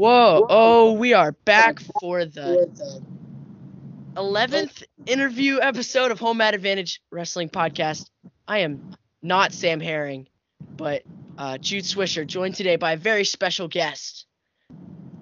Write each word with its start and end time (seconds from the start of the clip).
Whoa! 0.00 0.46
Oh, 0.48 0.92
we 0.94 1.12
are 1.12 1.32
back 1.32 1.78
for 2.00 2.24
the 2.24 2.70
11th 4.16 4.82
interview 5.04 5.58
episode 5.60 6.10
of 6.10 6.18
Home 6.20 6.40
Ad 6.40 6.54
Advantage 6.54 7.02
Wrestling 7.10 7.50
Podcast. 7.50 8.08
I 8.48 8.60
am 8.60 8.94
not 9.20 9.52
Sam 9.52 9.78
Herring, 9.78 10.26
but 10.74 11.02
uh, 11.36 11.58
Jude 11.58 11.84
Swisher, 11.84 12.26
joined 12.26 12.54
today 12.54 12.76
by 12.76 12.92
a 12.92 12.96
very 12.96 13.26
special 13.26 13.68
guest. 13.68 14.24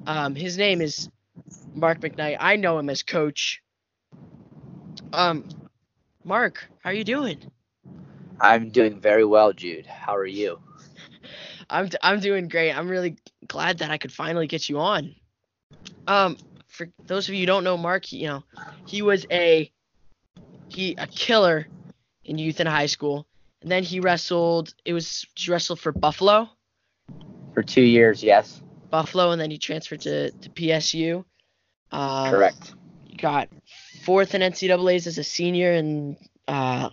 Um, 0.06 0.36
his 0.36 0.56
name 0.56 0.80
is 0.80 1.10
Mark 1.74 1.98
McKnight. 1.98 2.36
I 2.38 2.54
know 2.54 2.78
him 2.78 2.88
as 2.88 3.02
Coach. 3.02 3.60
Um, 5.12 5.48
Mark, 6.22 6.70
how 6.84 6.90
are 6.90 6.94
you 6.94 7.02
doing? 7.02 7.38
I'm 8.40 8.70
doing 8.70 9.00
very 9.00 9.24
well, 9.24 9.52
Jude. 9.52 9.86
How 9.86 10.14
are 10.14 10.24
you? 10.24 10.60
I'm 11.68 11.90
I'm 12.00 12.20
doing 12.20 12.46
great. 12.46 12.72
I'm 12.72 12.88
really 12.88 13.16
glad 13.48 13.78
that 13.78 13.90
I 13.90 13.98
could 13.98 14.12
finally 14.12 14.46
get 14.46 14.68
you 14.68 14.78
on. 14.78 15.14
Um, 16.06 16.36
for 16.68 16.88
those 17.06 17.28
of 17.28 17.34
you 17.34 17.40
who 17.40 17.46
don't 17.46 17.64
know 17.64 17.76
Mark, 17.76 18.12
you 18.12 18.28
know, 18.28 18.44
he 18.86 19.02
was 19.02 19.26
a 19.30 19.70
he 20.68 20.94
a 20.96 21.06
killer 21.06 21.66
in 22.24 22.38
youth 22.38 22.60
and 22.60 22.68
high 22.68 22.86
school, 22.86 23.26
and 23.62 23.70
then 23.70 23.82
he 23.82 24.00
wrestled. 24.00 24.72
It 24.84 24.92
was 24.92 25.26
he 25.34 25.50
wrestled 25.50 25.80
for 25.80 25.92
Buffalo. 25.92 26.48
For 27.54 27.62
two 27.62 27.82
years, 27.82 28.22
yes. 28.22 28.62
Buffalo, 28.90 29.30
and 29.32 29.40
then 29.40 29.50
he 29.50 29.58
transferred 29.58 30.00
to 30.02 30.30
to 30.30 30.50
PSU. 30.50 31.24
Uh, 31.90 32.30
Correct. 32.30 32.74
He 33.04 33.16
got 33.16 33.48
fourth 34.04 34.34
in 34.34 34.42
NCAA's 34.42 35.06
as 35.06 35.18
a 35.18 35.24
senior 35.24 35.72
in 35.72 36.16
uh, 36.46 36.90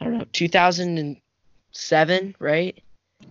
I 0.00 0.04
don't 0.04 0.18
know 0.18 0.24
2007, 0.32 2.36
right? 2.38 2.80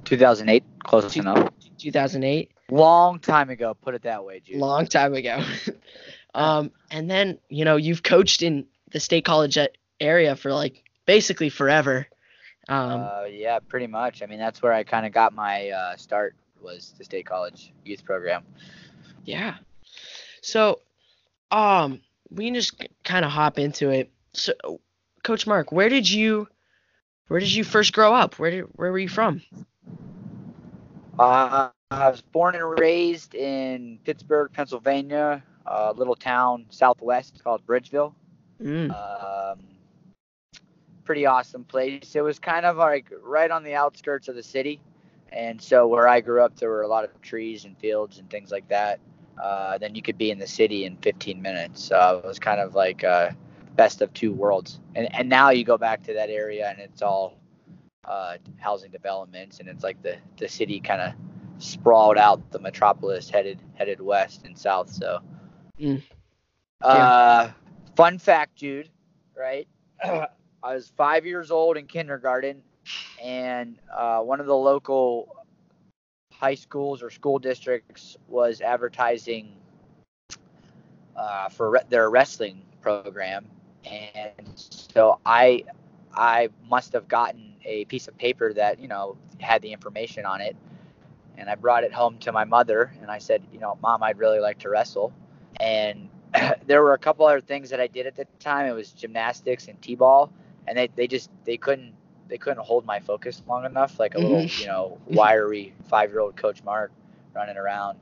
2008, 0.05 0.63
close 0.83 1.13
Two- 1.13 1.19
enough. 1.21 1.49
2008. 1.77 2.51
Long 2.71 3.19
time 3.19 3.49
ago, 3.49 3.73
put 3.73 3.93
it 3.93 4.03
that 4.03 4.23
way, 4.25 4.39
Jude. 4.39 4.57
long 4.57 4.87
time 4.87 5.13
ago. 5.13 5.43
um, 6.33 6.71
and 6.89 7.09
then 7.09 7.39
you 7.49 7.65
know 7.65 7.75
you've 7.75 8.03
coached 8.03 8.41
in 8.41 8.65
the 8.91 8.99
state 8.99 9.25
college 9.25 9.57
area 9.99 10.35
for 10.35 10.53
like 10.53 10.83
basically 11.05 11.49
forever. 11.49 12.07
Um, 12.69 13.01
uh, 13.01 13.23
yeah, 13.29 13.59
pretty 13.59 13.87
much. 13.87 14.23
I 14.23 14.25
mean, 14.25 14.39
that's 14.39 14.61
where 14.61 14.71
I 14.71 14.83
kind 14.83 15.05
of 15.05 15.11
got 15.11 15.33
my 15.33 15.69
uh, 15.69 15.95
start 15.97 16.35
was 16.61 16.93
the 16.97 17.03
state 17.03 17.25
college 17.25 17.73
youth 17.83 18.05
program. 18.05 18.43
yeah. 19.25 19.55
So, 20.41 20.79
um, 21.51 22.01
we 22.29 22.45
can 22.45 22.55
just 22.55 22.83
kind 23.03 23.23
of 23.23 23.31
hop 23.31 23.59
into 23.59 23.89
it. 23.89 24.11
So, 24.33 24.53
Coach 25.23 25.45
Mark, 25.47 25.71
where 25.71 25.89
did 25.89 26.09
you, 26.09 26.47
where 27.27 27.39
did 27.39 27.53
you 27.53 27.63
first 27.63 27.93
grow 27.93 28.13
up? 28.13 28.39
Where 28.39 28.51
did, 28.51 28.65
where 28.73 28.91
were 28.91 28.99
you 28.99 29.07
from? 29.07 29.41
Uh, 31.17 31.69
I 31.93 32.09
was 32.09 32.21
born 32.21 32.55
and 32.55 32.79
raised 32.79 33.35
in 33.35 33.99
Pittsburgh, 34.03 34.51
Pennsylvania, 34.51 35.43
a 35.65 35.93
little 35.93 36.15
town 36.15 36.65
southwest 36.69 37.43
called 37.43 37.65
Bridgeville. 37.65 38.13
Mm, 38.61 38.89
Um, 38.91 39.59
pretty 41.03 41.25
awesome 41.25 41.63
place. 41.65 42.15
It 42.15 42.21
was 42.21 42.39
kind 42.39 42.65
of 42.65 42.77
like 42.77 43.11
right 43.21 43.51
on 43.51 43.63
the 43.63 43.75
outskirts 43.75 44.27
of 44.27 44.35
the 44.35 44.43
city, 44.43 44.79
and 45.31 45.61
so 45.61 45.87
where 45.87 46.07
I 46.07 46.21
grew 46.21 46.41
up, 46.41 46.55
there 46.55 46.69
were 46.69 46.81
a 46.81 46.87
lot 46.87 47.03
of 47.03 47.21
trees 47.21 47.65
and 47.65 47.77
fields 47.77 48.17
and 48.19 48.29
things 48.29 48.51
like 48.51 48.67
that. 48.69 48.99
Uh, 49.41 49.77
then 49.77 49.95
you 49.95 50.01
could 50.01 50.17
be 50.17 50.31
in 50.31 50.39
the 50.39 50.47
city 50.47 50.85
in 50.85 50.95
15 50.97 51.41
minutes. 51.41 51.83
So 51.83 52.21
it 52.23 52.27
was 52.27 52.39
kind 52.39 52.59
of 52.59 52.75
like 52.75 53.03
uh, 53.03 53.31
best 53.75 54.01
of 54.01 54.13
two 54.13 54.31
worlds. 54.31 54.79
And 54.95 55.13
and 55.13 55.29
now 55.29 55.49
you 55.51 55.63
go 55.63 55.77
back 55.77 56.03
to 56.03 56.13
that 56.13 56.29
area, 56.29 56.69
and 56.69 56.79
it's 56.79 57.01
all 57.01 57.37
uh, 58.05 58.37
housing 58.57 58.91
developments, 58.91 59.59
and 59.59 59.69
it's 59.69 59.83
like 59.83 60.01
the 60.01 60.17
the 60.37 60.47
city 60.47 60.79
kind 60.79 61.01
of 61.01 61.13
sprawled 61.63 62.17
out, 62.17 62.51
the 62.51 62.59
metropolis 62.59 63.29
headed 63.29 63.59
headed 63.75 64.01
west 64.01 64.45
and 64.45 64.57
south. 64.57 64.89
So. 64.89 65.19
Mm. 65.79 66.01
Uh, 66.81 67.49
fun 67.95 68.17
fact, 68.17 68.57
dude. 68.59 68.89
right? 69.37 69.67
I 70.03 70.75
was 70.75 70.91
five 70.95 71.25
years 71.25 71.51
old 71.51 71.77
in 71.77 71.87
kindergarten, 71.87 72.61
and 73.21 73.77
uh, 73.93 74.19
one 74.19 74.39
of 74.39 74.45
the 74.45 74.55
local 74.55 75.35
high 76.31 76.55
schools 76.55 77.03
or 77.03 77.09
school 77.09 77.39
districts 77.39 78.17
was 78.27 78.61
advertising 78.61 79.55
uh, 81.15 81.49
for 81.49 81.71
re- 81.71 81.81
their 81.89 82.09
wrestling 82.09 82.61
program, 82.81 83.45
and 83.85 84.47
so 84.55 85.19
I 85.25 85.63
I 86.13 86.49
must 86.69 86.93
have 86.93 87.07
gotten 87.07 87.55
a 87.65 87.85
piece 87.85 88.07
of 88.07 88.17
paper 88.17 88.53
that 88.53 88.79
you 88.79 88.87
know 88.87 89.17
had 89.39 89.61
the 89.61 89.71
information 89.73 90.25
on 90.25 90.41
it, 90.41 90.55
and 91.37 91.49
I 91.49 91.55
brought 91.55 91.83
it 91.83 91.93
home 91.93 92.17
to 92.19 92.31
my 92.31 92.43
mother, 92.45 92.93
and 93.01 93.09
I 93.09 93.17
said, 93.19 93.43
you 93.51 93.59
know, 93.59 93.77
Mom, 93.81 94.03
I'd 94.03 94.17
really 94.17 94.39
like 94.39 94.59
to 94.59 94.69
wrestle, 94.69 95.13
and 95.59 96.09
there 96.67 96.81
were 96.81 96.93
a 96.93 96.97
couple 96.99 97.25
other 97.25 97.41
things 97.41 97.69
that 97.69 97.79
I 97.79 97.87
did 97.87 98.07
at 98.07 98.15
the 98.15 98.25
time. 98.39 98.65
It 98.67 98.73
was 98.73 98.91
gymnastics 98.91 99.67
and 99.67 99.81
t-ball, 99.81 100.31
and 100.67 100.77
they, 100.77 100.87
they 100.95 101.07
just 101.07 101.29
they 101.45 101.57
couldn't 101.57 101.93
they 102.29 102.37
couldn't 102.37 102.63
hold 102.63 102.85
my 102.85 102.99
focus 102.99 103.43
long 103.47 103.65
enough, 103.65 103.99
like 103.99 104.15
a 104.15 104.19
little 104.19 104.45
Mhm. 104.45 104.59
you 104.59 104.65
know 104.65 104.99
wiry 105.07 105.73
five 105.83 106.09
year 106.11 106.19
old 106.19 106.35
Coach 106.35 106.63
Mark 106.63 106.91
running 107.35 107.57
around, 107.57 107.97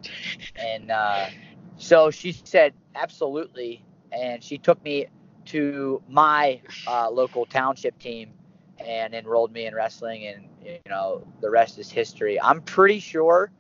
and 0.56 0.92
uh, 0.92 1.30
so 1.78 2.12
she 2.12 2.32
said 2.32 2.74
absolutely, 2.96 3.84
and 4.12 4.44
she 4.44 4.58
took 4.58 4.82
me 4.84 5.08
to 5.46 6.02
my 6.08 6.62
uh, 6.88 7.10
local 7.10 7.46
township 7.46 7.98
team 8.00 8.32
and 8.80 9.14
enrolled 9.14 9.52
me 9.52 9.66
in 9.66 9.76
wrestling, 9.76 10.28
and 10.28 10.48
you 10.64 10.80
know 10.90 11.26
the 11.42 11.50
rest 11.50 11.78
is 11.80 11.92
history. 11.92 12.42
I'm 12.42 12.62
pretty 12.62 13.00
sure 13.00 13.52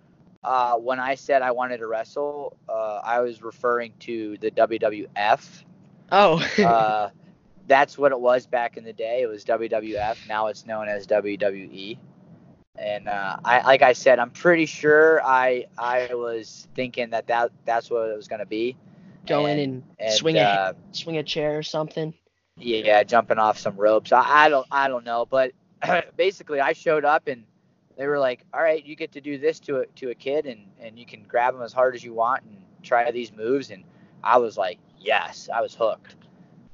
uh, 0.44 0.76
when 0.76 1.00
I 1.00 1.16
said 1.16 1.42
I 1.42 1.52
wanted 1.52 1.78
to 1.78 1.88
wrestle, 1.88 2.58
uh, 2.68 3.00
I 3.04 3.20
was 3.20 3.44
referring 3.44 3.94
to 4.02 4.38
the 4.38 4.52
WWF. 4.52 5.64
oh, 6.12 6.48
Uh, 6.58 7.10
that's 7.68 7.98
what 7.98 8.12
it 8.12 8.20
was 8.20 8.48
back 8.48 8.76
in 8.76 8.84
the 8.84 8.94
day. 8.94 9.22
It 9.22 9.28
was 9.28 9.46
WWF. 9.46 10.28
Now 10.28 10.48
it's 10.48 10.66
known 10.66 10.90
as 10.90 11.06
WWE. 11.08 11.98
And 12.78 13.08
uh, 13.08 13.38
I, 13.46 13.62
like 13.62 13.82
I 13.82 13.94
said, 13.94 14.18
I'm 14.18 14.32
pretty 14.32 14.66
sure 14.66 15.22
I 15.24 15.66
I 15.78 16.14
was 16.14 16.68
thinking 16.74 17.12
that, 17.12 17.28
that 17.28 17.52
that's 17.66 17.92
what 17.92 18.10
it 18.10 18.16
was 18.18 18.28
gonna 18.28 18.46
be. 18.46 18.76
go 19.28 19.46
in 19.46 19.60
and, 19.60 19.84
and, 20.00 20.14
swing 20.14 20.38
a 20.38 20.42
uh, 20.42 20.74
swing 20.92 21.18
a 21.18 21.24
chair 21.24 21.58
or 21.58 21.64
something. 21.64 22.14
Yeah, 22.58 23.04
jumping 23.04 23.38
off 23.38 23.58
some 23.58 23.76
ropes. 23.76 24.12
I, 24.12 24.46
I 24.46 24.50
don't 24.50 24.68
I 24.72 24.88
don't 24.88 25.06
know, 25.06 25.26
but 25.26 25.52
basically 26.18 26.60
I 26.60 26.74
showed 26.74 27.06
up 27.06 27.28
and 27.28 27.44
they 27.98 28.08
were 28.08 28.20
like, 28.20 28.46
"All 28.54 28.62
right, 28.62 28.84
you 28.84 28.96
get 28.96 29.12
to 29.14 29.22
do 29.22 29.38
this 29.38 29.60
to 29.62 29.82
a 29.82 29.86
to 29.98 30.10
a 30.10 30.16
kid 30.16 30.46
and 30.46 30.66
and 30.80 30.98
you 30.98 31.06
can 31.06 31.24
grab 31.24 31.56
him 31.56 31.62
as 31.62 31.74
hard 31.74 31.96
as 31.96 32.04
you 32.04 32.14
want 32.14 32.44
and 32.44 32.58
try 32.84 33.10
these 33.12 33.32
moves." 33.32 33.72
And 33.72 33.84
I 34.24 34.38
was 34.38 34.58
like, 34.58 34.80
"Yes, 35.00 35.50
I 35.54 35.62
was 35.62 35.76
hooked." 35.76 36.16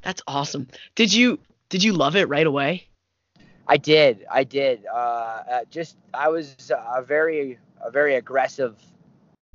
That's 0.01 0.21
awesome. 0.27 0.67
Did 0.95 1.13
you 1.13 1.39
did 1.69 1.83
you 1.83 1.93
love 1.93 2.15
it 2.15 2.29
right 2.29 2.47
away? 2.47 2.87
I 3.67 3.77
did, 3.77 4.25
I 4.31 4.45
did. 4.45 4.85
Uh, 4.85 4.95
uh, 4.95 5.59
just 5.69 5.97
I 6.13 6.29
was 6.29 6.55
a 6.71 7.01
very 7.01 7.59
a 7.81 7.91
very 7.91 8.15
aggressive 8.15 8.77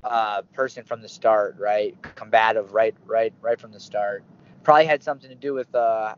uh, 0.03 0.43
person 0.53 0.83
from 0.83 1.01
the 1.01 1.09
start, 1.09 1.55
right? 1.59 1.95
Combative, 2.15 2.73
right, 2.73 2.95
right, 3.05 3.33
right 3.41 3.59
from 3.59 3.71
the 3.71 3.79
start. 3.79 4.23
Probably 4.63 4.85
had 4.85 5.03
something 5.03 5.29
to 5.29 5.35
do 5.35 5.53
with 5.53 5.73
uh, 5.75 6.15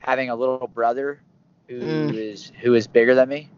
having 0.00 0.30
a 0.30 0.36
little 0.36 0.68
brother 0.68 1.20
who 1.68 1.76
is 2.14 2.50
Mm. 2.52 2.54
who 2.62 2.74
is 2.74 2.86
bigger 2.86 3.14
than 3.14 3.28
me. 3.28 3.50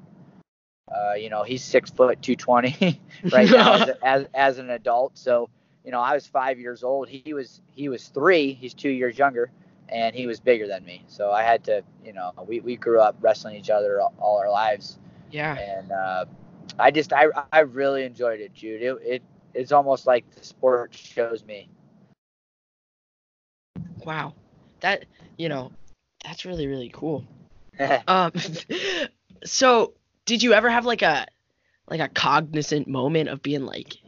Uh, 0.93 1.15
you 1.15 1.29
know, 1.29 1.43
he's 1.43 1.63
six 1.63 1.91
foot 1.91 2.21
two 2.23 2.35
twenty 2.37 3.01
right 3.33 3.51
now 3.51 3.75
as, 3.75 3.91
as 4.03 4.27
as 4.35 4.59
an 4.59 4.71
adult. 4.71 5.19
So, 5.19 5.49
you 5.85 5.91
know, 5.91 6.01
I 6.01 6.15
was 6.15 6.27
five 6.27 6.59
years 6.59 6.83
old. 6.83 7.09
He 7.09 7.35
was 7.35 7.61
he 7.75 7.89
was 7.89 8.09
three. 8.09 8.53
He's 8.55 8.75
two 8.75 8.89
years 8.91 9.19
younger, 9.19 9.51
and 9.89 10.15
he 10.15 10.27
was 10.27 10.41
bigger 10.41 10.67
than 10.67 10.85
me. 10.85 11.05
So 11.09 11.31
I 11.31 11.43
had 11.43 11.65
to, 11.65 11.83
you 12.05 12.13
know, 12.13 12.33
we, 12.47 12.61
we 12.61 12.77
grew 12.77 13.01
up 13.01 13.17
wrestling 13.21 13.57
each 13.57 13.71
other 13.71 14.01
all, 14.01 14.15
all 14.19 14.39
our 14.39 14.51
lives, 14.51 14.99
Yeah. 15.31 15.57
and 15.59 15.93
uh, 15.93 16.25
I 16.79 16.91
just 16.91 17.13
I 17.13 17.27
I 17.53 17.61
really 17.61 18.05
enjoyed 18.05 18.41
it, 18.41 18.55
Jude. 18.55 18.83
It, 18.83 18.99
it 19.05 19.23
it's 19.55 19.73
almost 19.73 20.07
like 20.07 20.31
the 20.35 20.45
sport 20.45 20.95
shows 20.95 21.45
me. 21.45 21.69
Wow. 24.09 24.33
That 24.81 25.05
you 25.37 25.51
know, 25.51 25.71
that's 26.25 26.47
really 26.47 26.67
really 26.67 26.91
cool. 26.93 27.27
Um 28.09 28.33
so 29.45 29.93
did 30.25 30.43
you 30.43 30.55
ever 30.55 30.71
have 30.71 30.87
like 30.87 31.03
a 31.03 31.27
like 31.91 32.01
a 32.01 32.09
cognizant 32.09 32.89
moment 32.89 33.29
of 33.29 33.43
being 33.43 33.67
like, 33.67 33.99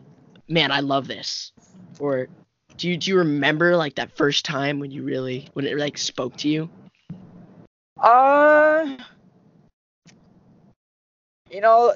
man, 0.49 0.73
I 0.73 0.81
love 0.81 1.07
this? 1.07 1.53
Or 1.99 2.29
do 2.79 2.89
you 2.89 2.97
do 2.97 3.11
you 3.11 3.19
remember 3.19 3.77
like 3.77 3.97
that 3.97 4.17
first 4.17 4.47
time 4.47 4.79
when 4.81 4.91
you 4.91 5.03
really 5.03 5.49
when 5.53 5.67
it 5.67 5.77
like 5.77 5.99
spoke 5.99 6.35
to 6.39 6.49
you? 6.49 6.71
Uh, 8.03 8.97
you 11.51 11.61
know, 11.61 11.93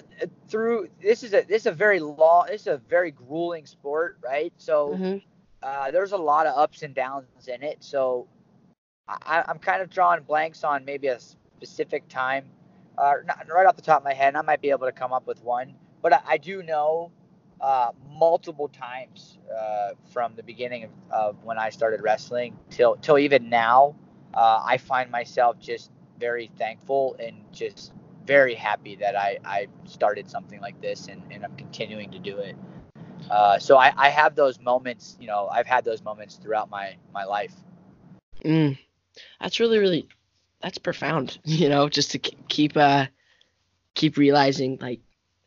through 0.48 0.90
this 1.00 1.22
is 1.22 1.32
a 1.32 1.40
this 1.48 1.62
is 1.62 1.66
a 1.66 1.72
very 1.72 2.00
long, 2.00 2.48
this 2.48 2.60
is 2.60 2.66
a 2.66 2.76
very 2.76 3.10
grueling 3.10 3.64
sport, 3.64 4.18
right? 4.22 4.52
So 4.58 4.90
Mhm. 4.90 5.22
Uh, 5.64 5.90
there's 5.90 6.12
a 6.12 6.16
lot 6.16 6.46
of 6.46 6.56
ups 6.56 6.82
and 6.82 6.94
downs 6.94 7.48
in 7.48 7.62
it. 7.62 7.78
So 7.80 8.28
I, 9.08 9.42
I'm 9.48 9.58
kind 9.58 9.80
of 9.80 9.88
drawing 9.88 10.22
blanks 10.22 10.62
on 10.62 10.84
maybe 10.84 11.08
a 11.08 11.18
specific 11.18 12.06
time, 12.08 12.44
uh, 12.98 13.14
not 13.26 13.46
right 13.48 13.66
off 13.66 13.74
the 13.74 13.82
top 13.82 13.98
of 13.98 14.04
my 14.04 14.12
head. 14.12 14.28
and 14.28 14.36
I 14.36 14.42
might 14.42 14.60
be 14.60 14.70
able 14.70 14.86
to 14.86 14.92
come 14.92 15.12
up 15.12 15.26
with 15.26 15.42
one, 15.42 15.74
but 16.02 16.12
I, 16.12 16.20
I 16.26 16.36
do 16.36 16.62
know 16.62 17.10
uh, 17.62 17.92
multiple 18.10 18.68
times 18.68 19.38
uh, 19.58 19.92
from 20.12 20.34
the 20.36 20.42
beginning 20.42 20.84
of, 20.84 20.90
of, 21.10 21.44
when 21.44 21.58
I 21.58 21.70
started 21.70 22.02
wrestling 22.02 22.56
till 22.68 22.96
till 22.96 23.18
even 23.18 23.48
now. 23.48 23.96
Uh, 24.34 24.62
I 24.66 24.76
find 24.78 25.10
myself 25.10 25.58
just 25.60 25.90
very 26.18 26.50
thankful 26.58 27.16
and 27.18 27.36
just 27.52 27.92
very 28.26 28.54
happy 28.54 28.96
that 28.96 29.16
I, 29.16 29.38
I 29.44 29.68
started 29.84 30.28
something 30.28 30.60
like 30.60 30.80
this 30.80 31.06
and, 31.08 31.22
and 31.30 31.44
I'm 31.44 31.54
continuing 31.56 32.10
to 32.10 32.18
do 32.18 32.38
it. 32.38 32.56
Uh, 33.30 33.58
so 33.58 33.76
I, 33.76 33.92
I 33.96 34.08
have 34.10 34.34
those 34.34 34.60
moments, 34.60 35.16
you 35.20 35.26
know, 35.26 35.48
I've 35.48 35.66
had 35.66 35.84
those 35.84 36.02
moments 36.02 36.36
throughout 36.36 36.70
my, 36.70 36.96
my 37.12 37.24
life. 37.24 37.52
Mm, 38.44 38.78
that's 39.40 39.60
really, 39.60 39.78
really, 39.78 40.08
that's 40.60 40.78
profound, 40.78 41.38
you 41.44 41.68
know, 41.68 41.88
just 41.88 42.12
to 42.12 42.18
keep, 42.18 42.76
uh, 42.76 43.06
keep 43.94 44.16
realizing 44.16 44.78
like 44.80 45.00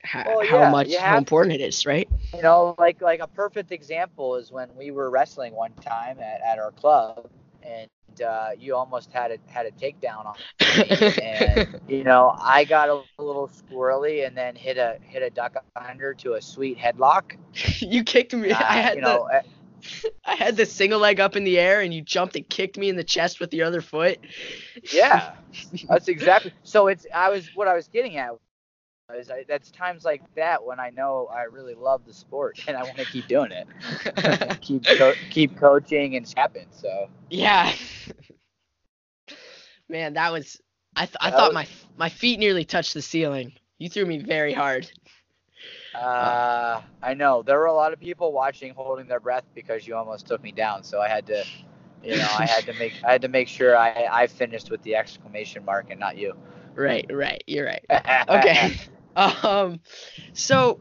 how, 0.03 0.23
well, 0.25 0.43
yeah, 0.43 0.49
how 0.49 0.71
much, 0.71 0.95
how 0.95 1.17
important 1.17 1.53
to, 1.53 1.63
it 1.63 1.67
is, 1.67 1.85
right? 1.85 2.09
You 2.33 2.41
know, 2.41 2.75
like, 2.77 3.01
like 3.01 3.19
a 3.19 3.27
perfect 3.27 3.71
example 3.71 4.35
is 4.35 4.51
when 4.51 4.69
we 4.75 4.91
were 4.91 5.09
wrestling 5.09 5.53
one 5.53 5.73
time 5.73 6.19
at, 6.19 6.41
at 6.41 6.59
our 6.59 6.71
club 6.71 7.29
and 7.61 7.89
uh, 8.21 8.49
you 8.57 8.75
almost 8.75 9.11
had 9.11 9.31
a 9.31 9.37
had 9.47 9.65
a 9.65 9.71
takedown 9.71 10.25
on 10.25 10.35
me, 10.59 11.13
and 11.21 11.81
you 11.87 12.03
know 12.03 12.35
I 12.39 12.63
got 12.63 12.89
a, 12.89 13.01
little 13.21 13.49
squirrely 13.49 14.25
and 14.25 14.37
then 14.37 14.55
hit 14.55 14.77
a 14.77 14.97
hit 15.01 15.23
a 15.23 15.29
duck 15.29 15.63
under 15.75 16.13
to 16.15 16.33
a 16.33 16.41
sweet 16.41 16.77
headlock. 16.77 17.35
you 17.79 18.03
kicked 18.03 18.33
me. 18.33 18.51
Uh, 18.51 18.59
I 18.59 18.77
had 18.77 18.95
you 18.95 19.01
know, 19.01 19.27
the, 19.29 19.37
uh, 19.37 20.09
I 20.25 20.35
had 20.35 20.57
the 20.57 20.65
single 20.65 20.99
leg 20.99 21.19
up 21.19 21.35
in 21.35 21.43
the 21.43 21.59
air 21.59 21.81
and 21.81 21.93
you 21.93 22.01
jumped 22.01 22.35
and 22.35 22.47
kicked 22.47 22.77
me 22.77 22.89
in 22.89 22.95
the 22.95 23.03
chest 23.03 23.39
with 23.39 23.51
the 23.51 23.63
other 23.63 23.81
foot. 23.81 24.19
yeah, 24.91 25.35
that's 25.87 26.07
exactly. 26.07 26.53
So 26.63 26.87
it's 26.87 27.05
I 27.13 27.29
was 27.29 27.49
what 27.55 27.67
I 27.67 27.75
was 27.75 27.87
getting 27.87 28.17
at 28.17 28.31
is 29.15 29.29
I, 29.29 29.43
that's 29.47 29.71
times 29.71 30.03
like 30.05 30.21
that 30.35 30.63
when 30.63 30.79
I 30.79 30.89
know 30.89 31.27
I 31.31 31.43
really 31.43 31.75
love 31.75 32.05
the 32.05 32.13
sport 32.13 32.57
and 32.67 32.75
I 32.75 32.83
want 32.83 32.97
to 32.99 33.05
keep 33.05 33.27
doing 33.27 33.51
it, 33.51 33.67
keep 34.61 34.83
co- 34.97 35.15
keep 35.29 35.55
coaching 35.57 36.15
and 36.15 36.27
snapping. 36.27 36.67
So 36.71 37.09
yeah, 37.29 37.71
man, 39.89 40.13
that 40.13 40.31
was 40.31 40.61
I 40.95 41.05
th- 41.05 41.17
I 41.21 41.31
thought 41.31 41.51
was, 41.51 41.53
my 41.53 41.67
my 41.97 42.09
feet 42.09 42.39
nearly 42.39 42.65
touched 42.65 42.93
the 42.93 43.01
ceiling. 43.01 43.53
You 43.79 43.89
threw 43.89 44.05
me 44.05 44.19
very 44.19 44.53
hard. 44.53 44.89
Uh, 45.93 46.81
I 47.01 47.13
know 47.13 47.41
there 47.43 47.57
were 47.59 47.65
a 47.65 47.73
lot 47.73 47.93
of 47.93 47.99
people 47.99 48.31
watching, 48.33 48.73
holding 48.73 49.07
their 49.07 49.19
breath 49.19 49.45
because 49.53 49.87
you 49.87 49.95
almost 49.95 50.27
took 50.27 50.41
me 50.41 50.51
down. 50.51 50.83
So 50.83 51.01
I 51.01 51.07
had 51.07 51.25
to, 51.27 51.45
you 52.03 52.17
know, 52.17 52.31
I 52.31 52.45
had 52.45 52.65
to 52.67 52.73
make 52.73 52.95
I 53.03 53.11
had 53.13 53.21
to 53.23 53.29
make 53.29 53.47
sure 53.47 53.75
I 53.77 54.07
I 54.11 54.27
finished 54.27 54.69
with 54.69 54.81
the 54.83 54.95
exclamation 54.95 55.65
mark 55.65 55.87
and 55.89 55.99
not 55.99 56.17
you. 56.17 56.35
Right, 56.75 57.05
right. 57.11 57.43
You're 57.47 57.65
right. 57.65 57.85
Okay. 58.29 58.75
Um, 59.17 59.79
so, 60.33 60.79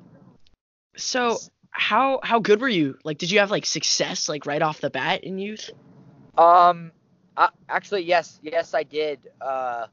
so 0.97 1.39
how 1.71 2.21
how 2.23 2.39
good 2.39 2.61
were 2.61 2.69
you? 2.69 2.99
Like, 3.03 3.19
did 3.19 3.31
you 3.31 3.39
have 3.39 3.51
like 3.51 3.65
success 3.65 4.29
like 4.29 4.45
right 4.47 4.61
off 4.61 4.81
the 4.81 4.91
bat 4.91 5.25
in 5.25 5.39
youth? 5.39 5.71
Um, 6.37 6.93
uh, 7.37 7.49
actually, 7.69 8.03
yes, 8.03 8.39
yes, 8.43 8.75
I 8.75 8.83
did. 8.83 9.21
A 9.41 9.45
uh, 9.45 9.87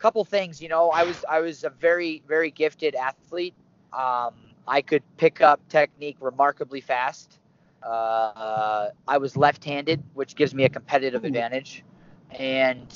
couple 0.00 0.24
things, 0.24 0.60
you 0.60 0.68
know, 0.68 0.90
I 0.90 1.04
was 1.04 1.24
I 1.28 1.40
was 1.40 1.64
a 1.64 1.70
very 1.70 2.22
very 2.26 2.50
gifted 2.50 2.94
athlete. 2.94 3.54
Um, 3.92 4.34
I 4.66 4.82
could 4.82 5.02
pick 5.16 5.40
up 5.40 5.60
technique 5.68 6.16
remarkably 6.20 6.80
fast. 6.80 7.38
Uh, 7.82 8.88
I 9.06 9.18
was 9.18 9.36
left-handed, 9.36 10.02
which 10.14 10.34
gives 10.34 10.54
me 10.54 10.64
a 10.64 10.68
competitive 10.68 11.22
Ooh. 11.22 11.28
advantage, 11.28 11.84
and 12.30 12.92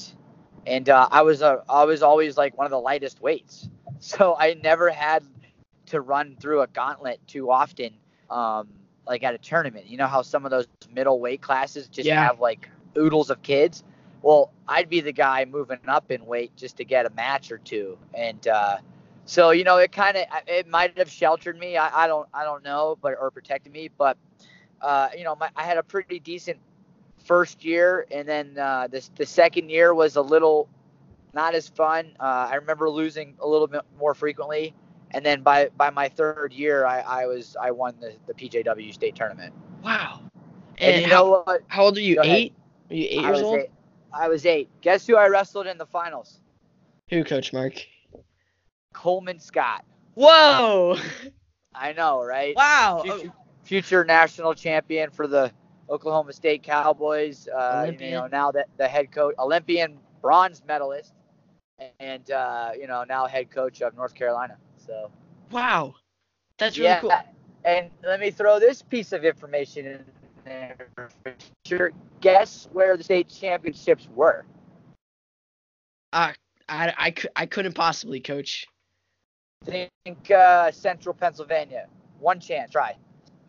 and 0.66 0.88
uh, 0.88 1.08
I 1.10 1.22
was 1.22 1.42
a 1.42 1.62
I 1.68 1.84
was 1.84 2.02
always 2.02 2.36
like 2.36 2.56
one 2.56 2.66
of 2.66 2.70
the 2.70 2.80
lightest 2.80 3.20
weights. 3.20 3.68
So 4.00 4.36
I 4.38 4.54
never 4.54 4.90
had 4.90 5.24
to 5.86 6.00
run 6.00 6.36
through 6.40 6.62
a 6.62 6.66
gauntlet 6.68 7.20
too 7.26 7.50
often, 7.50 7.94
um, 8.30 8.68
like 9.06 9.22
at 9.22 9.34
a 9.34 9.38
tournament. 9.38 9.86
You 9.86 9.96
know 9.96 10.06
how 10.06 10.22
some 10.22 10.44
of 10.44 10.50
those 10.50 10.66
middle 10.92 11.20
weight 11.20 11.42
classes 11.42 11.88
just 11.88 12.06
yeah. 12.06 12.24
have 12.24 12.40
like 12.40 12.68
oodles 12.96 13.30
of 13.30 13.42
kids? 13.42 13.82
Well, 14.22 14.52
I'd 14.66 14.88
be 14.88 15.00
the 15.00 15.12
guy 15.12 15.44
moving 15.44 15.78
up 15.86 16.10
in 16.10 16.24
weight 16.26 16.54
just 16.56 16.76
to 16.78 16.84
get 16.84 17.06
a 17.06 17.10
match 17.10 17.52
or 17.52 17.58
two. 17.58 17.98
And 18.14 18.46
uh, 18.48 18.78
so, 19.24 19.50
you 19.50 19.64
know, 19.64 19.78
it 19.78 19.92
kind 19.92 20.16
of 20.16 20.24
it 20.46 20.68
might 20.68 20.96
have 20.98 21.10
sheltered 21.10 21.58
me. 21.58 21.76
I, 21.76 22.04
I 22.04 22.06
don't 22.06 22.28
I 22.34 22.44
don't 22.44 22.64
know, 22.64 22.98
but 23.00 23.14
or 23.20 23.30
protected 23.30 23.72
me. 23.72 23.90
But 23.96 24.16
uh, 24.80 25.08
you 25.16 25.24
know, 25.24 25.36
my, 25.36 25.50
I 25.56 25.64
had 25.64 25.78
a 25.78 25.82
pretty 25.82 26.18
decent 26.18 26.58
first 27.24 27.64
year, 27.64 28.06
and 28.10 28.28
then 28.28 28.58
uh, 28.58 28.88
the 28.88 29.06
the 29.16 29.26
second 29.26 29.70
year 29.70 29.94
was 29.94 30.16
a 30.16 30.22
little 30.22 30.68
not 31.34 31.54
as 31.54 31.68
fun. 31.68 32.12
Uh, 32.18 32.48
I 32.50 32.56
remember 32.56 32.88
losing 32.90 33.34
a 33.40 33.46
little 33.46 33.66
bit 33.66 33.82
more 33.98 34.14
frequently, 34.14 34.74
and 35.10 35.24
then 35.24 35.42
by 35.42 35.68
by 35.76 35.90
my 35.90 36.08
third 36.08 36.52
year, 36.52 36.86
I, 36.86 37.00
I 37.00 37.26
was 37.26 37.56
I 37.60 37.70
won 37.70 37.94
the, 38.00 38.14
the 38.26 38.34
PJW 38.34 38.92
state 38.92 39.14
tournament. 39.14 39.54
Wow! 39.82 40.20
And, 40.78 40.94
and 40.94 41.02
you 41.02 41.08
how, 41.08 41.24
know 41.24 41.44
what? 41.46 41.62
How 41.68 41.84
old 41.84 41.96
are 41.96 42.00
you? 42.02 42.16
Go 42.16 42.22
eight? 42.22 42.28
Ahead. 42.28 42.52
Are 42.90 42.94
you 42.94 43.06
eight 43.10 43.24
I 43.24 43.28
years 43.28 43.42
old? 43.42 43.58
Eight. 43.60 43.70
I 44.12 44.28
was 44.28 44.46
eight. 44.46 44.68
Guess 44.80 45.06
who 45.06 45.16
I 45.16 45.28
wrestled 45.28 45.66
in 45.66 45.78
the 45.78 45.86
finals? 45.86 46.40
Who, 47.10 47.24
Coach 47.24 47.52
Mark? 47.52 47.74
Coleman 48.92 49.38
Scott. 49.38 49.84
Whoa! 50.14 50.98
I 51.74 51.92
know, 51.92 52.24
right? 52.24 52.56
Wow. 52.56 53.02
Future, 53.04 53.32
future 53.62 54.04
national 54.04 54.54
champion 54.54 55.10
for 55.10 55.26
the 55.26 55.52
Oklahoma 55.88 56.32
State 56.32 56.62
Cowboys. 56.62 57.48
Uh, 57.48 57.92
you 57.98 58.10
know, 58.10 58.26
now 58.26 58.50
that 58.50 58.68
the 58.76 58.88
head 58.88 59.12
coach, 59.12 59.34
Olympian 59.38 59.98
bronze 60.20 60.62
medalist 60.66 61.14
and 62.00 62.30
uh, 62.30 62.70
you 62.78 62.86
know 62.86 63.04
now 63.04 63.26
head 63.26 63.50
coach 63.50 63.82
of 63.82 63.94
North 63.94 64.14
Carolina. 64.14 64.56
So 64.76 65.10
wow, 65.50 65.94
that's 66.58 66.76
really 66.76 66.88
yeah, 66.88 67.00
cool. 67.00 67.12
And 67.64 67.90
let 68.04 68.20
me 68.20 68.30
throw 68.30 68.58
this 68.58 68.82
piece 68.82 69.12
of 69.12 69.24
information 69.24 69.86
in 69.86 70.04
there. 70.44 70.76
For 70.96 71.34
sure, 71.66 71.92
guess 72.20 72.68
where 72.72 72.96
the 72.96 73.04
state 73.04 73.28
championships 73.28 74.08
were? 74.14 74.44
Uh, 76.12 76.32
I, 76.68 76.94
I, 76.96 77.14
I 77.36 77.46
couldn't 77.46 77.74
possibly, 77.74 78.20
coach. 78.20 78.66
Think 79.64 80.30
uh, 80.30 80.70
Central 80.70 81.14
Pennsylvania. 81.14 81.86
One 82.20 82.40
chance, 82.40 82.72
try. 82.72 82.96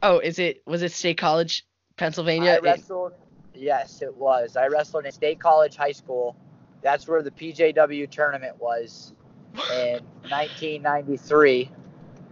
Oh, 0.01 0.19
is 0.19 0.39
it 0.39 0.61
was 0.65 0.81
it 0.81 0.91
State 0.91 1.17
College, 1.17 1.65
Pennsylvania? 1.97 2.51
I 2.51 2.59
wrestled. 2.59 3.13
It, 3.53 3.61
yes, 3.61 4.01
it 4.01 4.15
was. 4.15 4.55
I 4.55 4.67
wrestled 4.67 5.05
in 5.05 5.11
State 5.11 5.39
College 5.39 5.75
High 5.75 5.91
School 5.91 6.35
that's 6.81 7.07
where 7.07 7.21
the 7.21 7.31
PJW 7.31 8.09
tournament 8.09 8.59
was 8.59 9.13
in 9.73 9.99
1993, 10.29 11.71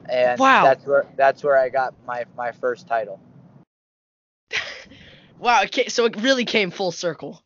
and 0.09 0.39
wow. 0.39 0.63
that's 0.63 0.85
where 0.85 1.05
that's 1.15 1.43
where 1.43 1.57
I 1.57 1.69
got 1.69 1.93
my 2.05 2.25
my 2.35 2.51
first 2.51 2.87
title. 2.87 3.19
wow, 5.39 5.63
so 5.87 6.05
it 6.05 6.15
really 6.21 6.45
came 6.45 6.71
full 6.71 6.91
circle. 6.91 7.41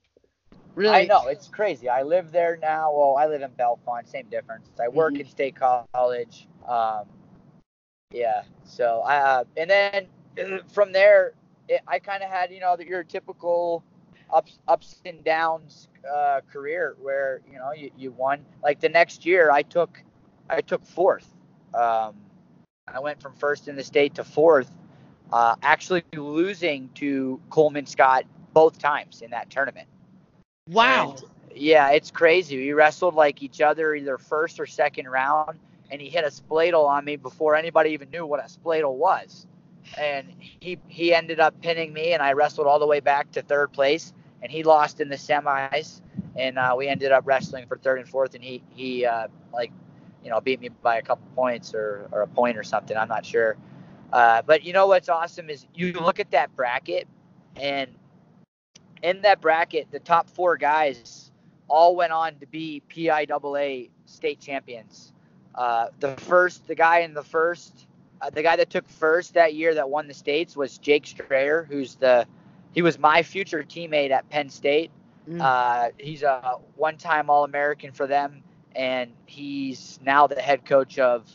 Really? 0.75 0.95
I 0.95 1.05
know 1.05 1.27
it's 1.27 1.47
crazy. 1.47 1.89
I 1.89 2.03
live 2.03 2.31
there 2.31 2.57
now. 2.61 2.93
Well, 2.93 3.17
I 3.17 3.27
live 3.27 3.41
in 3.41 3.51
Bellefonte, 3.51 4.07
same 4.07 4.27
difference. 4.29 4.69
I 4.81 4.87
work 4.87 5.13
mm-hmm. 5.13 5.21
in 5.21 5.27
State 5.27 5.55
College. 5.55 6.47
Um, 6.67 7.03
yeah. 8.11 8.43
So 8.63 9.01
I 9.01 9.17
uh, 9.17 9.43
and 9.57 9.69
then 9.69 10.07
from 10.71 10.91
there, 10.91 11.33
it, 11.67 11.81
I 11.87 11.99
kind 11.99 12.23
of 12.23 12.29
had 12.29 12.51
you 12.51 12.59
know 12.59 12.77
your 12.79 13.03
typical 13.03 13.83
ups 14.33 14.59
ups 14.67 15.01
and 15.05 15.23
downs 15.23 15.87
uh, 16.11 16.41
career 16.51 16.95
where 17.01 17.41
you 17.51 17.57
know 17.57 17.71
you, 17.71 17.91
you 17.97 18.11
won. 18.11 18.45
Like 18.63 18.79
the 18.79 18.89
next 18.89 19.25
year, 19.25 19.51
I 19.51 19.61
took 19.61 20.01
I 20.49 20.61
took 20.61 20.85
fourth. 20.85 21.27
Um, 21.73 22.15
I 22.87 22.99
went 22.99 23.21
from 23.21 23.33
first 23.35 23.67
in 23.67 23.75
the 23.75 23.83
state 23.83 24.15
to 24.15 24.23
fourth, 24.23 24.69
uh, 25.31 25.55
actually 25.61 26.03
losing 26.13 26.89
to 26.95 27.39
Coleman 27.49 27.85
Scott 27.85 28.25
both 28.53 28.79
times 28.79 29.21
in 29.21 29.31
that 29.31 29.49
tournament. 29.49 29.87
Wow. 30.67 31.11
And, 31.11 31.23
yeah, 31.55 31.89
it's 31.91 32.11
crazy. 32.11 32.57
We 32.57 32.73
wrestled 32.73 33.15
like 33.15 33.41
each 33.41 33.61
other 33.61 33.95
either 33.95 34.17
first 34.17 34.59
or 34.59 34.65
second 34.65 35.09
round, 35.09 35.59
and 35.89 36.01
he 36.01 36.09
hit 36.09 36.23
a 36.23 36.29
spladle 36.29 36.85
on 36.85 37.05
me 37.05 37.15
before 37.15 37.55
anybody 37.55 37.91
even 37.91 38.09
knew 38.09 38.25
what 38.25 38.39
a 38.39 38.49
spladle 38.49 38.95
was. 38.95 39.47
And 39.97 40.27
he 40.39 40.77
he 40.87 41.13
ended 41.13 41.39
up 41.39 41.59
pinning 41.61 41.93
me, 41.93 42.13
and 42.13 42.21
I 42.21 42.33
wrestled 42.33 42.67
all 42.67 42.79
the 42.79 42.87
way 42.87 42.99
back 42.99 43.31
to 43.31 43.41
third 43.41 43.71
place 43.71 44.13
and 44.41 44.51
he 44.51 44.63
lost 44.63 45.01
in 45.01 45.09
the 45.09 45.15
semis, 45.15 46.01
and 46.35 46.57
uh, 46.57 46.73
we 46.77 46.87
ended 46.87 47.11
up 47.11 47.23
wrestling 47.25 47.67
for 47.67 47.77
third 47.77 47.99
and 47.99 48.07
fourth, 48.07 48.35
and 48.35 48.43
he 48.43 48.63
he 48.69 49.05
uh, 49.05 49.27
like 49.53 49.71
you 50.23 50.29
know 50.29 50.41
beat 50.41 50.59
me 50.59 50.69
by 50.69 50.97
a 50.97 51.01
couple 51.01 51.25
points 51.35 51.73
or 51.73 52.07
or 52.11 52.21
a 52.21 52.27
point 52.27 52.57
or 52.57 52.63
something. 52.63 52.97
I'm 52.97 53.09
not 53.09 53.25
sure. 53.25 53.57
Uh, 54.11 54.41
but 54.41 54.63
you 54.63 54.73
know 54.73 54.87
what's 54.87 55.09
awesome 55.09 55.49
is 55.49 55.65
you 55.73 55.93
look 55.93 56.19
at 56.19 56.31
that 56.31 56.55
bracket, 56.55 57.07
and 57.55 57.89
in 59.01 59.21
that 59.21 59.41
bracket, 59.41 59.91
the 59.91 59.99
top 59.99 60.29
four 60.29 60.57
guys 60.57 61.31
all 61.67 61.95
went 61.95 62.11
on 62.11 62.35
to 62.39 62.45
be 62.47 62.81
PIAA 62.89 63.89
state 64.05 64.39
champions. 64.39 65.13
Uh, 65.55 65.87
the 65.99 66.15
first, 66.17 66.67
the 66.67 66.75
guy 66.75 66.99
in 66.99 67.13
the 67.13 67.23
first, 67.23 67.87
uh, 68.21 68.29
the 68.29 68.43
guy 68.43 68.55
that 68.55 68.69
took 68.69 68.87
first 68.87 69.33
that 69.33 69.53
year 69.53 69.73
that 69.75 69.89
won 69.89 70.07
the 70.07 70.13
states 70.13 70.55
was 70.55 70.77
Jake 70.77 71.05
Strayer, 71.07 71.65
who's 71.69 71.95
the 71.95 72.27
he 72.73 72.81
was 72.81 72.97
my 72.97 73.23
future 73.23 73.63
teammate 73.63 74.11
at 74.11 74.29
Penn 74.29 74.49
State. 74.49 74.91
Mm. 75.29 75.41
Uh, 75.41 75.91
he's 75.97 76.23
a 76.23 76.57
one-time 76.75 77.29
All-American 77.29 77.91
for 77.91 78.07
them, 78.07 78.43
and 78.75 79.11
he's 79.25 79.99
now 80.03 80.27
the 80.27 80.41
head 80.41 80.65
coach 80.65 80.97
of 80.99 81.27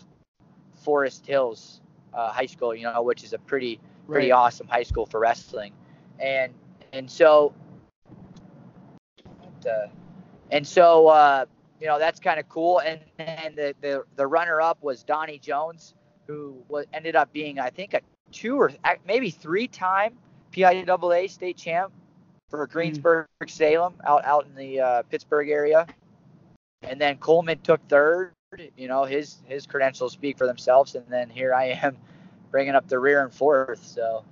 Forest 0.75 1.26
Hills 1.26 1.81
uh, 2.14 2.31
high 2.31 2.47
school, 2.47 2.75
you 2.75 2.85
know, 2.85 3.02
which 3.02 3.23
is 3.23 3.33
a 3.33 3.38
pretty 3.38 3.78
pretty 4.09 4.31
Right. 4.31 4.37
awesome 4.37 4.69
high 4.69 4.85
school 4.85 5.05
for 5.07 5.21
wrestling, 5.21 5.73
and 6.19 6.52
and 6.93 7.11
so, 7.11 7.52
uh, 9.69 9.88
and 10.50 10.66
so 10.66 11.09
uh, 11.09 11.45
you 11.81 11.87
know 11.87 11.99
that's 11.99 12.21
kind 12.21 12.38
of 12.40 12.49
cool. 12.49 12.78
And 12.81 13.00
then 13.19 13.55
the, 13.57 13.75
the 13.81 14.05
the 14.16 14.26
runner 14.26 14.61
up 14.61 14.78
was 14.83 15.02
Donnie 15.02 15.38
Jones, 15.38 15.95
who 16.26 16.57
was 16.69 16.87
ended 16.93 17.16
up 17.16 17.33
being 17.33 17.59
I 17.59 17.71
think 17.71 17.95
a 17.95 18.00
two 18.33 18.57
or 18.61 18.73
maybe 19.07 19.31
three 19.31 19.69
time 19.69 20.16
PIAA 20.57 21.31
state 21.31 21.57
champ 21.57 21.93
for 22.51 22.67
Greensburg 22.67 23.27
Salem 23.47 23.95
out 24.05 24.25
out 24.25 24.47
in 24.47 24.55
the 24.55 24.81
uh, 24.81 25.03
Pittsburgh 25.03 25.51
area. 25.51 25.87
And 26.83 27.01
then 27.01 27.19
Coleman 27.19 27.59
took 27.59 27.87
third. 27.89 28.33
You 28.77 28.89
know 28.89 29.05
his 29.05 29.37
his 29.47 29.67
credentials 29.67 30.13
speak 30.13 30.39
for 30.39 30.47
themselves. 30.47 30.95
And 30.95 31.05
then 31.09 31.29
here 31.29 31.53
I 31.53 31.67
am, 31.83 31.97
bringing 32.51 32.75
up 32.75 32.89
the 32.89 32.99
rear 32.99 33.23
and 33.23 33.33
fourth. 33.35 33.85
So 33.85 34.25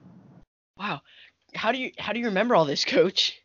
Wow. 0.78 1.02
How 1.54 1.72
do 1.72 1.78
you 1.78 1.92
how 1.98 2.12
do 2.12 2.18
you 2.18 2.26
remember 2.26 2.54
all 2.54 2.64
this, 2.64 2.84
Coach? 2.84 3.40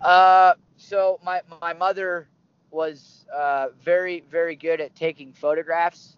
Uh, 0.00 0.54
so 0.76 1.20
my 1.24 1.42
my 1.60 1.72
mother 1.72 2.28
was 2.70 3.26
uh, 3.34 3.68
very 3.82 4.24
very 4.30 4.56
good 4.56 4.80
at 4.80 4.94
taking 4.96 5.32
photographs, 5.32 6.16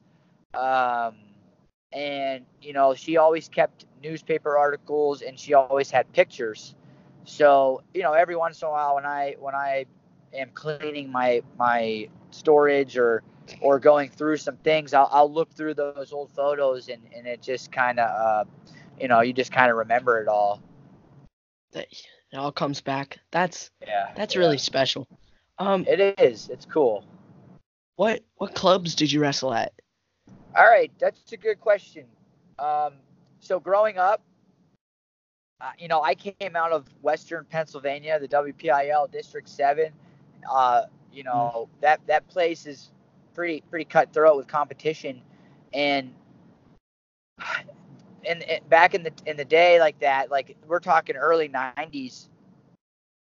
um, 0.55 1.17
and 1.93 2.45
you 2.63 2.73
know 2.73 2.95
she 2.95 3.17
always 3.17 3.49
kept 3.49 3.87
newspaper 4.05 4.59
articles 4.59 5.23
and 5.23 5.39
she 5.39 5.55
always 5.55 5.91
had 5.91 6.13
pictures. 6.13 6.75
So 7.25 7.83
you 7.95 8.03
know 8.03 8.13
every 8.13 8.37
once 8.37 8.63
in 8.63 8.69
a 8.69 8.71
while 8.71 8.97
when 8.97 9.07
I 9.07 9.37
when 9.41 9.55
I 9.55 9.87
am 10.35 10.51
cleaning 10.55 11.11
my 11.11 11.43
my 11.59 12.09
storage 12.31 12.99
or 12.99 13.23
or 13.61 13.79
going 13.81 14.11
through 14.11 14.39
some 14.39 14.57
things, 14.59 14.95
I'll, 14.95 15.09
I'll 15.13 15.33
look 15.33 15.53
through 15.53 15.75
those 15.75 16.13
old 16.13 16.31
photos 16.31 16.89
and, 16.89 17.03
and 17.17 17.27
it 17.27 17.43
just 17.43 17.73
kind 17.73 17.99
of 17.99 18.11
uh, 18.11 18.45
you 19.01 19.09
know 19.09 19.21
you 19.23 19.33
just 19.33 19.53
kind 19.53 19.71
of 19.71 19.79
remember 19.79 20.21
it 20.21 20.29
all. 20.29 20.63
That 21.73 21.89
it 21.91 22.37
all 22.37 22.53
comes 22.53 22.81
back. 22.81 23.19
That's 23.33 23.71
Yeah, 23.87 24.11
that's 24.17 24.35
yeah. 24.35 24.41
really 24.41 24.59
special. 24.59 25.09
Um, 25.59 25.85
it 25.89 26.19
is. 26.21 26.49
It's 26.51 26.67
cool. 26.67 27.05
what 27.97 28.23
what 28.37 28.55
clubs 28.55 28.95
did 28.95 29.13
you 29.13 29.21
wrestle 29.21 29.55
at? 29.55 29.73
All 30.57 30.65
right, 30.65 30.91
that's 30.99 31.33
a 31.33 31.37
good 31.37 31.61
question. 31.61 32.07
Um, 32.59 32.95
so 33.45 33.61
growing 33.61 33.99
up, 33.99 34.23
uh, 35.61 35.71
you 35.79 35.87
know, 35.87 36.03
I 36.03 36.15
came 36.15 36.57
out 36.57 36.73
of 36.73 36.87
Western 37.03 37.45
Pennsylvania, 37.45 38.19
the 38.19 38.29
WPIAL 38.29 39.11
District 39.13 39.49
Seven. 39.49 39.93
Uh, 40.51 40.83
you 41.13 41.23
know, 41.23 41.69
that 41.81 42.01
that 42.07 42.27
place 42.29 42.67
is 42.67 42.91
pretty 43.35 43.63
pretty 43.71 43.85
cutthroat 43.85 44.37
with 44.37 44.47
competition, 44.47 45.21
and 45.73 46.13
and, 48.29 48.43
and 48.43 48.69
back 48.69 48.95
in 48.95 49.03
the 49.03 49.13
in 49.27 49.37
the 49.37 49.45
day 49.45 49.79
like 49.79 49.99
that, 50.01 50.31
like 50.31 50.57
we're 50.67 50.81
talking 50.81 51.17
early 51.17 51.49
'90s, 51.49 52.29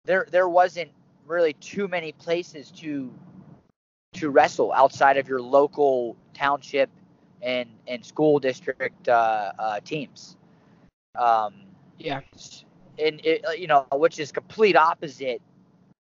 there 0.06 0.26
there 0.32 0.50
wasn't 0.50 0.90
really 1.28 1.54
too 1.54 1.88
many 1.88 2.14
places 2.14 2.72
to 2.72 3.14
to 4.14 4.30
wrestle 4.30 4.72
outside 4.74 5.18
of 5.18 5.28
your 5.28 5.42
local 5.42 6.16
township 6.34 6.90
and 7.44 7.70
and 7.88 8.04
school 8.06 8.40
district 8.40 9.08
uh, 9.08 9.52
uh, 9.60 9.80
teams. 9.82 10.38
Um, 11.16 11.54
Yeah. 12.00 12.22
and 12.98 13.26
it, 13.26 13.46
uh, 13.46 13.52
you 13.52 13.68
know, 13.68 13.86
which 13.92 14.20
is 14.20 14.32
complete 14.32 14.76
opposite 14.76 15.42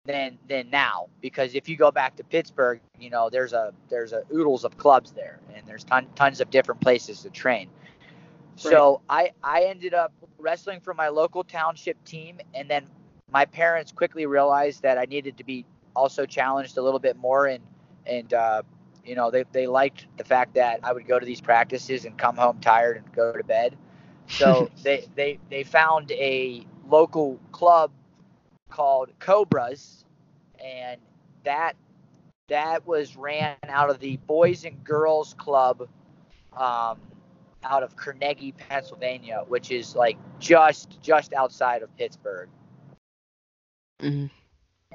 than 0.07 0.39
than 0.49 0.71
now 0.71 1.07
because 1.21 1.55
if 1.55 1.69
you 1.69 1.77
go 1.77 1.91
back 1.91 2.17
to 2.17 2.25
Pittsburgh, 2.25 2.81
you 2.99 3.11
know, 3.11 3.29
there's 3.31 3.53
a 3.53 3.73
there's 3.89 4.13
a 4.13 4.25
oodles 4.33 4.65
of 4.65 4.77
clubs 4.79 5.13
there, 5.13 5.39
and 5.55 5.67
there's 5.67 5.85
ton, 5.85 6.07
tons 6.15 6.41
of 6.41 6.51
different 6.51 6.81
places 6.81 7.23
to 7.23 7.31
train. 7.31 7.69
So 8.57 9.01
I 9.09 9.33
I 9.45 9.65
ended 9.65 9.95
up 9.95 10.13
wrestling 10.39 10.81
for 10.81 10.95
my 10.95 11.09
local 11.09 11.45
township 11.45 12.03
team, 12.05 12.41
and 12.55 12.69
then 12.69 12.87
my 13.31 13.45
parents 13.45 13.93
quickly 13.93 14.27
realized 14.27 14.83
that 14.83 14.99
I 14.99 15.05
needed 15.05 15.37
to 15.37 15.45
be 15.45 15.65
also 15.95 16.27
challenged 16.27 16.77
a 16.79 16.83
little 16.83 16.99
bit 16.99 17.17
more, 17.17 17.47
and 17.47 17.63
and 18.07 18.33
uh, 18.33 18.63
you 19.09 19.17
know 19.17 19.31
they 19.31 19.45
they 19.53 19.67
liked 19.67 20.07
the 20.19 20.25
fact 20.25 20.55
that 20.55 20.81
I 20.85 20.93
would 20.93 21.07
go 21.09 21.19
to 21.19 21.27
these 21.27 21.41
practices 21.41 22.05
and 22.05 22.17
come 22.19 22.37
home 22.37 22.61
tired 22.61 22.99
and 22.99 23.13
go 23.15 23.33
to 23.33 23.45
bed. 23.45 23.77
So 24.29 24.71
they 24.83 25.07
they 25.15 25.39
they 25.51 25.65
found 25.65 26.13
a 26.13 26.67
local 26.89 27.41
club 27.53 27.91
called 28.71 29.13
Cobras, 29.21 30.05
and 30.63 31.01
that 31.45 31.77
that 32.49 32.87
was 32.87 33.17
ran 33.17 33.57
out 33.69 33.91
of 33.91 33.99
the 34.01 34.17
Boys 34.19 34.65
and 34.65 34.83
Girls 34.85 35.35
Club, 35.35 35.89
um, 36.57 36.99
out 37.65 37.83
of 37.83 37.97
Carnegie, 37.97 38.53
Pennsylvania, 38.53 39.45
which 39.49 39.71
is 39.71 39.95
like 39.97 40.19
just 40.39 41.01
just 41.03 41.33
outside 41.33 41.83
of 41.83 41.97
Pittsburgh. 41.97 42.49
hmm 44.01 44.27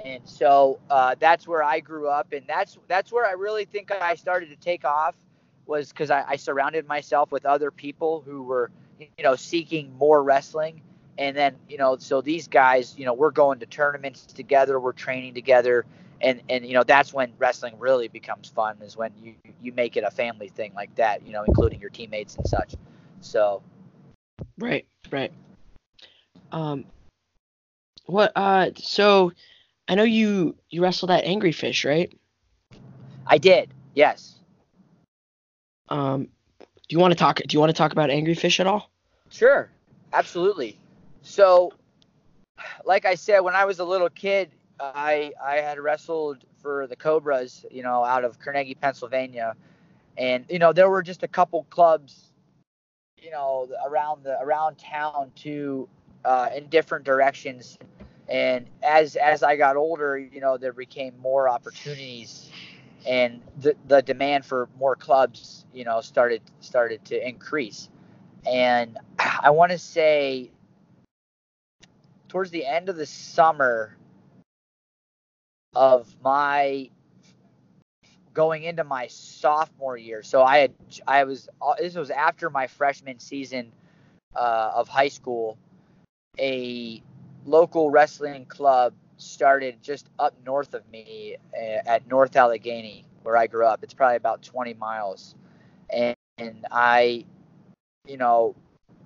And 0.03 0.27
so 0.27 0.79
uh, 0.89 1.15
that's 1.19 1.47
where 1.47 1.63
I 1.63 1.79
grew 1.79 2.07
up, 2.07 2.33
and 2.33 2.43
that's 2.47 2.77
that's 2.87 3.11
where 3.11 3.25
I 3.25 3.33
really 3.33 3.65
think 3.65 3.91
I 3.91 4.15
started 4.15 4.49
to 4.49 4.55
take 4.55 4.85
off 4.85 5.15
was 5.65 5.89
because 5.89 6.09
I, 6.09 6.23
I 6.27 6.35
surrounded 6.35 6.87
myself 6.87 7.31
with 7.31 7.45
other 7.45 7.71
people 7.71 8.21
who 8.25 8.43
were 8.43 8.71
you 8.99 9.23
know 9.23 9.35
seeking 9.35 9.95
more 9.97 10.23
wrestling, 10.23 10.81
and 11.17 11.37
then 11.37 11.55
you 11.69 11.77
know 11.77 11.97
so 11.97 12.21
these 12.21 12.47
guys 12.47 12.95
you 12.97 13.05
know 13.05 13.13
we're 13.13 13.31
going 13.31 13.59
to 13.59 13.65
tournaments 13.67 14.25
together, 14.25 14.79
we're 14.79 14.93
training 14.93 15.35
together, 15.35 15.85
and 16.21 16.41
and 16.49 16.65
you 16.65 16.73
know 16.73 16.83
that's 16.83 17.13
when 17.13 17.31
wrestling 17.37 17.75
really 17.77 18.07
becomes 18.07 18.49
fun 18.49 18.77
is 18.81 18.97
when 18.97 19.11
you 19.21 19.35
you 19.61 19.71
make 19.73 19.95
it 19.95 20.03
a 20.03 20.11
family 20.11 20.49
thing 20.49 20.73
like 20.73 20.93
that, 20.95 21.25
you 21.25 21.33
know, 21.33 21.43
including 21.43 21.79
your 21.79 21.91
teammates 21.91 22.35
and 22.35 22.47
such. 22.47 22.75
So 23.21 23.61
Right, 24.57 24.85
right. 25.11 25.31
Um, 26.51 26.85
what? 28.05 28.31
Uh, 28.35 28.69
so 28.75 29.31
I 29.87 29.95
know 29.95 30.03
you 30.03 30.55
you 30.69 30.81
wrestled 30.81 31.11
at 31.11 31.23
Angry 31.23 31.51
Fish, 31.51 31.85
right? 31.85 32.11
I 33.27 33.37
did, 33.37 33.69
yes. 33.93 34.35
Um, 35.89 36.27
do 36.59 36.65
you 36.89 36.99
want 36.99 37.11
to 37.11 37.17
talk? 37.17 37.37
Do 37.37 37.53
you 37.53 37.59
want 37.59 37.69
to 37.69 37.77
talk 37.77 37.91
about 37.91 38.09
Angry 38.09 38.35
Fish 38.35 38.59
at 38.59 38.67
all? 38.67 38.89
Sure, 39.29 39.69
absolutely. 40.13 40.77
So, 41.21 41.73
like 42.85 43.05
I 43.05 43.15
said, 43.15 43.39
when 43.39 43.55
I 43.55 43.65
was 43.65 43.79
a 43.79 43.85
little 43.85 44.09
kid, 44.09 44.51
I 44.79 45.33
I 45.43 45.57
had 45.57 45.79
wrestled 45.79 46.45
for 46.61 46.87
the 46.87 46.95
Cobras, 46.95 47.65
you 47.69 47.83
know, 47.83 48.03
out 48.03 48.23
of 48.23 48.39
Carnegie, 48.39 48.75
Pennsylvania, 48.75 49.55
and 50.17 50.45
you 50.49 50.59
know 50.59 50.73
there 50.73 50.89
were 50.89 51.03
just 51.03 51.23
a 51.23 51.27
couple 51.27 51.65
clubs, 51.69 52.31
you 53.21 53.31
know, 53.31 53.67
around 53.85 54.23
the 54.23 54.39
around 54.41 54.77
town 54.77 55.31
too, 55.35 55.87
uh, 56.25 56.49
in 56.55 56.67
different 56.67 57.05
directions. 57.05 57.77
And 58.33 58.67
as 58.83 59.15
as 59.15 59.43
I 59.43 59.57
got 59.57 59.77
older, 59.77 60.17
you 60.17 60.41
know, 60.41 60.57
there 60.57 60.73
became 60.73 61.13
more 61.19 61.47
opportunities, 61.47 62.51
and 63.07 63.41
the 63.61 63.77
the 63.87 64.01
demand 64.01 64.45
for 64.45 64.69
more 64.77 64.97
clubs, 64.97 65.65
you 65.73 65.85
know, 65.85 66.01
started 66.01 66.41
started 66.59 67.05
to 67.05 67.27
increase 67.27 67.89
and 68.45 68.97
I 69.19 69.51
want 69.51 69.71
to 69.71 69.77
say 69.77 70.51
towards 72.27 72.51
the 72.51 72.65
end 72.65 72.89
of 72.89 72.95
the 72.95 73.05
summer 73.05 73.95
of 75.75 76.13
my 76.23 76.89
going 78.33 78.63
into 78.63 78.83
my 78.83 79.07
sophomore 79.07 79.97
year. 79.97 80.23
So 80.23 80.43
I 80.43 80.59
had 80.59 80.73
I 81.07 81.23
was 81.23 81.47
this 81.79 81.95
was 81.95 82.09
after 82.09 82.49
my 82.49 82.67
freshman 82.67 83.19
season 83.19 83.71
uh, 84.35 84.71
of 84.75 84.87
high 84.89 85.09
school. 85.09 85.57
A 86.39 87.03
local 87.45 87.89
wrestling 87.89 88.45
club 88.45 88.93
started 89.17 89.81
just 89.81 90.09
up 90.19 90.33
north 90.45 90.73
of 90.73 90.89
me 90.89 91.37
uh, 91.55 91.79
at 91.85 92.07
North 92.07 92.35
Allegheny, 92.35 93.05
where 93.23 93.37
I 93.37 93.47
grew 93.47 93.65
up. 93.65 93.83
It's 93.83 93.93
probably 93.93 94.17
about 94.17 94.41
20 94.41 94.73
miles, 94.75 95.35
and, 95.89 96.15
and 96.37 96.65
I 96.71 97.25
you 98.05 98.17
know, 98.17 98.55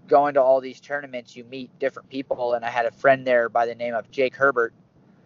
going 0.08 0.34
to 0.34 0.42
all 0.42 0.62
these 0.62 0.80
tournaments, 0.80 1.36
you 1.36 1.44
meet 1.46 1.78
different 1.80 2.10
people, 2.10 2.54
and 2.54 2.66
I 2.66 2.70
had 2.70 2.86
a 2.86 2.92
friend 2.92 3.26
there 3.26 3.50
by 3.50 3.66
the 3.66 3.76
name 3.76 3.94
of 3.94 4.10
Jake 4.12 4.36
Herbert, 4.36 4.74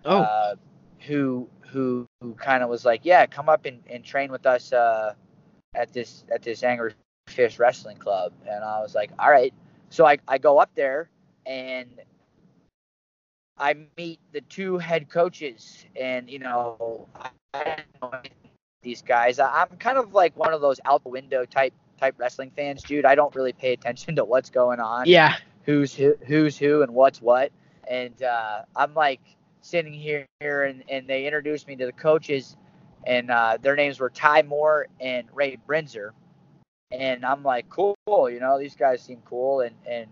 Oh, 0.03 0.21
uh, 0.21 0.55
who 1.01 1.47
who 1.61 2.07
who 2.21 2.33
kind 2.33 2.63
of 2.63 2.69
was 2.69 2.85
like, 2.85 3.01
yeah, 3.03 3.25
come 3.25 3.49
up 3.49 3.65
and, 3.65 3.81
and 3.89 4.03
train 4.03 4.31
with 4.31 4.45
us 4.45 4.73
uh, 4.73 5.13
at 5.75 5.93
this 5.93 6.23
at 6.33 6.41
this 6.41 6.63
Angry 6.63 6.93
Fish 7.27 7.59
Wrestling 7.59 7.97
Club, 7.97 8.33
and 8.47 8.63
I 8.63 8.79
was 8.81 8.95
like, 8.95 9.11
all 9.19 9.29
right. 9.29 9.53
So 9.89 10.05
I 10.05 10.17
I 10.27 10.37
go 10.37 10.57
up 10.57 10.71
there 10.75 11.09
and 11.45 11.87
I 13.61 13.75
meet 13.95 14.19
the 14.33 14.41
two 14.41 14.79
head 14.79 15.07
coaches, 15.07 15.85
and 15.95 16.27
you 16.27 16.39
know, 16.39 17.07
I, 17.15 17.29
I 17.53 17.63
didn't 17.63 17.85
know 18.01 18.21
these 18.81 19.03
guys. 19.03 19.37
I, 19.37 19.61
I'm 19.61 19.77
kind 19.77 19.99
of 19.99 20.15
like 20.15 20.35
one 20.35 20.51
of 20.51 20.61
those 20.61 20.79
out 20.85 21.03
the 21.03 21.09
window 21.09 21.45
type 21.45 21.73
type 21.99 22.15
wrestling 22.17 22.51
fans, 22.55 22.81
dude. 22.81 23.05
I 23.05 23.13
don't 23.13 23.33
really 23.35 23.53
pay 23.53 23.73
attention 23.73 24.15
to 24.15 24.25
what's 24.25 24.49
going 24.49 24.79
on, 24.79 25.05
yeah. 25.05 25.35
who's 25.63 25.93
who, 25.93 26.17
who's 26.25 26.57
who, 26.57 26.81
and 26.81 26.91
what's 26.93 27.21
what. 27.21 27.51
And 27.87 28.23
uh, 28.23 28.63
I'm 28.75 28.95
like 28.95 29.21
sitting 29.61 29.93
here, 29.93 30.25
here 30.39 30.63
and, 30.63 30.83
and 30.89 31.07
they 31.07 31.25
introduced 31.25 31.67
me 31.67 31.75
to 31.75 31.85
the 31.85 31.91
coaches, 31.91 32.57
and 33.05 33.29
uh, 33.29 33.59
their 33.61 33.75
names 33.75 33.99
were 33.99 34.09
Ty 34.09 34.41
Moore 34.41 34.87
and 34.99 35.27
Ray 35.33 35.59
Brinzer. 35.67 36.11
and 36.91 37.23
I'm 37.23 37.43
like, 37.43 37.69
cool, 37.69 37.95
you 38.07 38.39
know, 38.39 38.57
these 38.57 38.75
guys 38.75 39.03
seem 39.03 39.21
cool, 39.23 39.61
and 39.61 39.75
and 39.87 40.07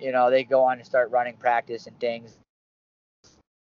you 0.00 0.12
know, 0.12 0.30
they 0.30 0.44
go 0.44 0.62
on 0.62 0.78
and 0.78 0.86
start 0.86 1.10
running 1.10 1.34
practice 1.36 1.88
and 1.88 1.98
things, 1.98 2.38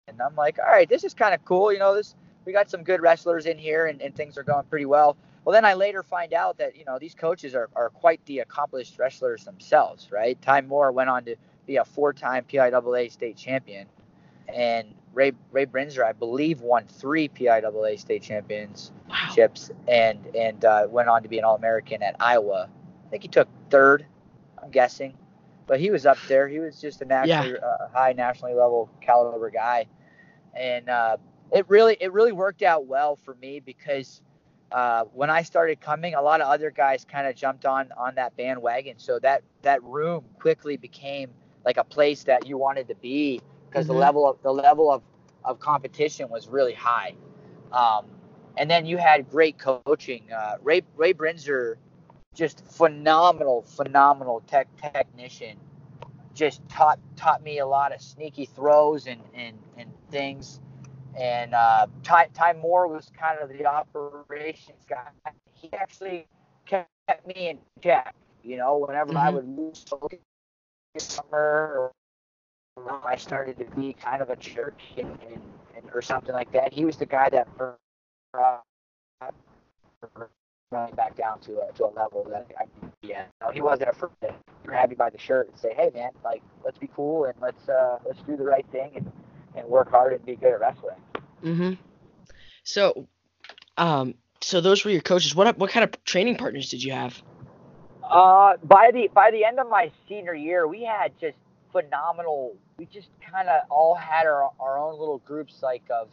and 0.08 0.22
I'm 0.22 0.36
like, 0.36 0.58
all 0.58 0.70
right, 0.70 0.88
this 0.88 1.02
is 1.04 1.14
kind 1.14 1.34
of 1.34 1.44
cool, 1.44 1.72
you 1.72 1.78
know, 1.78 1.94
this 1.94 2.14
we 2.44 2.52
got 2.52 2.70
some 2.70 2.84
good 2.84 3.00
wrestlers 3.00 3.46
in 3.46 3.58
here, 3.58 3.86
and, 3.86 4.00
and 4.00 4.14
things 4.14 4.38
are 4.38 4.44
going 4.44 4.64
pretty 4.66 4.86
well. 4.86 5.16
Well, 5.44 5.52
then 5.52 5.64
I 5.64 5.74
later 5.74 6.04
find 6.04 6.32
out 6.32 6.58
that 6.58 6.76
you 6.76 6.84
know 6.84 6.98
these 6.98 7.14
coaches 7.14 7.56
are, 7.56 7.68
are 7.74 7.90
quite 7.90 8.24
the 8.26 8.38
accomplished 8.38 8.98
wrestlers 9.00 9.44
themselves, 9.44 10.12
right? 10.12 10.40
Ty 10.40 10.60
Moore 10.60 10.92
went 10.92 11.10
on 11.10 11.24
to 11.24 11.34
be 11.66 11.76
a 11.76 11.84
four-time 11.84 12.44
PIAA 12.44 13.10
state 13.10 13.36
champion, 13.36 13.88
and 14.48 14.94
Ray 15.12 15.32
Ray 15.50 15.66
Brinzer, 15.66 16.04
I 16.04 16.12
believe, 16.12 16.60
won 16.60 16.84
three 16.86 17.28
PIAA 17.28 17.98
state 17.98 18.22
championships, 18.22 18.90
wow. 19.08 19.76
and 19.88 20.24
and 20.36 20.64
uh, 20.64 20.86
went 20.88 21.08
on 21.08 21.24
to 21.24 21.28
be 21.28 21.38
an 21.38 21.44
All-American 21.44 22.04
at 22.04 22.14
Iowa. 22.20 22.68
I 23.06 23.08
think 23.10 23.22
he 23.22 23.28
took 23.28 23.48
third, 23.70 24.06
I'm 24.62 24.70
guessing, 24.70 25.14
but 25.66 25.80
he 25.80 25.90
was 25.90 26.06
up 26.06 26.18
there. 26.28 26.46
He 26.46 26.60
was 26.60 26.80
just 26.80 27.02
a 27.02 27.04
nationally 27.04 27.56
yeah. 27.60 27.66
uh, 27.66 27.88
high 27.92 28.12
nationally 28.12 28.54
level 28.54 28.88
caliber 29.00 29.50
guy, 29.50 29.86
and 30.56 30.88
uh, 30.88 31.16
it 31.52 31.68
really 31.68 31.96
it 32.00 32.12
really 32.12 32.32
worked 32.32 32.62
out 32.62 32.86
well 32.86 33.16
for 33.16 33.34
me 33.36 33.60
because 33.60 34.20
uh, 34.72 35.04
when 35.14 35.30
I 35.30 35.42
started 35.42 35.80
coming, 35.80 36.14
a 36.14 36.22
lot 36.22 36.40
of 36.40 36.48
other 36.48 36.70
guys 36.70 37.04
kind 37.04 37.26
of 37.26 37.36
jumped 37.36 37.64
on 37.64 37.92
on 37.96 38.14
that 38.16 38.36
bandwagon. 38.36 38.98
So 38.98 39.18
that 39.20 39.42
that 39.62 39.82
room 39.82 40.24
quickly 40.40 40.76
became 40.76 41.30
like 41.64 41.76
a 41.76 41.84
place 41.84 42.24
that 42.24 42.46
you 42.46 42.58
wanted 42.58 42.88
to 42.88 42.94
be 42.96 43.40
because 43.68 43.84
mm-hmm. 43.84 43.94
the 43.94 44.00
level 44.00 44.28
of 44.28 44.42
the 44.42 44.52
level 44.52 44.90
of, 44.90 45.02
of 45.44 45.60
competition 45.60 46.28
was 46.28 46.48
really 46.48 46.74
high. 46.74 47.14
Um, 47.72 48.06
and 48.56 48.70
then 48.70 48.86
you 48.86 48.96
had 48.96 49.28
great 49.28 49.58
coaching. 49.58 50.24
Uh, 50.32 50.56
Ray 50.62 50.82
Ray 50.96 51.12
Brinzer, 51.12 51.76
just 52.34 52.64
phenomenal, 52.64 53.62
phenomenal 53.62 54.42
tech 54.46 54.68
technician. 54.76 55.58
Just 56.34 56.66
taught 56.68 56.98
taught 57.16 57.42
me 57.42 57.58
a 57.58 57.66
lot 57.66 57.94
of 57.94 58.00
sneaky 58.00 58.46
throws 58.46 59.06
and 59.06 59.20
and, 59.34 59.58
and 59.76 59.90
things 60.10 60.60
and 61.16 61.54
uh, 61.54 61.86
Ty, 62.02 62.28
Ty 62.34 62.54
Moore 62.54 62.88
was 62.88 63.10
kind 63.18 63.38
of 63.40 63.48
the 63.48 63.64
operations 63.66 64.84
guy. 64.88 65.08
He 65.52 65.72
actually 65.72 66.26
kept 66.66 66.90
me 67.26 67.48
in 67.48 67.58
check. 67.82 68.14
You 68.42 68.58
know, 68.58 68.76
whenever 68.78 69.10
mm-hmm. 69.10 69.18
I 69.18 69.30
would 69.30 69.48
lose 69.48 69.84
focus 69.88 70.18
summer, 70.98 71.92
or 72.76 73.02
I 73.06 73.16
started 73.16 73.58
to 73.58 73.64
be 73.76 73.94
kind 73.94 74.20
of 74.22 74.30
a 74.30 74.36
jerk 74.36 74.78
and, 74.96 75.18
and, 75.22 75.40
and, 75.76 75.90
or 75.94 76.02
something 76.02 76.34
like 76.34 76.52
that. 76.52 76.72
He 76.72 76.84
was 76.84 76.96
the 76.96 77.06
guy 77.06 77.28
that 77.30 77.48
brought 77.56 78.62
me 80.72 80.92
back 80.94 81.16
down 81.16 81.40
to 81.40 81.60
a, 81.60 81.72
to 81.72 81.86
a 81.86 81.92
level 81.96 82.26
that 82.30 82.46
I 82.58 82.64
could 82.64 82.92
be 83.00 83.14
at. 83.14 83.30
You 83.42 83.52
he 83.52 83.60
wasn't 83.62 83.88
afraid 83.90 84.12
to 84.22 84.34
grab 84.64 84.90
me 84.90 84.96
by 84.96 85.10
the 85.10 85.18
shirt 85.18 85.48
and 85.48 85.58
say, 85.58 85.72
"Hey, 85.74 85.90
man, 85.94 86.10
like 86.22 86.42
let's 86.64 86.78
be 86.78 86.90
cool 86.94 87.24
and 87.24 87.34
let's 87.40 87.68
uh, 87.68 87.98
let's 88.04 88.20
do 88.22 88.36
the 88.36 88.44
right 88.44 88.66
thing 88.70 88.92
and, 88.94 89.10
and 89.56 89.66
work 89.66 89.90
hard 89.90 90.12
and 90.12 90.24
be 90.24 90.36
good 90.36 90.52
at 90.52 90.60
wrestling." 90.60 90.96
Mm-hmm. 91.42 91.72
So, 92.64 93.06
um, 93.76 94.14
so 94.40 94.60
those 94.60 94.84
were 94.84 94.90
your 94.90 95.02
coaches. 95.02 95.34
What 95.34 95.58
what 95.58 95.70
kind 95.70 95.84
of 95.84 96.04
training 96.04 96.36
partners 96.36 96.70
did 96.70 96.82
you 96.82 96.92
have? 96.92 97.22
Uh, 98.02 98.56
by 98.62 98.90
the 98.92 99.08
by 99.12 99.30
the 99.30 99.44
end 99.44 99.58
of 99.58 99.68
my 99.68 99.90
senior 100.08 100.34
year, 100.34 100.66
we 100.66 100.84
had 100.84 101.18
just 101.20 101.36
phenomenal. 101.72 102.56
We 102.78 102.86
just 102.86 103.08
kind 103.20 103.48
of 103.48 103.62
all 103.70 103.94
had 103.94 104.26
our, 104.26 104.50
our 104.60 104.78
own 104.78 104.98
little 104.98 105.18
groups 105.18 105.62
like 105.62 105.82
of 105.90 106.08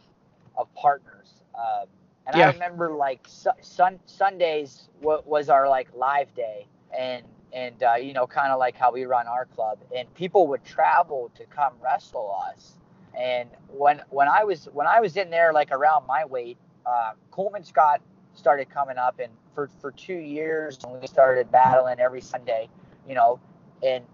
of 0.56 0.72
partners. 0.74 1.28
Um, 1.54 1.86
and 2.26 2.36
yeah. 2.36 2.48
I 2.48 2.52
remember 2.52 2.90
like 2.94 3.20
su- 3.26 3.50
sun 3.60 3.98
Sundays 4.06 4.88
w- 5.00 5.22
was 5.24 5.48
our 5.48 5.68
like 5.68 5.88
live 5.94 6.34
day, 6.34 6.66
and 6.96 7.24
and 7.52 7.82
uh, 7.82 7.94
you 7.94 8.12
know 8.12 8.26
kind 8.26 8.50
of 8.50 8.58
like 8.58 8.76
how 8.76 8.92
we 8.92 9.04
run 9.04 9.26
our 9.26 9.46
club, 9.46 9.78
and 9.96 10.12
people 10.14 10.46
would 10.48 10.64
travel 10.64 11.30
to 11.36 11.44
come 11.46 11.74
wrestle 11.82 12.34
us. 12.50 12.74
And 13.24 13.48
when 13.68 14.02
when 14.10 14.28
I 14.28 14.44
was 14.44 14.68
when 14.74 14.86
I 14.86 15.00
was 15.00 15.16
in 15.16 15.30
there 15.30 15.54
like 15.54 15.72
around 15.72 16.06
my 16.06 16.26
weight, 16.26 16.58
uh, 16.84 17.12
Coleman 17.30 17.64
Scott 17.64 18.02
started 18.34 18.68
coming 18.68 18.98
up, 18.98 19.18
and 19.18 19.32
for 19.54 19.70
for 19.80 19.92
two 19.92 20.18
years 20.18 20.78
we 21.00 21.06
started 21.06 21.50
battling 21.50 22.00
every 22.00 22.20
Sunday, 22.20 22.68
you 23.08 23.14
know. 23.14 23.40
And 23.82 24.04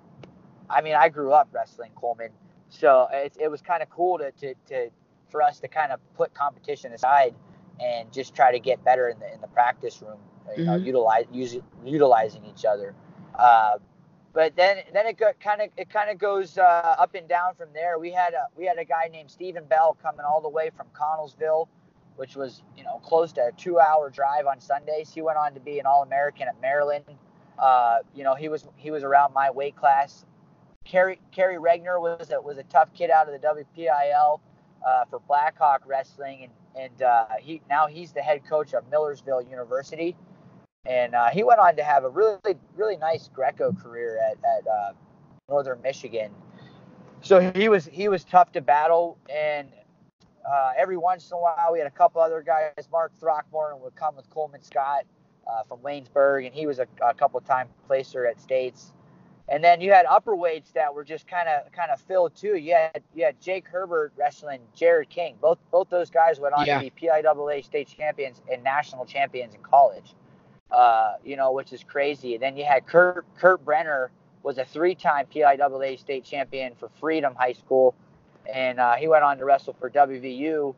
I 0.69 0.81
mean, 0.81 0.95
I 0.95 1.09
grew 1.09 1.33
up 1.33 1.49
wrestling 1.51 1.91
Coleman, 1.97 2.31
so 2.69 3.09
it, 3.13 3.37
it 3.41 3.51
was 3.51 3.61
kind 3.61 3.83
of 3.83 3.91
cool 3.91 4.17
to, 4.19 4.31
to 4.31 4.55
to 4.69 4.91
for 5.29 5.43
us 5.43 5.59
to 5.59 5.67
kind 5.67 5.91
of 5.91 5.99
put 6.15 6.33
competition 6.33 6.93
aside 6.93 7.35
and 7.81 8.13
just 8.13 8.37
try 8.37 8.53
to 8.53 8.61
get 8.61 8.85
better 8.85 9.09
in 9.09 9.19
the 9.19 9.35
in 9.35 9.41
the 9.41 9.49
practice 9.49 10.01
room, 10.03 10.21
you 10.57 10.67
know, 10.67 10.77
mm-hmm. 10.77 10.87
utilize 10.87 11.25
use, 11.33 11.57
utilizing 11.85 12.45
each 12.45 12.65
other. 12.65 12.95
Uh, 13.37 13.79
but 14.33 14.55
then 14.57 14.79
then 14.93 15.07
it 15.07 15.21
kind 15.41 15.61
of 15.61 15.71
it 15.77 15.91
kind 15.91 16.11
of 16.11 16.19
goes 16.19 16.57
uh, 16.57 16.95
up 16.99 17.15
and 17.15 17.29
down 17.29 17.55
from 17.55 17.69
there. 17.75 17.99
We 17.99 18.13
had 18.13 18.35
a 18.35 18.47
we 18.57 18.65
had 18.65 18.79
a 18.79 18.85
guy 18.85 19.09
named 19.11 19.31
Stephen 19.31 19.65
Bell 19.65 19.97
coming 20.01 20.25
all 20.25 20.41
the 20.41 20.49
way 20.49 20.71
from 20.77 20.87
Connellsville, 20.93 21.69
which 22.17 22.37
was 22.37 22.63
you 22.77 22.85
know 22.85 22.99
close 22.99 23.33
to 23.35 23.47
a 23.47 23.53
two 23.53 23.81
hour 23.81 24.09
drive 24.09 24.47
on 24.47 24.61
Sundays. 24.61 25.13
He 25.13 25.23
went 25.23 25.39
on 25.39 25.55
to 25.55 25.61
be 25.61 25.79
an 25.79 25.87
All 25.87 26.03
American 26.03 26.47
at 26.49 26.61
Maryland. 26.61 27.05
Uh, 27.59 27.99
you 28.15 28.23
know 28.23 28.35
he 28.35 28.49
was 28.49 28.67
he 28.77 28.91
was 28.91 29.03
around 29.03 29.35
my 29.35 29.51
weight 29.51 29.77
class. 29.77 30.25
Kerry 30.85 31.21
Kerry 31.33 31.57
Regner 31.57 32.01
was 32.01 32.31
a, 32.31 32.41
was 32.41 32.59
a 32.59 32.63
tough 32.65 32.93
kid 32.95 33.11
out 33.11 33.29
of 33.29 33.41
the 33.41 33.47
WPIAL 33.47 34.41
uh, 34.87 35.05
for 35.11 35.21
Blackhawk 35.27 35.83
Wrestling, 35.87 36.45
and 36.45 36.53
and 36.85 37.03
uh, 37.03 37.27
he 37.41 37.63
now 37.69 37.89
he's 37.89 38.13
the 38.13 38.23
head 38.23 38.43
coach 38.49 38.75
of 38.75 38.89
Millersville 38.91 39.43
University 39.43 40.17
and 40.87 41.15
uh, 41.15 41.29
he 41.31 41.43
went 41.43 41.61
on 41.61 41.77
to 41.77 41.85
have 41.85 42.05
a 42.05 42.09
really 42.09 42.39
really 42.77 42.97
nice 42.97 43.29
Greco 43.33 43.73
career 43.73 44.19
at, 44.19 44.39
at 44.45 44.67
uh, 44.67 44.93
Northern 45.49 45.81
Michigan. 45.83 46.31
So 47.23 47.53
he 47.53 47.69
was 47.69 47.87
he 47.87 48.09
was 48.09 48.25
tough 48.25 48.53
to 48.53 48.61
battle, 48.61 49.19
and 49.29 49.69
uh, 50.51 50.73
every 50.77 50.97
once 50.97 51.31
in 51.31 51.37
a 51.37 51.41
while 51.41 51.73
we 51.73 51.79
had 51.79 51.87
a 51.87 51.93
couple 51.93 52.23
other 52.23 52.43
guys. 52.43 52.89
Mark 52.91 53.13
Throckmorton 53.21 53.81
would 53.83 53.95
come 53.95 54.17
with 54.17 54.29
Coleman 54.31 54.63
Scott 54.63 55.05
uh, 55.47 55.65
from 55.65 55.81
Waynesburg, 55.81 56.47
and 56.47 56.55
he 56.55 56.67
was 56.67 56.79
a, 56.79 56.87
a 57.07 57.13
couple 57.13 57.41
time 57.41 57.69
placer 57.87 58.27
at 58.27 58.41
States. 58.41 58.93
And 59.51 59.65
then 59.65 59.81
you 59.81 59.91
had 59.93 60.07
upper 60.07 60.37
weights 60.37 60.71
that 60.73 60.95
were 60.95 61.05
just 61.05 61.27
kind 61.27 61.49
of 61.49 61.71
kind 61.73 61.91
of 61.91 62.01
filled 62.01 62.35
too. 62.37 62.57
You 62.57 62.75
had 62.75 63.03
you 63.15 63.25
had 63.25 63.39
Jake 63.39 63.67
Herbert 63.69 64.13
wrestling 64.17 64.61
Jarrod 64.75 65.11
King. 65.11 65.37
Both 65.43 65.59
both 65.71 65.91
those 65.91 66.09
guys 66.09 66.41
went 66.41 66.55
on 66.55 66.65
yeah. 66.65 66.81
to 66.81 66.85
be 66.89 66.91
PIAA 66.91 67.63
state 67.65 67.89
champions 67.89 68.41
and 68.51 68.65
national 68.65 69.05
champions 69.05 69.55
in 69.55 69.61
college 69.61 70.15
uh, 70.73 71.15
you 71.25 71.37
know, 71.37 71.53
which 71.53 71.73
is 71.73 71.85
crazy. 71.85 72.35
And 72.35 72.43
then 72.43 72.57
you 72.57 72.65
had 72.65 72.87
Kurt 72.87 73.27
Kurt 73.39 73.65
Brenner 73.65 74.11
was 74.43 74.59
a 74.59 74.65
three-time 74.65 75.27
PIAA 75.35 75.99
state 75.99 76.25
champion 76.25 76.75
for 76.79 76.89
Freedom 77.01 77.35
High 77.35 77.53
School, 77.53 77.95
and 78.53 78.81
uh, 78.81 78.95
he 78.95 79.07
went 79.07 79.23
on 79.23 79.39
to 79.39 79.45
wrestle 79.45 79.75
for 79.79 79.91
WVU. 79.91 80.75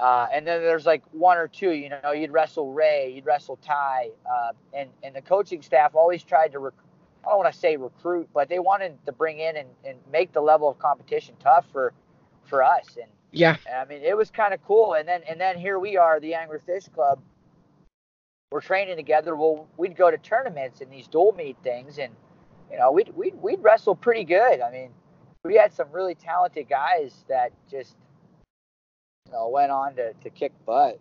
Uh, 0.00 0.26
and 0.32 0.46
then 0.46 0.60
there's 0.60 0.84
like 0.84 1.02
one 1.12 1.38
or 1.38 1.48
two, 1.48 1.70
you 1.70 1.88
know, 1.88 2.12
you'd 2.12 2.30
wrestle 2.30 2.72
Ray, 2.72 3.12
you'd 3.14 3.24
wrestle 3.24 3.58
Ty, 3.64 4.10
uh, 4.30 4.52
and 4.74 4.90
and 5.02 5.14
the 5.16 5.22
coaching 5.22 5.62
staff 5.62 5.94
always 5.94 6.22
tried 6.22 6.52
to, 6.52 6.58
rec- 6.58 6.74
I 7.24 7.30
don't 7.30 7.38
want 7.38 7.52
to 7.52 7.58
say 7.58 7.76
recruit, 7.76 8.28
but 8.34 8.48
they 8.48 8.58
wanted 8.58 8.98
to 9.06 9.12
bring 9.12 9.38
in 9.38 9.56
and, 9.56 9.68
and 9.86 9.98
make 10.12 10.32
the 10.32 10.40
level 10.42 10.68
of 10.68 10.78
competition 10.78 11.34
tough 11.42 11.66
for 11.72 11.94
for 12.44 12.62
us. 12.62 12.98
And 13.00 13.10
yeah, 13.32 13.56
I 13.74 13.86
mean, 13.86 14.02
it 14.02 14.16
was 14.16 14.30
kind 14.30 14.52
of 14.52 14.62
cool. 14.66 14.94
And 14.94 15.08
then 15.08 15.22
and 15.28 15.40
then 15.40 15.56
here 15.58 15.78
we 15.78 15.96
are, 15.96 16.20
the 16.20 16.34
Angry 16.34 16.60
Fish 16.66 16.84
Club 16.94 17.20
we're 18.50 18.60
training 18.60 18.96
together. 18.96 19.34
Well, 19.34 19.68
we'd 19.76 19.96
go 19.96 20.10
to 20.10 20.18
tournaments 20.18 20.80
and 20.80 20.90
these 20.90 21.08
dual 21.08 21.32
meet 21.32 21.56
things, 21.62 21.98
and 21.98 22.12
you 22.70 22.78
know, 22.78 22.92
we'd 22.92 23.08
we'd 23.16 23.34
we'd 23.40 23.62
wrestle 23.62 23.94
pretty 23.94 24.24
good. 24.24 24.60
I 24.60 24.70
mean, 24.70 24.90
we 25.44 25.56
had 25.56 25.72
some 25.72 25.88
really 25.92 26.14
talented 26.14 26.68
guys 26.68 27.24
that 27.28 27.52
just 27.70 27.96
you 29.26 29.32
know 29.32 29.48
went 29.48 29.70
on 29.70 29.96
to, 29.96 30.12
to 30.12 30.30
kick 30.30 30.52
butt. 30.64 31.00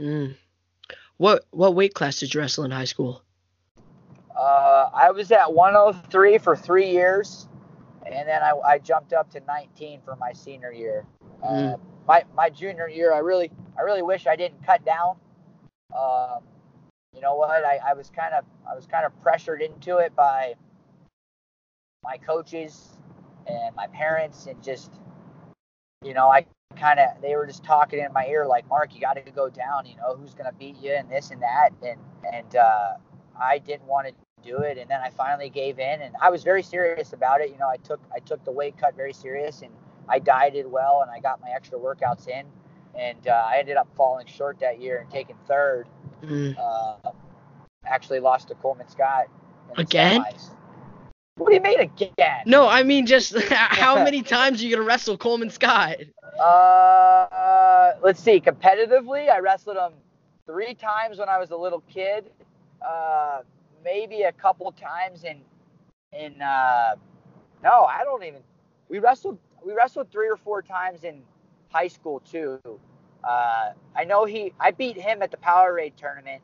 Mm. 0.00 0.36
What 1.18 1.44
what 1.50 1.74
weight 1.74 1.94
class 1.94 2.20
did 2.20 2.34
you 2.34 2.40
wrestle 2.40 2.64
in 2.64 2.70
high 2.70 2.84
school? 2.84 3.22
Uh, 4.36 4.90
I 4.92 5.12
was 5.12 5.30
at 5.30 5.52
103 5.52 6.38
for 6.38 6.56
three 6.56 6.90
years, 6.90 7.46
and 8.04 8.28
then 8.28 8.42
I, 8.42 8.52
I 8.66 8.78
jumped 8.78 9.12
up 9.12 9.30
to 9.30 9.40
19 9.46 10.00
for 10.04 10.16
my 10.16 10.32
senior 10.32 10.72
year. 10.72 11.06
Mm. 11.44 11.74
Uh, 11.74 11.76
my 12.08 12.24
my 12.34 12.50
junior 12.50 12.88
year, 12.88 13.12
I 13.12 13.18
really 13.18 13.50
I 13.78 13.82
really 13.82 14.02
wish 14.02 14.26
I 14.26 14.34
didn't 14.34 14.64
cut 14.64 14.84
down. 14.84 15.16
Um, 15.96 16.42
know 17.24 17.34
what? 17.34 17.64
I, 17.64 17.80
I 17.84 17.94
was 17.94 18.10
kind 18.10 18.34
of 18.34 18.44
I 18.70 18.74
was 18.74 18.86
kind 18.86 19.04
of 19.04 19.20
pressured 19.22 19.62
into 19.62 19.98
it 19.98 20.14
by 20.14 20.54
my 22.04 22.18
coaches 22.18 22.96
and 23.46 23.74
my 23.74 23.88
parents, 23.88 24.46
and 24.46 24.62
just 24.62 24.92
you 26.04 26.14
know 26.14 26.30
I 26.30 26.46
kind 26.76 27.00
of 27.00 27.20
they 27.20 27.34
were 27.34 27.46
just 27.46 27.64
talking 27.64 27.98
in 27.98 28.12
my 28.12 28.26
ear 28.26 28.46
like 28.46 28.68
Mark, 28.68 28.94
you 28.94 29.00
got 29.00 29.14
to 29.14 29.30
go 29.32 29.48
down. 29.48 29.86
You 29.86 29.96
know 29.96 30.14
who's 30.16 30.34
gonna 30.34 30.52
beat 30.52 30.76
you 30.80 30.92
and 30.92 31.10
this 31.10 31.30
and 31.30 31.42
that, 31.42 31.70
and 31.82 31.98
and 32.32 32.56
uh, 32.56 32.92
I 33.40 33.58
didn't 33.58 33.86
want 33.86 34.08
to 34.08 34.14
do 34.48 34.58
it, 34.58 34.76
and 34.78 34.88
then 34.88 35.00
I 35.00 35.10
finally 35.10 35.48
gave 35.48 35.78
in, 35.78 36.02
and 36.02 36.14
I 36.20 36.30
was 36.30 36.44
very 36.44 36.62
serious 36.62 37.12
about 37.12 37.40
it. 37.40 37.50
You 37.50 37.58
know 37.58 37.68
I 37.68 37.78
took 37.78 38.00
I 38.14 38.20
took 38.20 38.44
the 38.44 38.52
weight 38.52 38.76
cut 38.78 38.94
very 38.94 39.14
serious, 39.14 39.62
and 39.62 39.72
I 40.08 40.18
dieted 40.18 40.70
well, 40.70 41.00
and 41.02 41.10
I 41.10 41.20
got 41.20 41.40
my 41.40 41.50
extra 41.50 41.78
workouts 41.78 42.28
in, 42.28 42.44
and 42.96 43.28
uh, 43.28 43.44
I 43.46 43.58
ended 43.58 43.76
up 43.76 43.88
falling 43.96 44.26
short 44.26 44.58
that 44.60 44.80
year 44.80 44.98
and 44.98 45.10
taking 45.10 45.36
third. 45.48 45.86
Mm. 46.22 46.56
Uh, 46.58 47.10
actually 47.86 48.20
lost 48.20 48.48
to 48.48 48.54
Coleman 48.54 48.88
Scott. 48.88 49.26
Again? 49.76 50.22
semis. 50.22 50.50
What 51.36 51.48
do 51.48 51.54
you 51.56 51.60
mean 51.60 51.80
again? 51.80 52.42
No, 52.46 52.68
I 52.68 52.84
mean 52.84 53.06
just 53.06 53.36
how 53.50 53.96
many 53.96 54.22
times 54.22 54.60
are 54.60 54.66
you 54.66 54.76
gonna 54.76 54.86
wrestle 54.86 55.18
Coleman 55.18 55.50
Scott? 55.50 55.96
Uh, 56.38 57.92
let's 58.02 58.20
see. 58.22 58.40
Competitively, 58.40 59.28
I 59.28 59.40
wrestled 59.40 59.76
him 59.76 59.94
three 60.46 60.74
times 60.74 61.18
when 61.18 61.28
I 61.28 61.38
was 61.38 61.50
a 61.50 61.56
little 61.56 61.82
kid. 61.92 62.30
Uh, 62.86 63.40
maybe 63.82 64.22
a 64.22 64.32
couple 64.32 64.70
times 64.72 65.24
in 65.24 65.40
in. 66.12 66.40
Uh, 66.40 66.94
no, 67.64 67.84
I 67.84 68.04
don't 68.04 68.22
even. 68.22 68.40
We 68.88 69.00
wrestled. 69.00 69.38
We 69.64 69.72
wrestled 69.72 70.12
three 70.12 70.28
or 70.28 70.36
four 70.36 70.62
times 70.62 71.02
in 71.02 71.22
high 71.74 71.88
school 71.88 72.20
too. 72.20 72.60
Uh, 73.22 73.72
I 73.96 74.04
know 74.04 74.24
he. 74.24 74.52
I 74.60 74.70
beat 74.70 74.96
him 74.96 75.22
at 75.22 75.30
the 75.30 75.36
Powerade 75.36 75.96
tournament, 75.96 76.42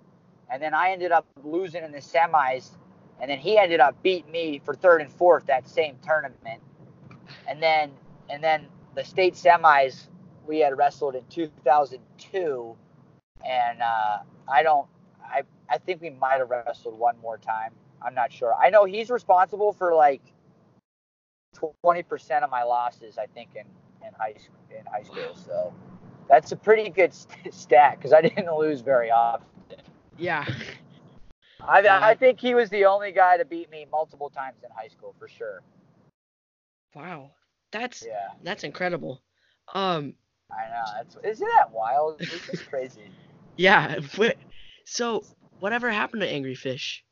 and 0.51 0.61
then 0.61 0.75
I 0.75 0.91
ended 0.91 1.13
up 1.13 1.27
losing 1.45 1.85
in 1.85 1.93
the 1.93 1.99
semis, 1.99 2.71
and 3.21 3.31
then 3.31 3.39
he 3.39 3.57
ended 3.57 3.81
up 3.81 4.03
beating 4.03 4.31
me 4.33 4.61
for 4.65 4.75
third 4.75 5.01
and 5.01 5.11
fourth 5.11 5.47
that 5.47 5.69
same 5.69 5.97
tournament, 6.03 6.61
and 7.47 7.63
then 7.63 7.93
and 8.29 8.43
then 8.43 8.67
the 8.97 9.05
state 9.05 9.35
semis 9.35 10.09
we 10.47 10.59
had 10.59 10.77
wrestled 10.77 11.15
in 11.15 11.25
2002, 11.31 12.77
and 13.47 13.83
uh, 13.83 14.19
I 14.49 14.63
don't. 14.63 14.89
I 15.23 15.43
I 15.69 15.79
think 15.79 16.03
we 16.03 16.11
might 16.11 16.39
have 16.39 16.51
wrestled 16.51 16.99
one 16.99 17.17
more 17.23 17.39
time. 17.39 17.73
I'm 18.03 18.15
not 18.15 18.33
sure. 18.33 18.55
I 18.55 18.71
know 18.71 18.85
he's 18.85 19.11
responsible 19.11 19.75
for 19.75 19.95
like 19.95 20.23
20% 21.85 22.43
of 22.43 22.51
my 22.51 22.63
losses. 22.63 23.19
I 23.19 23.27
think 23.27 23.51
in 23.55 23.65
in 24.07 24.13
high 24.19 24.35
school 24.35 24.57
in 24.79 24.87
high 24.87 25.03
school. 25.03 25.35
So 25.35 25.73
that's 26.29 26.53
a 26.53 26.57
pretty 26.57 26.91
good 26.91 27.13
st- 27.13 27.53
stat 27.53 27.97
because 27.99 28.13
I 28.13 28.21
didn't 28.21 28.55
lose 28.57 28.81
very 28.81 29.11
often. 29.11 29.47
Yeah. 30.19 30.45
I 31.63 31.87
I 31.87 32.15
think 32.15 32.41
he 32.41 32.55
was 32.55 32.71
the 32.71 32.87
only 32.87 33.13
guy 33.13 33.37
to 33.37 33.45
beat 33.45 33.71
me 33.71 33.87
multiple 33.91 34.31
times 34.31 34.63
in 34.65 34.71
high 34.71 34.89
school 34.89 35.15
for 35.19 35.29
sure. 35.29 35.61
Wow. 36.95 37.33
That's 37.73 38.05
Yeah, 38.07 38.31
that's 38.43 38.65
incredible. 38.65 39.23
Um. 39.75 40.15
I 40.51 40.69
know. 40.69 40.85
That's 40.97 41.17
isn't 41.23 41.49
that 41.57 41.71
wild? 41.71 42.19
This 42.19 42.49
is 42.49 42.63
crazy. 42.63 43.03
Yeah. 43.57 44.01
So 44.87 45.23
whatever 45.59 45.91
happened 45.91 46.23
to 46.23 46.29
Angry 46.29 46.55
Fish? 46.55 47.05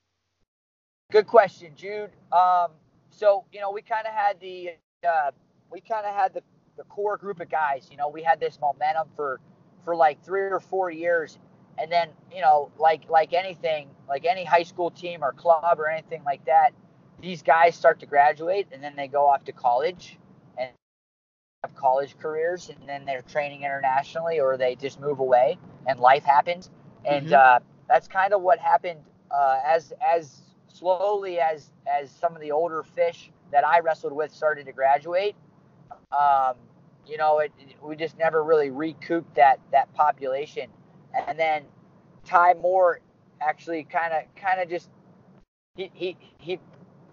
Good 1.12 1.27
question, 1.27 1.72
Jude. 1.77 2.11
Um, 2.33 2.70
so 3.11 3.44
you 3.53 3.61
know, 3.61 3.70
we 3.70 3.83
kind 3.83 4.07
of 4.07 4.14
had 4.14 4.40
the 4.40 4.70
uh, 5.07 5.31
we 5.70 5.81
kind 5.81 6.07
of 6.07 6.14
had 6.14 6.35
the, 6.35 6.42
the 6.78 6.84
core 6.84 7.18
group 7.18 7.40
of 7.40 7.50
guys. 7.50 7.88
You 7.90 7.98
know, 7.98 8.08
we 8.08 8.22
had 8.22 8.40
this 8.40 8.58
momentum 8.60 9.08
for 9.14 9.40
for 9.84 9.94
like 9.94 10.24
three 10.24 10.42
or 10.42 10.60
four 10.60 10.90
years, 10.90 11.38
and 11.78 11.92
then 11.92 12.08
you 12.34 12.40
know, 12.40 12.70
like 12.78 13.10
like 13.10 13.34
anything, 13.34 13.90
like 14.08 14.24
any 14.24 14.44
high 14.44 14.62
school 14.62 14.90
team 14.90 15.22
or 15.22 15.32
club 15.32 15.78
or 15.78 15.88
anything 15.90 16.24
like 16.24 16.44
that, 16.46 16.70
these 17.20 17.42
guys 17.42 17.76
start 17.76 18.00
to 18.00 18.06
graduate 18.06 18.68
and 18.72 18.82
then 18.82 18.96
they 18.96 19.08
go 19.08 19.26
off 19.26 19.44
to 19.44 19.52
college 19.52 20.18
and 20.56 20.70
have 21.64 21.74
college 21.74 22.16
careers, 22.18 22.70
and 22.70 22.88
then 22.88 23.04
they're 23.04 23.22
training 23.22 23.62
internationally 23.62 24.40
or 24.40 24.56
they 24.56 24.74
just 24.76 25.00
move 25.00 25.18
away 25.18 25.58
and 25.86 26.00
life 26.00 26.24
happens, 26.24 26.70
and 27.04 27.28
Mhm. 27.28 27.32
uh, 27.32 27.58
that's 27.88 28.08
kind 28.08 28.32
of 28.32 28.42
what 28.42 28.58
happened 28.58 29.00
uh, 29.30 29.60
as 29.64 29.92
as 30.06 30.42
slowly 30.68 31.40
as 31.40 31.72
as 31.86 32.10
some 32.10 32.34
of 32.34 32.40
the 32.40 32.52
older 32.52 32.82
fish 32.82 33.30
that 33.50 33.66
I 33.66 33.80
wrestled 33.80 34.12
with 34.12 34.30
started 34.30 34.66
to 34.66 34.72
graduate, 34.72 35.34
um, 36.12 36.56
you 37.09 37.16
know, 37.16 37.38
it, 37.38 37.53
we 37.83 37.97
just 37.97 38.18
never 38.18 38.44
really 38.44 38.71
recouped 38.71 39.35
that 39.37 39.61
that 39.73 39.92
population. 39.94 40.68
And 41.27 41.38
then 41.38 41.64
Ty 42.25 42.55
Moore 42.55 43.01
actually 43.40 43.85
kind 43.85 44.12
of 44.12 44.23
kind 44.37 44.61
of 44.61 44.68
just 44.68 44.90
he 45.77 45.90
he 45.94 46.16
he 46.38 46.59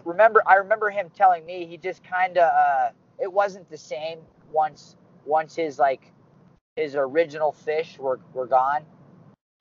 remember 0.04 0.44
I 0.46 0.56
remember 0.56 0.90
him 0.90 1.10
telling 1.16 1.46
me 1.46 1.66
he 1.66 1.78
just 1.78 2.04
kind 2.04 2.38
of 2.38 2.52
uh, 2.52 2.90
it 3.20 3.32
wasn't 3.32 3.70
the 3.70 3.78
same 3.78 4.20
once 4.52 4.96
once 5.26 5.56
his 5.56 5.80
like 5.80 6.12
his 6.76 6.96
original 6.96 7.52
fish 7.52 7.98
were 8.00 8.20
were 8.34 8.48
gone 8.48 8.84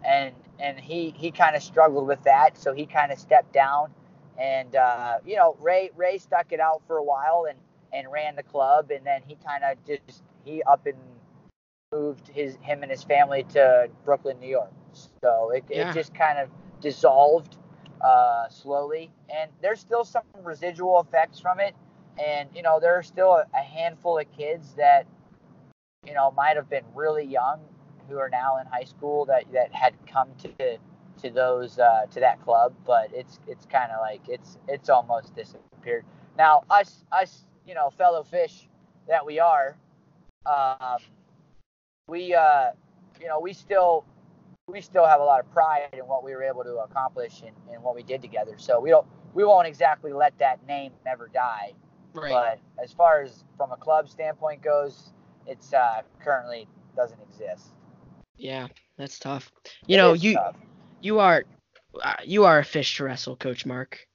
and 0.05 0.35
and 0.59 0.79
he 0.79 1.15
he 1.17 1.31
kind 1.31 1.57
of 1.57 1.63
struggled 1.63 2.07
with 2.07 2.23
that 2.25 2.59
so 2.59 2.73
he 2.73 2.87
kind 2.87 3.13
of 3.13 3.19
stepped 3.19 3.53
down 3.53 3.91
and 4.39 4.77
uh, 4.77 5.19
you 5.25 5.37
know 5.37 5.57
ray 5.61 5.91
ray 5.97 6.19
stuck 6.19 6.53
it 6.53 6.61
out 6.61 6.83
for 6.87 6.97
a 6.99 7.05
while 7.05 7.47
and 7.49 7.59
and 7.95 8.11
ran 8.11 8.37
the 8.37 8.43
club 8.43 8.91
and 8.91 9.07
then 9.07 9.23
he 9.27 9.37
kind 9.47 9.63
of 9.65 9.77
just 9.87 10.23
he 10.45 10.63
up 10.65 10.87
and 10.87 10.97
moved 11.93 12.29
his 12.29 12.57
him 12.61 12.83
and 12.83 12.91
his 12.91 13.03
family 13.05 13.45
to 13.45 13.89
brooklyn 14.05 14.39
new 14.41 14.49
york 14.49 14.73
so 15.23 15.51
it, 15.51 15.65
Yeah. 15.71 15.91
it 15.91 15.95
just 15.95 16.15
kind 16.15 16.39
of 16.39 16.49
dissolved 16.81 17.57
uh, 18.01 18.49
slowly 18.51 19.11
and 19.35 19.51
there's 19.63 19.81
still 19.81 20.05
some 20.05 20.25
residual 20.43 21.01
effects 21.01 21.41
from 21.41 21.59
it 21.61 21.75
and 22.23 22.51
you 22.55 22.63
know 22.63 22.79
there 22.79 22.95
are 22.99 23.03
still 23.03 23.33
a, 23.33 23.47
a 23.55 23.63
handful 23.63 24.19
of 24.19 24.31
kids 24.37 24.75
that 24.75 25.07
you 26.07 26.13
know 26.13 26.31
might 26.33 26.57
have 26.57 26.69
been 26.69 26.85
really 26.95 27.25
young 27.25 27.61
who 28.09 28.19
are 28.19 28.29
now 28.29 28.59
in 28.59 28.67
high 28.67 28.85
school 28.85 29.25
that 29.25 29.45
that 29.53 29.73
had 29.73 29.95
come 30.07 30.29
to 30.39 30.79
to 31.23 31.31
those 31.31 31.79
uh, 31.79 32.07
to 32.11 32.21
that 32.21 32.43
club, 32.43 32.75
but 32.85 33.09
it's 33.13 33.39
it's 33.47 33.67
kind 33.67 33.91
of 33.93 34.01
like 34.01 34.21
it's 34.29 34.59
it's 34.69 34.89
almost 34.91 35.35
disappeared. 35.35 36.05
Now 36.37 36.65
us 36.71 37.05
us 37.13 37.47
you 37.67 37.75
know 37.75 37.91
fellow 37.91 38.23
fish 38.23 38.69
that 39.09 39.25
we 39.25 39.39
are, 39.39 39.77
um, 40.47 40.99
we 42.09 42.35
uh, 42.35 42.71
you 43.21 43.27
know 43.27 43.41
we 43.41 43.53
still 43.53 44.05
we 44.67 44.81
still 44.81 45.07
have 45.07 45.21
a 45.21 45.25
lot 45.25 45.41
of 45.41 45.51
pride 45.53 45.89
in 45.93 46.01
what 46.01 46.25
we 46.25 46.33
were 46.35 46.43
able 46.43 46.65
to 46.65 46.77
accomplish 46.79 47.43
and, 47.43 47.55
and 47.73 47.83
what 47.83 47.95
we 47.95 48.03
did 48.03 48.23
together. 48.23 48.55
So 48.57 48.81
we 48.81 48.91
don't 48.91 49.07
we 49.35 49.45
won't 49.45 49.67
exactly 49.67 50.13
let 50.13 50.37
that 50.39 50.65
name 50.67 50.93
never 51.05 51.29
die. 51.29 51.73
Right. 52.15 52.31
But 52.31 52.83
as 52.83 52.93
far 52.93 53.23
as 53.23 53.45
from 53.57 53.73
a 53.73 53.77
club 53.77 54.09
standpoint 54.09 54.63
goes, 54.63 55.13
it's 55.47 55.73
uh, 55.75 56.03
currently 56.23 56.69
doesn't 56.97 57.21
exist. 57.21 57.69
yeah, 58.37 58.69
that's 58.97 59.19
tough. 59.19 59.51
You 59.87 59.95
It 59.95 59.99
know, 59.99 60.13
you 60.13 60.35
tough. 60.35 60.57
you 61.01 61.19
are 61.19 61.45
uh, 62.03 62.15
you 62.25 62.45
are 62.45 62.59
a 62.61 62.65
fish 62.65 62.97
to 62.97 63.05
wrestle, 63.05 63.37
Coach 63.37 63.67
Mark. 63.67 64.07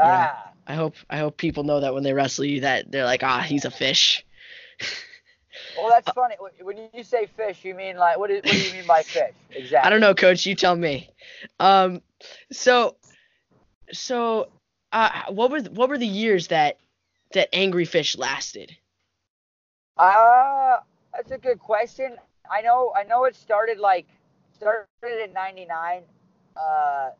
Ah, 0.00 0.52
I 0.66 0.74
hope 0.74 0.94
I 1.08 1.18
hope 1.18 1.36
people 1.36 1.64
know 1.64 1.80
that 1.80 1.94
when 1.94 2.02
they 2.02 2.12
wrestle 2.12 2.44
you 2.44 2.60
that 2.60 2.90
they're 2.90 3.04
like, 3.04 3.22
ah, 3.22 3.40
he's 3.40 3.64
a 3.64 3.70
fish. 3.70 4.24
well, 5.78 5.88
that's 5.88 6.10
funny. 6.10 6.36
When 6.60 6.88
you 6.92 7.04
say 7.04 7.26
fish, 7.36 7.64
you 7.64 7.74
mean 7.74 7.96
like 7.96 8.18
what, 8.18 8.30
is, 8.30 8.42
what 8.42 8.52
do 8.52 8.58
you 8.58 8.72
mean 8.72 8.86
by 8.86 9.02
fish? 9.04 9.32
Exactly. 9.50 9.86
I 9.86 9.90
don't 9.90 10.00
know, 10.00 10.14
Coach. 10.14 10.46
You 10.46 10.54
tell 10.54 10.76
me. 10.76 11.10
Um, 11.60 12.02
so, 12.50 12.96
so, 13.92 14.48
uh, 14.92 15.10
what 15.28 15.50
were 15.50 15.60
what 15.60 15.88
were 15.88 15.98
the 15.98 16.06
years 16.06 16.48
that 16.48 16.78
that 17.32 17.48
Angry 17.54 17.84
Fish 17.84 18.16
lasted? 18.16 18.76
Uh, 19.96 20.76
that's 21.14 21.30
a 21.30 21.38
good 21.38 21.58
question. 21.58 22.16
I 22.50 22.60
know 22.62 22.92
I 22.94 23.04
know 23.04 23.24
it 23.24 23.36
started 23.36 23.78
like 23.78 24.06
started 24.56 24.86
in 25.24 25.32
99 25.32 26.02
uh 26.56 27.10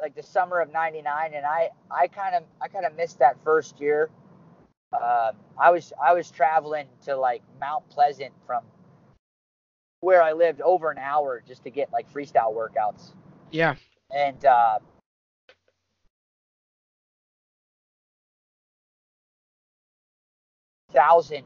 like 0.00 0.14
the 0.14 0.22
summer 0.22 0.60
of 0.60 0.72
99 0.72 1.34
and 1.34 1.46
I 1.46 1.70
I 1.90 2.06
kind 2.08 2.34
of 2.34 2.42
I 2.60 2.68
kind 2.68 2.84
of 2.84 2.96
missed 2.96 3.18
that 3.18 3.36
first 3.44 3.80
year. 3.80 4.10
Um 4.92 5.36
I 5.58 5.70
was 5.70 5.92
I 6.02 6.12
was 6.12 6.30
traveling 6.30 6.86
to 7.04 7.16
like 7.16 7.42
Mount 7.60 7.88
Pleasant 7.88 8.32
from 8.46 8.62
where 10.00 10.22
I 10.22 10.32
lived 10.32 10.60
over 10.60 10.90
an 10.90 10.98
hour 10.98 11.42
just 11.46 11.64
to 11.64 11.70
get 11.70 11.92
like 11.92 12.12
freestyle 12.12 12.54
workouts. 12.54 13.12
Yeah. 13.50 13.76
And 14.14 14.44
uh 14.44 14.78
thousand 20.92 21.44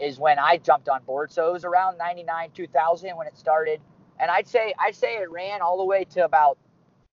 is 0.00 0.18
when 0.18 0.38
I 0.38 0.58
jumped 0.58 0.88
on 0.88 1.02
board. 1.04 1.32
So 1.32 1.48
it 1.48 1.52
was 1.52 1.64
around 1.64 1.98
99, 1.98 2.50
2000 2.54 3.16
when 3.16 3.26
it 3.26 3.36
started. 3.36 3.80
And 4.20 4.30
I'd 4.30 4.48
say 4.48 4.74
I'd 4.78 4.94
say 4.94 5.16
it 5.16 5.30
ran 5.30 5.60
all 5.62 5.78
the 5.78 5.84
way 5.84 6.04
to 6.04 6.24
about 6.24 6.58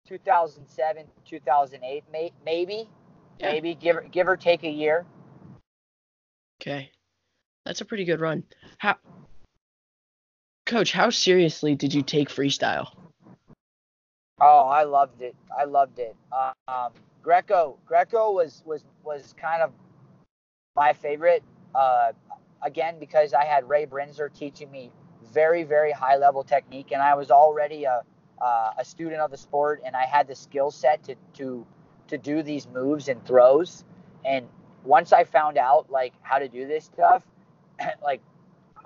2007, 0.08 1.06
2008, 1.26 2.04
may, 2.10 2.32
maybe, 2.44 2.88
Yeah. 3.38 3.52
maybe 3.52 3.74
give 3.74 3.96
or, 3.96 4.00
give 4.02 4.26
or 4.26 4.36
take 4.36 4.64
a 4.64 4.70
year. 4.70 5.04
Okay, 6.60 6.90
that's 7.64 7.82
a 7.82 7.84
pretty 7.84 8.04
good 8.04 8.20
run. 8.20 8.42
How, 8.78 8.96
Coach? 10.64 10.92
How 10.92 11.10
seriously 11.10 11.74
did 11.74 11.92
you 11.94 12.02
take 12.02 12.30
freestyle? 12.30 12.88
Oh, 14.40 14.66
I 14.68 14.84
loved 14.84 15.20
it. 15.22 15.36
I 15.56 15.64
loved 15.64 15.98
it. 15.98 16.16
Um, 16.68 16.92
Greco, 17.22 17.78
Greco 17.86 18.32
was 18.32 18.62
was 18.64 18.84
was 19.04 19.34
kind 19.40 19.62
of 19.62 19.72
my 20.74 20.92
favorite. 20.92 21.42
Uh, 21.74 22.12
again, 22.62 22.98
because 22.98 23.34
I 23.34 23.44
had 23.44 23.68
Ray 23.68 23.86
Brinzer 23.86 24.32
teaching 24.32 24.70
me 24.70 24.90
very 25.32 25.64
very 25.64 25.92
high 25.92 26.16
level 26.16 26.42
technique, 26.44 26.92
and 26.92 27.02
I 27.02 27.14
was 27.14 27.30
already 27.30 27.84
a 27.84 28.02
uh, 28.40 28.72
a 28.78 28.84
student 28.84 29.20
of 29.20 29.30
the 29.30 29.36
sport, 29.36 29.82
and 29.84 29.96
I 29.96 30.04
had 30.04 30.26
the 30.28 30.34
skill 30.34 30.70
set 30.70 31.02
to 31.04 31.14
to 31.34 31.66
to 32.08 32.18
do 32.18 32.42
these 32.42 32.66
moves 32.68 33.08
and 33.08 33.24
throws. 33.24 33.84
And 34.24 34.46
once 34.84 35.12
I 35.12 35.24
found 35.24 35.58
out 35.58 35.90
like 35.90 36.14
how 36.22 36.38
to 36.38 36.48
do 36.48 36.66
this 36.66 36.84
stuff, 36.84 37.24
like 38.02 38.20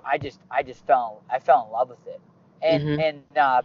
I 0.03 0.17
just 0.17 0.39
I 0.51 0.63
just 0.63 0.85
fell 0.85 1.23
I 1.29 1.39
fell 1.39 1.65
in 1.65 1.71
love 1.71 1.89
with 1.89 2.07
it. 2.07 2.21
And 2.61 2.83
Mhm. 2.83 2.97
and 2.97 3.23
uh, 3.37 3.61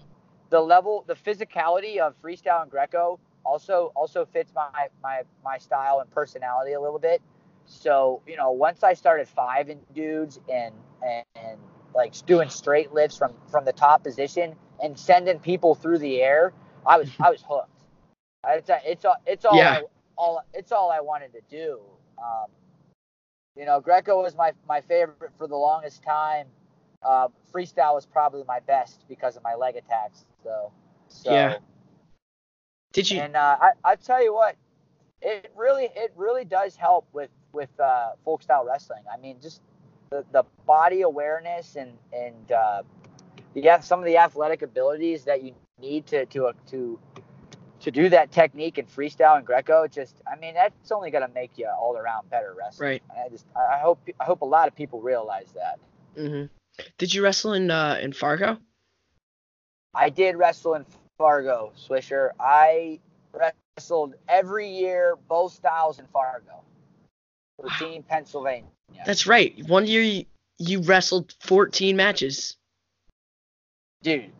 the 0.51 0.61
level, 0.61 1.05
the 1.07 1.14
physicality 1.14 1.98
of 1.98 2.14
freestyle 2.22 2.62
and 2.62 2.70
Greco 2.70 3.18
also 3.44 3.92
also 3.94 4.24
fits 4.24 4.53
my 4.55 4.88
my 5.03 5.22
my 5.44 5.59
style 5.59 6.01
and 6.01 6.11
personality 6.11 6.72
a 6.72 6.81
little 6.81 6.98
bit. 6.98 7.20
So 7.66 8.22
you 8.27 8.37
know, 8.37 8.53
once 8.53 8.83
I 8.83 8.94
started 8.94 9.29
fiving 9.37 9.79
dudes 9.94 10.40
and 10.53 10.74
and, 11.05 11.24
and 11.37 11.59
like 11.94 12.14
doing 12.27 12.48
straight 12.48 12.92
lifts 12.92 13.16
from 13.16 13.33
from 13.51 13.64
the 13.64 13.72
top 13.72 14.03
position 14.03 14.57
and 14.83 14.99
sending 14.99 15.38
people 15.38 15.75
through 15.75 15.99
the 15.99 16.21
air, 16.23 16.53
I 16.87 16.99
was 16.99 17.11
I 17.21 17.31
was 17.31 17.43
hooked. 17.47 17.71
It's 18.47 18.71
it's 18.85 19.05
all 19.05 19.17
it's 19.27 19.45
all 19.45 19.57
Yeah. 19.57 19.71
I, 19.71 19.83
all 20.17 20.45
it's 20.55 20.73
all 20.73 20.91
I 20.91 21.01
wanted 21.01 21.33
to 21.33 21.41
do. 21.51 21.81
Um, 22.19 22.47
you 23.57 23.67
know, 23.67 23.81
Greco 23.81 24.23
was 24.23 24.37
my 24.37 24.53
my 24.69 24.81
favorite 24.81 25.33
for 25.37 25.47
the 25.47 25.57
longest 25.57 26.03
time. 26.03 26.47
Uh, 27.03 27.29
freestyle 27.53 27.95
was 27.95 28.07
probably 28.07 28.43
my 28.47 28.61
best 28.61 29.05
because 29.09 29.37
of 29.37 29.43
my 29.43 29.55
leg 29.55 29.77
attacks. 29.77 30.25
So, 30.43 30.73
so 31.09 31.33
Yeah. 31.33 31.59
Did 32.93 33.11
you? 33.11 33.21
and 33.21 33.37
uh, 33.37 33.57
I 33.61 33.71
I 33.85 33.97
tell 33.97 34.23
you 34.23 34.33
what, 34.35 34.57
it 35.21 35.53
really 35.57 35.88
it 35.95 36.12
really 36.17 36.45
does 36.45 36.77
help 36.77 37.07
with 37.12 37.31
with 37.53 37.69
uh, 37.81 38.11
folk 38.25 38.43
style 38.43 38.64
wrestling. 38.64 39.03
I 39.12 39.17
mean, 39.19 39.38
just 39.43 39.61
the, 40.11 40.25
the 40.33 40.45
body 40.67 41.03
awareness 41.03 41.77
and 41.77 41.93
and 42.12 42.53
yeah, 43.54 43.80
some 43.80 43.98
of 43.98 44.04
the 44.04 44.16
athletic 44.18 44.62
abilities 44.62 45.24
that 45.24 45.42
you 45.42 45.54
need 45.80 46.06
to 46.06 46.26
to 46.26 46.46
uh, 46.46 46.52
to 46.68 46.98
to 47.80 47.90
do 47.90 48.08
that 48.08 48.32
technique 48.32 48.78
and 48.78 48.88
freestyle 48.88 49.37
and 49.37 49.46
Greco. 49.46 49.87
Just 49.87 50.20
I 50.30 50.37
mean, 50.37 50.54
that's 50.54 50.92
only 50.92 51.11
gonna 51.11 51.30
make 51.34 51.56
you 51.56 51.68
all 51.68 51.96
around 51.96 52.28
better 52.30 52.54
wrestler. 52.58 52.87
Right. 52.87 53.02
I 53.16 53.28
just 53.28 53.46
I 53.56 53.78
hope 53.78 54.00
I 54.20 54.24
hope 54.24 54.42
a 54.42 54.46
lot 54.46 54.68
of 54.68 54.74
people 54.74 55.00
realize 55.00 55.52
that. 55.54 55.78
hmm 56.16 56.44
Did 56.98 57.14
you 57.14 57.22
wrestle 57.22 57.52
in 57.52 57.70
uh, 57.70 57.98
in 58.00 58.12
Fargo? 58.12 58.58
I 59.94 60.11
did 60.11 60.37
wrestle 60.37 60.74
in 60.74 60.84
Fargo, 61.16 61.72
Swisher. 61.76 62.30
I 62.38 63.00
wrestled 63.32 64.14
every 64.28 64.68
year, 64.68 65.16
both 65.28 65.52
styles 65.52 65.98
in 65.98 66.06
Fargo 66.06 66.62
for 67.56 67.66
Wow. 67.68 67.76
Team 67.78 68.02
Pennsylvania. 68.02 68.68
That's 69.04 69.26
right. 69.26 69.66
One 69.66 69.87
year 69.87 70.02
you, 70.02 70.24
you 70.58 70.80
wrestled 70.82 71.34
14 71.40 71.96
matches. 71.96 72.56
Dude, 74.02 74.30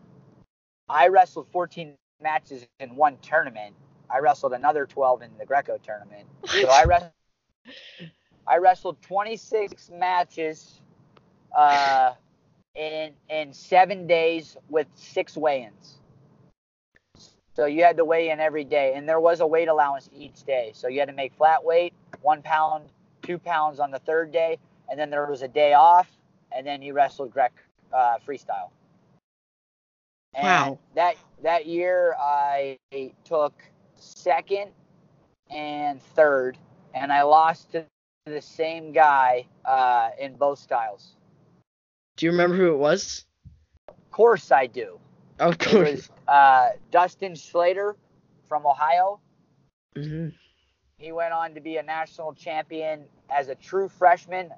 I 0.87 1.07
wrestled 1.07 1.47
14 1.51 1.93
matches 2.21 2.65
in 2.79 2.95
one 2.95 3.17
tournament. 3.21 3.75
I 4.09 4.19
wrestled 4.19 4.53
another 4.53 4.85
12 4.85 5.21
in 5.21 5.29
the 5.37 5.45
Greco 5.45 5.77
tournament. 5.77 6.27
So 6.45 6.69
I 6.69 6.85
wrestled, 6.85 7.11
I 8.47 8.57
wrestled 8.57 9.01
26 9.01 9.91
matches 9.93 10.81
uh, 11.55 12.13
in 12.75 13.11
in 13.29 13.53
seven 13.53 14.07
days 14.07 14.55
with 14.69 14.87
six 14.95 15.35
weigh-ins. 15.35 15.99
So 17.53 17.65
you 17.65 17.83
had 17.83 17.97
to 17.97 18.05
weigh 18.05 18.29
in 18.29 18.39
every 18.39 18.63
day, 18.63 18.93
and 18.95 19.07
there 19.07 19.19
was 19.19 19.41
a 19.41 19.47
weight 19.47 19.67
allowance 19.67 20.09
each 20.15 20.43
day. 20.43 20.71
So 20.73 20.87
you 20.87 20.99
had 20.99 21.09
to 21.09 21.15
make 21.15 21.33
flat 21.33 21.63
weight, 21.63 21.93
one 22.21 22.41
pound, 22.41 22.85
two 23.21 23.37
pounds 23.37 23.79
on 23.79 23.91
the 23.91 23.99
third 23.99 24.31
day, 24.31 24.57
and 24.89 24.97
then 24.97 25.09
there 25.09 25.25
was 25.25 25.41
a 25.41 25.47
day 25.47 25.73
off, 25.73 26.07
and 26.53 26.65
then 26.65 26.81
you 26.81 26.93
wrestled 26.93 27.33
Grec 27.33 27.49
uh, 27.91 28.17
freestyle. 28.25 28.69
And 30.33 30.45
Wow. 30.45 30.79
That 30.95 31.15
that 31.43 31.65
year 31.65 32.15
I 32.19 32.77
took 33.23 33.53
second 33.95 34.71
and 35.49 36.01
third, 36.01 36.57
and 36.93 37.11
I 37.11 37.23
lost 37.23 37.71
to 37.71 37.85
the 38.25 38.41
same 38.41 38.91
guy 38.91 39.45
uh, 39.65 40.11
in 40.19 40.35
both 40.35 40.59
styles. 40.59 41.15
Do 42.17 42.25
you 42.25 42.31
remember 42.31 42.55
who 42.55 42.73
it 42.73 42.77
was? 42.77 43.25
Of 43.87 44.11
course 44.11 44.51
I 44.51 44.67
do. 44.67 44.99
Of 45.39 45.53
It 45.53 45.59
course. 45.69 45.89
was 45.91 46.09
uh, 46.27 46.69
Dustin 46.91 47.33
Schlatter 47.33 47.95
from 48.47 48.65
Ohio. 48.65 49.19
hmm 49.95 50.27
He 50.97 51.11
went 51.11 51.33
on 51.33 51.53
to 51.55 51.61
be 51.61 51.77
a 51.77 51.83
national 51.83 52.33
champion 52.33 53.05
as 53.29 53.47
a 53.47 53.55
true 53.55 53.87
freshman 53.87 54.51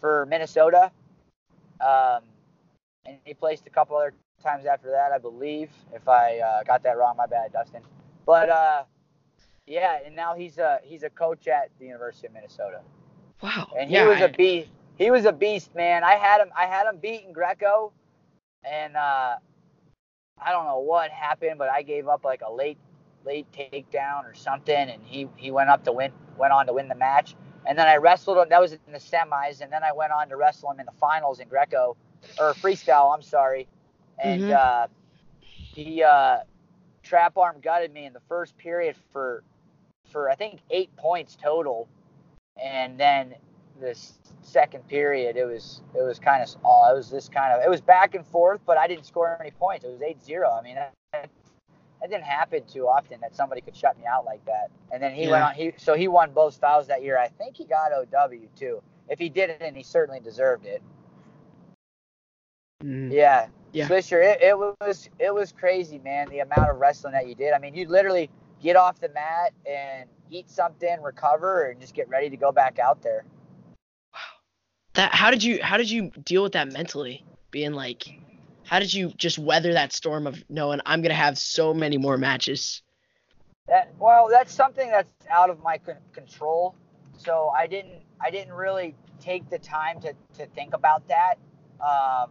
for 0.00 0.24
Minnesota. 0.26 0.90
Um, 1.80 2.22
and 3.04 3.18
he 3.24 3.34
placed 3.34 3.66
a 3.66 3.70
couple 3.70 3.96
other 3.96 4.14
times 4.42 4.66
after 4.66 4.90
that, 4.90 5.12
I 5.12 5.18
believe. 5.18 5.70
If 5.92 6.08
I 6.08 6.38
uh, 6.38 6.62
got 6.64 6.82
that 6.82 6.96
wrong, 6.96 7.16
my 7.16 7.26
bad, 7.26 7.52
Dustin. 7.52 7.82
But 8.26 8.48
uh, 8.48 8.84
yeah, 9.66 9.98
and 10.04 10.14
now 10.16 10.34
he's 10.34 10.58
a 10.58 10.80
he's 10.82 11.02
a 11.02 11.10
coach 11.10 11.48
at 11.48 11.70
the 11.78 11.86
University 11.86 12.26
of 12.26 12.32
Minnesota. 12.32 12.80
Wow. 13.42 13.68
And 13.78 13.88
he 13.88 13.96
yeah. 13.96 14.06
was 14.06 14.18
I- 14.18 14.26
a 14.26 14.32
beast. 14.32 14.68
He 14.98 15.10
was 15.10 15.24
a 15.24 15.32
beast, 15.32 15.74
man. 15.74 16.04
I 16.04 16.16
had 16.16 16.42
him. 16.42 16.50
I 16.54 16.66
had 16.66 16.86
him 16.86 16.98
beating 16.98 17.32
Greco, 17.32 17.92
and 18.64 18.94
uh, 18.96 19.36
I 20.38 20.50
don't 20.50 20.66
know 20.66 20.80
what 20.80 21.10
happened, 21.10 21.56
but 21.56 21.70
I 21.70 21.80
gave 21.80 22.06
up 22.06 22.22
like 22.22 22.42
a 22.46 22.52
late, 22.52 22.76
late 23.24 23.46
takedown 23.50 24.24
or 24.24 24.34
something, 24.34 24.74
and 24.74 25.02
he 25.02 25.26
he 25.36 25.50
went 25.50 25.70
up 25.70 25.84
to 25.84 25.92
win, 25.92 26.12
went 26.36 26.52
on 26.52 26.66
to 26.66 26.74
win 26.74 26.88
the 26.88 26.94
match. 26.94 27.34
And 27.66 27.78
then 27.78 27.86
I 27.86 27.96
wrestled 27.96 28.38
him. 28.38 28.48
That 28.50 28.60
was 28.60 28.72
in 28.72 28.92
the 28.92 28.98
semis, 28.98 29.62
and 29.62 29.72
then 29.72 29.82
I 29.82 29.92
went 29.92 30.12
on 30.12 30.28
to 30.28 30.36
wrestle 30.36 30.70
him 30.70 30.80
in 30.80 30.86
the 30.86 30.98
finals 31.00 31.40
in 31.40 31.48
Greco 31.48 31.96
or 32.38 32.52
freestyle. 32.54 33.14
I'm 33.14 33.22
sorry, 33.22 33.68
and 34.22 34.42
Mhm. 34.42 34.52
uh, 34.52 34.86
he 35.74 36.02
uh, 36.02 36.40
trap 37.02 37.36
arm 37.36 37.60
gutted 37.60 37.92
me 37.92 38.04
in 38.04 38.12
the 38.12 38.20
first 38.20 38.56
period 38.56 38.96
for 39.12 39.42
for 40.10 40.28
I 40.28 40.34
think 40.34 40.60
eight 40.70 40.94
points 40.96 41.36
total, 41.36 41.88
and 42.56 42.98
then 42.98 43.34
this 43.80 44.18
second 44.42 44.86
period 44.88 45.36
it 45.36 45.44
was 45.44 45.82
it 45.94 46.02
was 46.02 46.18
kind 46.18 46.42
of 46.42 46.48
all 46.64 46.90
it 46.90 46.94
was 46.94 47.10
this 47.10 47.28
kind 47.28 47.52
of 47.52 47.64
it 47.64 47.70
was 47.70 47.80
back 47.80 48.14
and 48.14 48.26
forth, 48.26 48.60
but 48.66 48.76
I 48.76 48.86
didn't 48.86 49.06
score 49.06 49.36
any 49.40 49.50
points. 49.52 49.84
It 49.84 49.88
was 49.88 50.00
8-0. 50.00 50.58
I 50.58 50.62
mean 50.62 50.74
that, 50.76 50.92
that, 51.12 51.30
didn't 52.02 52.24
happen 52.24 52.64
too 52.64 52.88
often 52.88 53.20
that 53.20 53.34
somebody 53.34 53.60
could 53.60 53.76
shut 53.76 53.96
me 53.98 54.04
out 54.06 54.24
like 54.24 54.44
that. 54.46 54.70
And 54.90 55.02
then 55.02 55.14
he 55.14 55.28
went 55.28 55.44
on 55.44 55.54
he 55.54 55.72
so 55.76 55.94
he 55.94 56.08
won 56.08 56.32
both 56.32 56.54
styles 56.54 56.86
that 56.88 57.02
year. 57.02 57.18
I 57.18 57.28
think 57.28 57.56
he 57.56 57.64
got 57.64 57.92
OW 57.92 58.30
too. 58.56 58.82
If 59.08 59.18
he 59.18 59.28
didn't, 59.28 59.74
he 59.74 59.82
certainly 59.82 60.20
deserved 60.20 60.66
it. 60.66 60.82
Mhm. 62.82 63.12
Yeah. 63.12 63.48
Yeah. 63.72 63.88
Swisher, 63.88 64.22
it, 64.22 64.42
it 64.42 64.58
was 64.58 65.08
it 65.18 65.32
was 65.32 65.52
crazy, 65.52 65.98
man. 65.98 66.28
The 66.28 66.40
amount 66.40 66.70
of 66.70 66.78
wrestling 66.78 67.12
that 67.12 67.28
you 67.28 67.34
did. 67.34 67.52
I 67.52 67.58
mean, 67.58 67.74
you 67.74 67.86
literally 67.86 68.30
get 68.60 68.76
off 68.76 69.00
the 69.00 69.08
mat 69.10 69.52
and 69.64 70.08
eat 70.28 70.50
something, 70.50 71.00
recover, 71.02 71.70
and 71.70 71.80
just 71.80 71.94
get 71.94 72.08
ready 72.08 72.28
to 72.30 72.36
go 72.36 72.50
back 72.50 72.78
out 72.78 73.02
there. 73.02 73.24
Wow. 74.12 74.20
That 74.94 75.14
how 75.14 75.30
did 75.30 75.44
you 75.44 75.62
how 75.62 75.76
did 75.76 75.90
you 75.90 76.10
deal 76.24 76.42
with 76.42 76.52
that 76.52 76.72
mentally? 76.72 77.24
Being 77.52 77.72
like 77.72 78.08
how 78.64 78.78
did 78.78 78.92
you 78.92 79.12
just 79.16 79.38
weather 79.38 79.72
that 79.72 79.92
storm 79.92 80.26
of 80.26 80.42
knowing 80.48 80.80
I'm 80.86 81.02
gonna 81.02 81.14
have 81.14 81.38
so 81.38 81.72
many 81.72 81.96
more 81.96 82.18
matches? 82.18 82.82
That 83.68 83.92
well, 84.00 84.28
that's 84.28 84.52
something 84.52 84.90
that's 84.90 85.08
out 85.28 85.50
of 85.50 85.62
my 85.62 85.78
con- 85.78 85.96
control. 86.12 86.74
So 87.18 87.52
I 87.56 87.68
didn't 87.68 88.02
I 88.20 88.30
didn't 88.30 88.54
really 88.54 88.96
take 89.20 89.48
the 89.48 89.58
time 89.58 90.00
to, 90.00 90.14
to 90.38 90.46
think 90.46 90.74
about 90.74 91.06
that. 91.08 91.34
Um, 91.80 92.30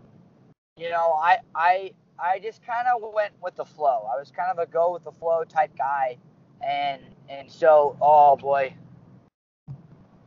you 0.80 0.90
know, 0.90 1.14
I 1.22 1.38
I 1.54 1.92
I 2.18 2.40
just 2.40 2.66
kind 2.66 2.88
of 2.88 3.02
went 3.14 3.34
with 3.42 3.56
the 3.56 3.66
flow. 3.66 4.08
I 4.14 4.18
was 4.18 4.32
kind 4.32 4.50
of 4.50 4.60
a 4.60 4.66
go 4.66 4.94
with 4.94 5.04
the 5.04 5.12
flow 5.12 5.44
type 5.44 5.72
guy, 5.78 6.18
and 6.66 7.02
and 7.28 7.52
so 7.52 7.98
oh 8.02 8.38
boy, 8.38 8.74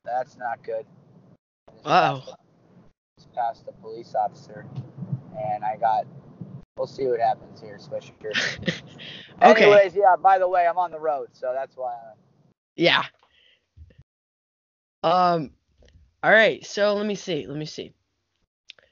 that's 0.05 0.37
not 0.37 0.62
good. 0.62 0.85
Uh-oh. 1.85 2.21
passed- 2.21 2.37
Just 3.19 3.35
passed 3.35 3.67
the 3.67 3.73
police 3.73 4.15
officer, 4.15 4.67
and 5.43 5.65
I 5.65 5.77
got. 5.77 6.07
We'll 6.79 6.87
see 6.87 7.07
what 7.07 7.21
happens 7.21 7.61
here, 7.61 7.79
Swisher. 7.79 8.12
okay. 9.43 9.65
Anyways, 9.65 9.95
yeah. 9.95 10.17
By 10.17 10.38
the 10.38 10.49
way, 10.49 10.67
I'm 10.67 10.79
on 10.79 10.91
the 10.91 10.99
road, 10.99 11.29
so 11.33 11.53
that's 11.55 11.77
why. 11.77 11.93
I'm... 11.93 12.17
Yeah. 12.77 13.05
Um. 15.03 15.51
All 16.23 16.31
right. 16.31 16.65
So 16.65 16.95
let 16.95 17.07
me 17.07 17.15
see. 17.15 17.47
Let 17.47 17.59
me 17.59 17.67
see. 17.67 17.93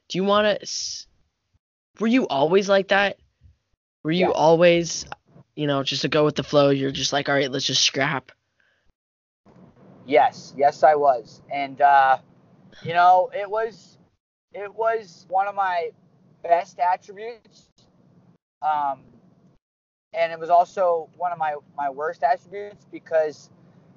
Do 0.09 0.19
you 0.19 0.25
want 0.25 0.61
to? 0.61 0.67
Were 2.01 2.07
you 2.09 2.27
always 2.29 2.69
like 2.69 2.89
that? 2.89 3.19
Were 4.03 4.11
you 4.11 4.27
Yeah. 4.29 4.33
always, 4.33 5.05
you 5.55 5.67
know, 5.67 5.83
just 5.83 6.03
to 6.03 6.09
go 6.09 6.25
with 6.25 6.37
the 6.37 6.43
flow? 6.43 6.71
You're 6.71 6.91
just 6.91 7.13
like, 7.13 7.29
all 7.29 7.35
right, 7.35 7.51
let's 7.51 7.67
just 7.67 7.83
scrap. 7.83 8.33
Yes, 10.07 10.55
yes, 10.57 10.83
I 10.83 10.95
was, 10.95 11.43
and 11.53 11.81
uh, 11.81 12.19
you 12.83 12.95
know, 12.95 13.31
it 13.35 13.49
was, 13.49 13.99
it 14.53 14.75
was 14.75 15.27
one 15.29 15.47
of 15.47 15.55
my 15.55 15.91
best 16.43 16.81
attributes, 16.81 17.69
um, 18.63 19.01
and 20.13 20.33
it 20.33 20.39
was 20.41 20.51
also 20.51 21.09
one 21.17 21.33
of 21.33 21.39
my 21.39 21.55
my 21.77 21.91
worst 21.91 22.23
attributes 22.25 22.87
because, 22.91 23.51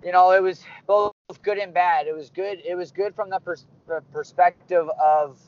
you 0.03 0.11
know, 0.11 0.31
it 0.31 0.43
was 0.43 0.63
both 0.85 1.13
good 1.41 1.57
and 1.57 1.73
bad. 1.73 2.07
It 2.07 2.13
was 2.15 2.29
good. 2.29 2.61
It 2.65 2.75
was 2.75 2.91
good 2.91 3.15
from 3.15 3.29
the, 3.29 3.39
pers- 3.39 3.65
the 3.87 4.01
perspective 4.11 4.87
of 5.01 5.39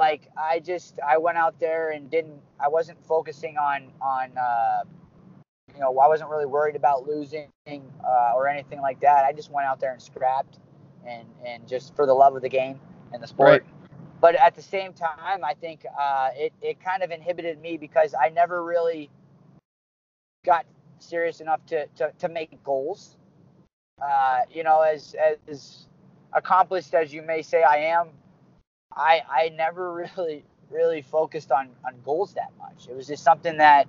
like 0.00 0.28
I 0.36 0.58
just 0.60 0.98
I 1.06 1.18
went 1.18 1.38
out 1.38 1.60
there 1.60 1.90
and 1.90 2.10
didn't 2.10 2.40
I 2.58 2.68
wasn't 2.68 2.98
focusing 3.06 3.56
on 3.58 3.92
on 4.00 4.36
uh, 4.36 4.82
you 5.74 5.80
know 5.80 5.96
I 5.98 6.08
wasn't 6.08 6.30
really 6.30 6.46
worried 6.46 6.74
about 6.74 7.06
losing 7.06 7.48
uh, 7.68 8.32
or 8.34 8.48
anything 8.48 8.80
like 8.80 9.00
that. 9.00 9.24
I 9.24 9.32
just 9.32 9.50
went 9.50 9.66
out 9.66 9.78
there 9.78 9.92
and 9.92 10.02
scrapped 10.02 10.58
and 11.06 11.26
and 11.46 11.68
just 11.68 11.94
for 11.94 12.06
the 12.06 12.14
love 12.14 12.34
of 12.34 12.42
the 12.42 12.48
game 12.48 12.80
and 13.12 13.22
the 13.22 13.26
sport. 13.26 13.64
But 14.20 14.34
at 14.34 14.54
the 14.54 14.62
same 14.62 14.92
time, 14.92 15.44
I 15.44 15.54
think 15.54 15.84
uh, 15.98 16.30
it 16.34 16.52
it 16.62 16.82
kind 16.82 17.02
of 17.02 17.10
inhibited 17.10 17.60
me 17.60 17.76
because 17.76 18.14
I 18.14 18.30
never 18.30 18.64
really 18.64 19.10
got 20.44 20.64
serious 20.98 21.40
enough 21.40 21.64
to 21.66 21.86
to, 21.96 22.12
to 22.18 22.28
make 22.28 22.62
goals. 22.64 23.16
Uh, 24.02 24.40
you 24.50 24.64
know, 24.64 24.80
as 24.80 25.14
as 25.46 25.86
accomplished 26.32 26.94
as 26.94 27.12
you 27.12 27.22
may 27.22 27.42
say 27.42 27.62
I 27.62 27.76
am, 27.76 28.08
I 28.96 29.22
I 29.28 29.48
never 29.50 29.92
really 30.16 30.44
really 30.70 31.02
focused 31.02 31.52
on 31.52 31.70
on 31.84 31.94
goals 32.04 32.34
that 32.34 32.52
much. 32.58 32.88
It 32.88 32.96
was 32.96 33.06
just 33.06 33.22
something 33.24 33.58
that 33.58 33.88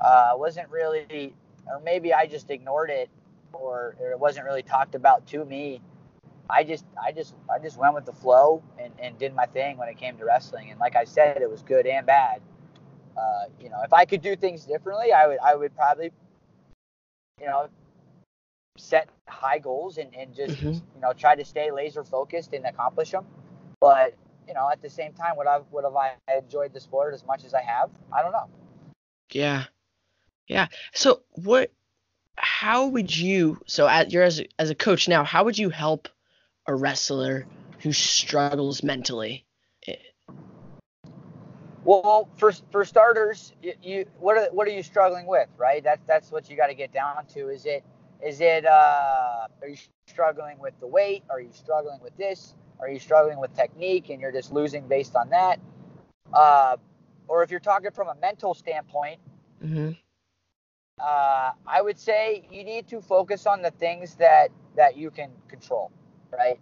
uh, 0.00 0.32
wasn't 0.34 0.68
really, 0.70 1.34
or 1.66 1.80
maybe 1.80 2.12
I 2.14 2.26
just 2.26 2.50
ignored 2.50 2.90
it, 2.90 3.10
or, 3.52 3.96
or 4.00 4.10
it 4.10 4.18
wasn't 4.18 4.46
really 4.46 4.62
talked 4.62 4.94
about 4.94 5.26
to 5.28 5.44
me. 5.44 5.80
I 6.50 6.64
just 6.64 6.84
I 7.02 7.12
just 7.12 7.34
I 7.52 7.58
just 7.58 7.78
went 7.78 7.94
with 7.94 8.06
the 8.06 8.12
flow 8.12 8.62
and, 8.78 8.92
and 8.98 9.18
did 9.18 9.34
my 9.34 9.46
thing 9.46 9.78
when 9.78 9.88
it 9.88 9.98
came 9.98 10.16
to 10.18 10.24
wrestling. 10.24 10.70
And 10.70 10.80
like 10.80 10.96
I 10.96 11.04
said, 11.04 11.42
it 11.42 11.50
was 11.50 11.62
good 11.62 11.86
and 11.86 12.06
bad. 12.06 12.40
Uh, 13.16 13.44
you 13.60 13.68
know, 13.70 13.80
if 13.84 13.92
I 13.92 14.04
could 14.04 14.22
do 14.22 14.36
things 14.36 14.64
differently, 14.64 15.12
I 15.12 15.26
would 15.26 15.38
I 15.44 15.54
would 15.54 15.74
probably, 15.76 16.10
you 17.40 17.46
know, 17.46 17.68
set 18.76 19.08
high 19.28 19.58
goals 19.58 19.98
and, 19.98 20.14
and 20.14 20.34
just 20.34 20.62
Mhm. 20.62 20.80
you 20.94 21.00
know 21.00 21.12
try 21.12 21.34
to 21.36 21.44
stay 21.44 21.70
laser 21.70 22.04
focused 22.04 22.52
and 22.52 22.64
accomplish 22.66 23.10
them. 23.12 23.26
But 23.80 24.14
you 24.46 24.54
know, 24.54 24.68
at 24.70 24.82
the 24.82 24.90
same 24.90 25.12
time, 25.12 25.36
would 25.36 25.46
I 25.46 25.60
would 25.70 25.84
have 25.84 25.96
I 25.96 26.12
enjoyed 26.36 26.72
the 26.72 26.80
sport 26.80 27.14
as 27.14 27.24
much 27.24 27.44
as 27.44 27.54
I 27.54 27.62
have? 27.62 27.90
I 28.12 28.22
don't 28.22 28.32
know. 28.32 28.48
Yeah. 29.32 29.64
Yeah. 30.46 30.66
So 30.92 31.22
what 31.32 31.72
how 32.36 32.86
would 32.88 33.14
you 33.14 33.60
so 33.66 33.86
at 33.86 34.12
you're 34.12 34.22
as 34.22 34.40
a, 34.40 34.48
as 34.58 34.70
a 34.70 34.74
coach 34.74 35.08
now, 35.08 35.24
how 35.24 35.44
would 35.44 35.58
you 35.58 35.70
help 35.70 36.08
a 36.66 36.74
wrestler 36.74 37.46
who 37.80 37.92
struggles 37.92 38.82
mentally? 38.82 39.44
Well, 41.84 42.28
for 42.36 42.52
for 42.70 42.84
starters, 42.84 43.52
you, 43.62 43.72
you 43.82 44.06
what 44.18 44.36
are 44.36 44.48
what 44.52 44.68
are 44.68 44.70
you 44.70 44.82
struggling 44.82 45.26
with, 45.26 45.48
right? 45.56 45.82
That's 45.82 46.02
that's 46.06 46.30
what 46.30 46.50
you 46.50 46.56
got 46.56 46.66
to 46.66 46.74
get 46.74 46.92
down 46.92 47.24
to. 47.34 47.48
Is 47.48 47.64
it 47.64 47.84
is 48.24 48.40
it 48.40 48.66
uh, 48.66 49.48
are 49.62 49.68
you 49.68 49.76
struggling 50.06 50.58
with 50.58 50.74
the 50.80 50.86
weight? 50.86 51.24
Are 51.30 51.40
you 51.40 51.50
struggling 51.52 51.98
with 52.02 52.16
this? 52.16 52.54
Are 52.80 52.88
you 52.88 52.98
struggling 52.98 53.38
with 53.40 53.54
technique 53.54 54.10
and 54.10 54.20
you're 54.20 54.32
just 54.32 54.52
losing 54.52 54.88
based 54.88 55.16
on 55.16 55.30
that? 55.30 55.60
Uh, 56.32 56.76
or 57.28 57.42
if 57.42 57.50
you're 57.50 57.60
talking 57.60 57.90
from 57.90 58.08
a 58.08 58.14
mental 58.16 58.54
standpoint, 58.54 59.20
Mhm. 59.60 59.96
uh, 61.00 61.52
I 61.66 61.82
would 61.82 61.98
say 61.98 62.44
you 62.50 62.64
need 62.64 62.88
to 62.88 63.00
focus 63.00 63.46
on 63.46 63.62
the 63.62 63.70
things 63.70 64.16
that 64.16 64.48
that 64.76 64.96
you 64.96 65.10
can 65.10 65.30
control, 65.48 65.90
right? 66.30 66.60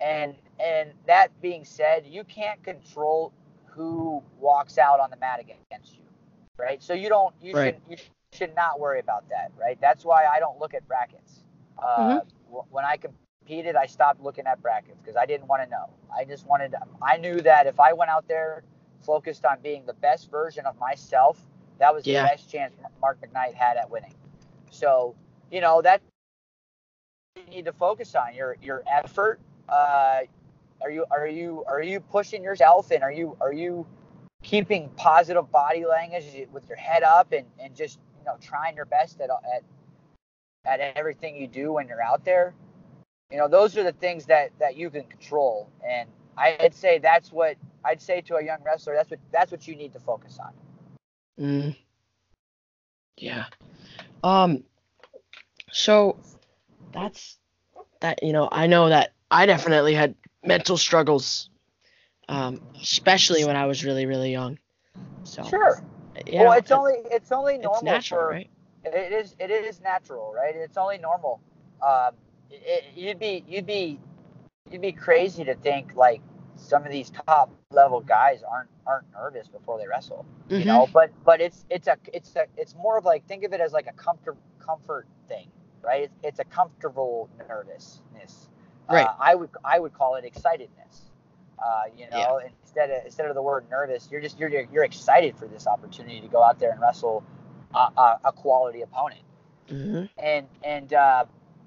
And 0.00 0.34
and 0.60 0.92
that 1.06 1.28
being 1.42 1.64
said, 1.64 2.06
you 2.06 2.24
can't 2.24 2.62
control 2.62 3.32
who 3.66 4.22
walks 4.40 4.78
out 4.78 5.00
on 5.00 5.10
the 5.10 5.16
mat 5.16 5.40
against 5.40 5.96
you, 5.96 6.04
right? 6.58 6.82
So 6.82 6.94
you 6.94 7.08
don't 7.08 7.34
you 7.42 7.54
Right. 7.54 7.76
should 7.76 7.80
you 7.88 7.96
should 7.96 8.54
not 8.54 8.80
worry 8.80 9.00
about 9.00 9.28
that, 9.30 9.52
right? 9.58 9.78
That's 9.80 10.04
why 10.04 10.26
I 10.26 10.38
don't 10.40 10.58
look 10.58 10.74
at 10.74 10.86
brackets. 10.88 11.44
Uh, 11.78 12.20
wh- 12.52 12.70
When 12.72 12.84
I 12.84 12.96
competed, 13.42 13.76
I 13.76 13.86
stopped 13.86 14.22
looking 14.22 14.46
at 14.46 14.60
brackets 14.62 15.00
because 15.00 15.16
I 15.16 15.26
didn't 15.26 15.46
want 15.48 15.62
to 15.62 15.68
know. 15.68 15.90
I 16.14 16.24
just 16.24 16.46
wanted 16.46 16.74
I 17.02 17.16
knew 17.16 17.40
that 17.40 17.66
if 17.66 17.80
I 17.80 17.92
went 17.92 18.10
out 18.10 18.26
there 18.28 18.62
focused 19.04 19.44
on 19.44 19.58
being 19.62 19.84
the 19.86 19.94
best 19.94 20.30
version 20.30 20.64
of 20.66 20.78
myself, 20.78 21.40
that 21.78 21.92
was 21.92 22.06
Yeah. 22.06 22.22
the 22.22 22.28
best 22.28 22.50
chance 22.50 22.74
Mark 23.00 23.18
McKnight 23.20 23.54
had 23.54 23.76
at 23.76 23.90
winning. 23.90 24.14
So, 24.70 25.14
you 25.50 25.60
know, 25.60 25.82
that 25.82 26.00
you 27.36 27.44
need 27.44 27.64
to 27.64 27.72
focus 27.72 28.14
on 28.14 28.34
your 28.34 28.56
your 28.62 28.82
effort. 28.86 29.40
Uh, 29.68 30.20
are 30.80 30.90
you 30.90 31.04
are 31.10 31.26
you 31.26 31.64
are 31.66 31.82
you 31.82 32.00
pushing 32.00 32.42
yourself 32.42 32.90
and 32.90 33.02
are 33.02 33.12
you 33.12 33.36
are 33.40 33.52
you 33.52 33.86
keeping 34.42 34.88
positive 34.90 35.50
body 35.50 35.84
language 35.84 36.24
with 36.52 36.68
your 36.68 36.76
head 36.78 37.02
up 37.02 37.32
and, 37.32 37.46
and 37.60 37.74
just 37.74 37.98
you 38.18 38.24
know 38.24 38.36
trying 38.40 38.76
your 38.76 38.84
best 38.84 39.20
at 39.20 39.30
at 39.30 39.62
at 40.64 40.80
everything 40.96 41.36
you 41.36 41.48
do 41.48 41.72
when 41.72 41.88
you're 41.88 42.02
out 42.02 42.24
there? 42.24 42.54
You 43.32 43.38
know, 43.38 43.48
those 43.48 43.78
are 43.78 43.82
the 43.82 43.92
things 43.92 44.26
that 44.26 44.50
that 44.58 44.76
you 44.76 44.90
can 44.90 45.04
control. 45.04 45.70
And 45.88 46.06
I'd 46.36 46.74
say 46.74 46.98
that's 46.98 47.32
what 47.32 47.56
I'd 47.82 48.02
say 48.02 48.20
to 48.22 48.36
a 48.36 48.44
young 48.44 48.58
wrestler. 48.62 48.94
That's 48.94 49.10
what 49.10 49.20
that's 49.32 49.50
what 49.50 49.66
you 49.66 49.74
need 49.74 49.94
to 49.94 49.98
focus 49.98 50.38
on. 50.38 50.52
Mm. 51.42 51.76
Yeah. 53.16 53.46
Um 54.22 54.64
so 55.70 56.18
that's 56.92 57.38
that 58.00 58.22
you 58.22 58.34
know, 58.34 58.50
I 58.52 58.66
know 58.66 58.90
that 58.90 59.14
I 59.30 59.46
definitely 59.46 59.94
had 59.94 60.14
mental 60.44 60.76
struggles 60.76 61.48
um 62.28 62.60
especially 62.82 63.46
when 63.46 63.56
I 63.56 63.64
was 63.64 63.82
really 63.82 64.04
really 64.04 64.30
young. 64.30 64.58
So 65.24 65.42
Sure. 65.44 65.82
yeah, 66.26 66.42
well, 66.42 66.52
it's 66.52 66.70
it- 66.70 66.74
only 66.74 66.96
it's 67.10 67.32
only 67.32 67.56
normal 67.56 67.78
it's 67.78 67.82
natural, 67.82 68.20
for 68.20 68.30
right? 68.32 68.50
it 68.84 69.12
is 69.12 69.36
it 69.38 69.50
is 69.50 69.80
natural, 69.80 70.34
right? 70.34 70.54
It's 70.54 70.76
only 70.76 70.98
normal. 70.98 71.40
Um, 71.80 72.14
it, 72.52 72.84
you'd 72.94 73.18
be 73.18 73.44
you'd 73.46 73.66
be 73.66 73.98
you'd 74.70 74.80
be 74.82 74.92
crazy 74.92 75.44
to 75.44 75.54
think 75.54 75.94
like 75.94 76.20
some 76.56 76.84
of 76.84 76.90
these 76.90 77.10
top 77.26 77.50
level 77.70 78.00
guys 78.00 78.42
aren't 78.48 78.68
aren't 78.86 79.10
nervous 79.12 79.48
before 79.48 79.78
they 79.78 79.86
wrestle, 79.86 80.24
you 80.48 80.58
Mhm. 80.58 80.66
know. 80.66 80.88
But 80.92 81.10
but 81.24 81.40
it's 81.40 81.64
it's 81.70 81.88
a 81.88 81.96
it's 82.12 82.34
a 82.36 82.46
it's 82.56 82.74
more 82.74 82.96
of 82.98 83.04
like 83.04 83.26
think 83.26 83.44
of 83.44 83.52
it 83.52 83.60
as 83.60 83.72
like 83.72 83.86
a 83.86 83.92
comfort 83.92 84.36
comfort 84.58 85.06
thing, 85.28 85.48
right? 85.82 86.04
It's, 86.04 86.14
it's 86.22 86.38
a 86.40 86.44
comfortable 86.44 87.28
nervousness. 87.48 88.48
Right. 88.90 89.06
Uh, 89.06 89.14
I 89.18 89.34
would 89.34 89.50
I 89.64 89.78
would 89.78 89.94
call 89.94 90.16
it 90.16 90.24
excitedness. 90.24 91.02
Uh, 91.58 91.84
you 91.96 92.10
know, 92.10 92.40
instead 92.64 92.90
of 92.90 93.04
instead 93.04 93.26
of 93.28 93.34
the 93.34 93.42
word 93.42 93.64
nervous, 93.70 94.08
you're 94.10 94.20
just 94.20 94.38
you're 94.38 94.50
you're 94.50 94.84
excited 94.84 95.36
for 95.36 95.46
this 95.46 95.66
opportunity 95.66 96.20
to 96.20 96.28
go 96.28 96.42
out 96.42 96.58
there 96.58 96.72
and 96.72 96.80
wrestle 96.80 97.22
a, 97.74 97.78
a, 97.96 98.20
a 98.26 98.32
quality 98.32 98.82
opponent. 98.82 99.22
Mhm. 99.68 100.08
And 100.18 100.48
and 100.64 100.92
uh, 100.92 101.24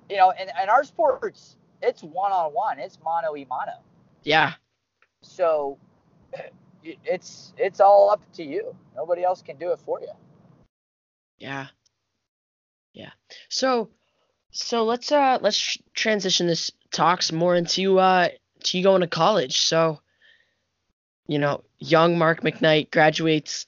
you 0.10 0.18
know, 0.18 0.32
and, 0.32 0.50
and 0.60 0.70
our 0.70 0.84
sports, 0.84 1.58
it's 1.82 2.04
one 2.04 2.32
on 2.32 2.52
one, 2.54 2.80
it's 2.80 3.00
mano 3.04 3.34
y 3.34 3.46
mano. 3.50 3.74
Yeah. 4.24 4.54
So 5.22 5.78
it's 6.84 7.54
it's 7.58 7.80
all 7.80 8.10
up 8.10 8.22
to 8.34 8.44
you. 8.44 8.76
Nobody 8.96 9.24
else 9.24 9.42
can 9.42 9.58
do 9.58 9.72
it 9.72 9.80
for 9.80 10.00
you. 10.02 10.12
Yeah. 11.38 11.68
Yeah. 12.94 13.12
So 13.50 13.90
so 14.52 14.86
let's 14.86 15.12
uh 15.12 15.40
let's 15.42 15.78
transition 15.94 16.48
this 16.48 16.72
talks 16.92 17.32
more 17.32 17.56
into 17.56 18.00
uh 18.00 18.30
to 18.64 18.78
you 18.78 18.84
going 18.84 19.02
to 19.02 19.08
college. 19.08 19.60
So 19.62 20.00
you 21.28 21.40
know, 21.40 21.64
young 21.80 22.18
Mark 22.18 22.42
McKnight 22.42 22.92
graduates 22.92 23.66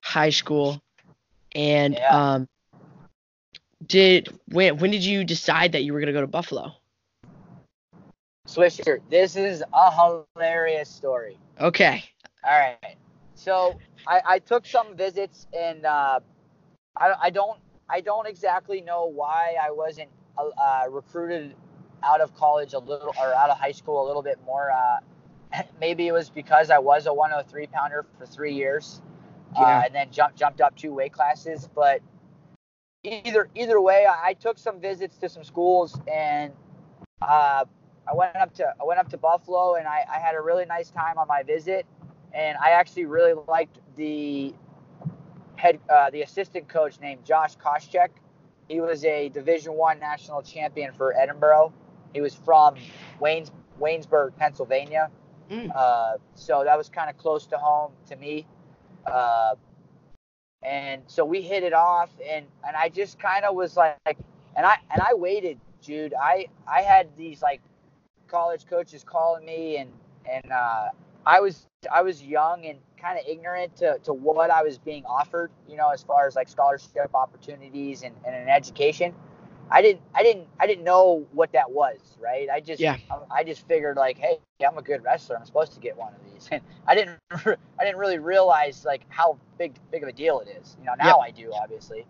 high 0.00 0.30
school 0.30 0.82
and 1.54 1.94
Yeah. 1.94 2.34
um 2.34 2.48
did 3.86 4.28
when 4.48 4.78
when 4.78 4.90
did 4.90 5.04
you 5.04 5.24
decide 5.24 5.72
that 5.72 5.82
you 5.84 5.92
were 5.92 6.00
going 6.00 6.08
to 6.08 6.12
go 6.12 6.20
to 6.20 6.26
Buffalo? 6.26 6.72
Swisher, 8.46 9.00
this 9.10 9.36
is 9.36 9.62
a 9.72 10.24
hilarious 10.36 10.88
story. 10.88 11.38
Okay. 11.60 12.02
All 12.44 12.58
right. 12.58 12.96
So 13.34 13.78
I, 14.06 14.20
I 14.26 14.38
took 14.38 14.66
some 14.66 14.96
visits 14.96 15.46
and 15.56 15.84
uh, 15.86 16.20
I, 16.96 17.14
I 17.22 17.30
don't 17.30 17.58
I 17.88 18.00
don't 18.00 18.26
exactly 18.26 18.80
know 18.80 19.06
why 19.06 19.56
I 19.60 19.70
wasn't 19.70 20.08
uh, 20.38 20.84
recruited 20.90 21.54
out 22.02 22.20
of 22.20 22.34
college 22.34 22.72
a 22.72 22.78
little 22.78 23.12
or 23.20 23.34
out 23.34 23.50
of 23.50 23.58
high 23.58 23.72
school 23.72 24.04
a 24.04 24.06
little 24.06 24.22
bit 24.22 24.38
more. 24.44 24.70
Uh, 24.70 25.62
maybe 25.80 26.06
it 26.06 26.12
was 26.12 26.30
because 26.30 26.70
I 26.70 26.78
was 26.78 27.06
a 27.06 27.12
103 27.12 27.66
pounder 27.68 28.06
for 28.18 28.26
three 28.26 28.54
years, 28.54 29.02
Yeah. 29.54 29.60
uh, 29.60 29.82
and 29.84 29.94
then 29.94 30.10
jumped 30.10 30.36
jumped 30.38 30.60
up 30.60 30.76
two 30.76 30.92
weight 30.94 31.12
classes. 31.12 31.68
But 31.74 32.00
either 33.02 33.48
either 33.54 33.80
way, 33.80 34.06
I, 34.06 34.28
I 34.28 34.32
took 34.34 34.58
some 34.58 34.80
visits 34.80 35.16
to 35.18 35.28
some 35.28 35.44
schools 35.44 35.98
and 36.12 36.52
uh, 37.22 37.64
I 38.06 38.14
went 38.14 38.36
up 38.36 38.54
to 38.54 38.74
I 38.80 38.84
went 38.84 39.00
up 39.00 39.08
to 39.10 39.18
Buffalo 39.18 39.74
and 39.74 39.86
I, 39.86 40.04
I 40.10 40.18
had 40.18 40.34
a 40.34 40.40
really 40.40 40.64
nice 40.64 40.90
time 40.90 41.18
on 41.18 41.28
my 41.28 41.42
visit 41.42 41.86
and 42.32 42.56
I 42.58 42.70
actually 42.70 43.06
really 43.06 43.34
liked 43.48 43.78
the 43.96 44.54
head 45.56 45.78
uh, 45.88 46.10
the 46.10 46.22
assistant 46.22 46.68
coach 46.68 47.00
named 47.00 47.24
Josh 47.24 47.56
Koscheck. 47.56 48.10
He 48.68 48.80
was 48.80 49.04
a 49.04 49.28
Division 49.30 49.74
One 49.74 49.98
national 49.98 50.42
champion 50.42 50.92
for 50.92 51.14
Edinboro. 51.18 51.72
He 52.12 52.20
was 52.20 52.34
from 52.34 52.76
Waynes 53.20 53.50
Waynesburg, 53.80 54.36
Pennsylvania. 54.36 55.10
Mm. 55.50 55.74
Uh, 55.74 56.18
so 56.34 56.62
that 56.64 56.76
was 56.76 56.88
kind 56.88 57.10
of 57.10 57.16
close 57.16 57.46
to 57.46 57.58
home 57.58 57.92
to 58.08 58.16
me. 58.16 58.46
Uh, 59.06 59.54
and 60.62 61.02
so 61.06 61.24
we 61.24 61.40
hit 61.40 61.62
it 61.62 61.72
off 61.72 62.10
and, 62.28 62.46
and 62.66 62.76
I 62.76 62.88
just 62.88 63.18
kind 63.18 63.44
of 63.44 63.54
was 63.54 63.76
like 63.76 63.96
and 64.56 64.66
I 64.66 64.76
and 64.92 65.00
I 65.00 65.14
waited, 65.14 65.58
Jude. 65.80 66.14
I 66.20 66.46
I 66.66 66.82
had 66.82 67.08
these 67.16 67.42
like 67.42 67.60
college 68.28 68.66
coaches 68.66 69.04
calling 69.04 69.44
me 69.44 69.78
and 69.78 69.90
and 70.30 70.52
uh, 70.52 70.88
I 71.26 71.40
was 71.40 71.66
I 71.92 72.02
was 72.02 72.22
young 72.22 72.66
and 72.66 72.78
kind 73.00 73.18
of 73.18 73.24
ignorant 73.26 73.74
to, 73.76 73.98
to 74.04 74.12
what 74.12 74.50
I 74.50 74.62
was 74.62 74.78
being 74.78 75.04
offered, 75.06 75.50
you 75.68 75.76
know, 75.76 75.88
as 75.88 76.02
far 76.02 76.26
as 76.26 76.36
like 76.36 76.48
scholarship 76.48 77.14
opportunities 77.14 78.02
and, 78.02 78.14
and 78.26 78.34
an 78.34 78.48
education. 78.48 79.14
I 79.70 79.82
didn't 79.82 80.02
I 80.14 80.22
didn't 80.22 80.46
I 80.58 80.66
didn't 80.66 80.84
know 80.84 81.26
what 81.32 81.52
that 81.52 81.70
was, 81.70 81.98
right? 82.20 82.48
I 82.50 82.60
just 82.60 82.80
Yeah. 82.80 82.96
I, 83.10 83.40
I 83.40 83.44
just 83.44 83.66
figured 83.66 83.96
like, 83.96 84.18
hey, 84.18 84.38
I'm 84.66 84.78
a 84.78 84.82
good 84.82 85.02
wrestler. 85.04 85.36
I'm 85.36 85.44
supposed 85.44 85.72
to 85.74 85.80
get 85.80 85.96
one 85.96 86.12
of 86.14 86.20
these. 86.32 86.48
And 86.52 86.62
I 86.86 86.94
didn't 86.94 87.18
I 87.30 87.84
didn't 87.84 87.98
really 87.98 88.18
realize 88.18 88.84
like 88.84 89.02
how 89.08 89.38
big 89.58 89.74
big 89.90 90.02
of 90.02 90.08
a 90.08 90.12
deal 90.12 90.40
it 90.40 90.48
is. 90.60 90.76
You 90.80 90.86
know, 90.86 90.94
now 90.98 91.18
I 91.18 91.30
do 91.30 91.52
obviously. 91.52 92.06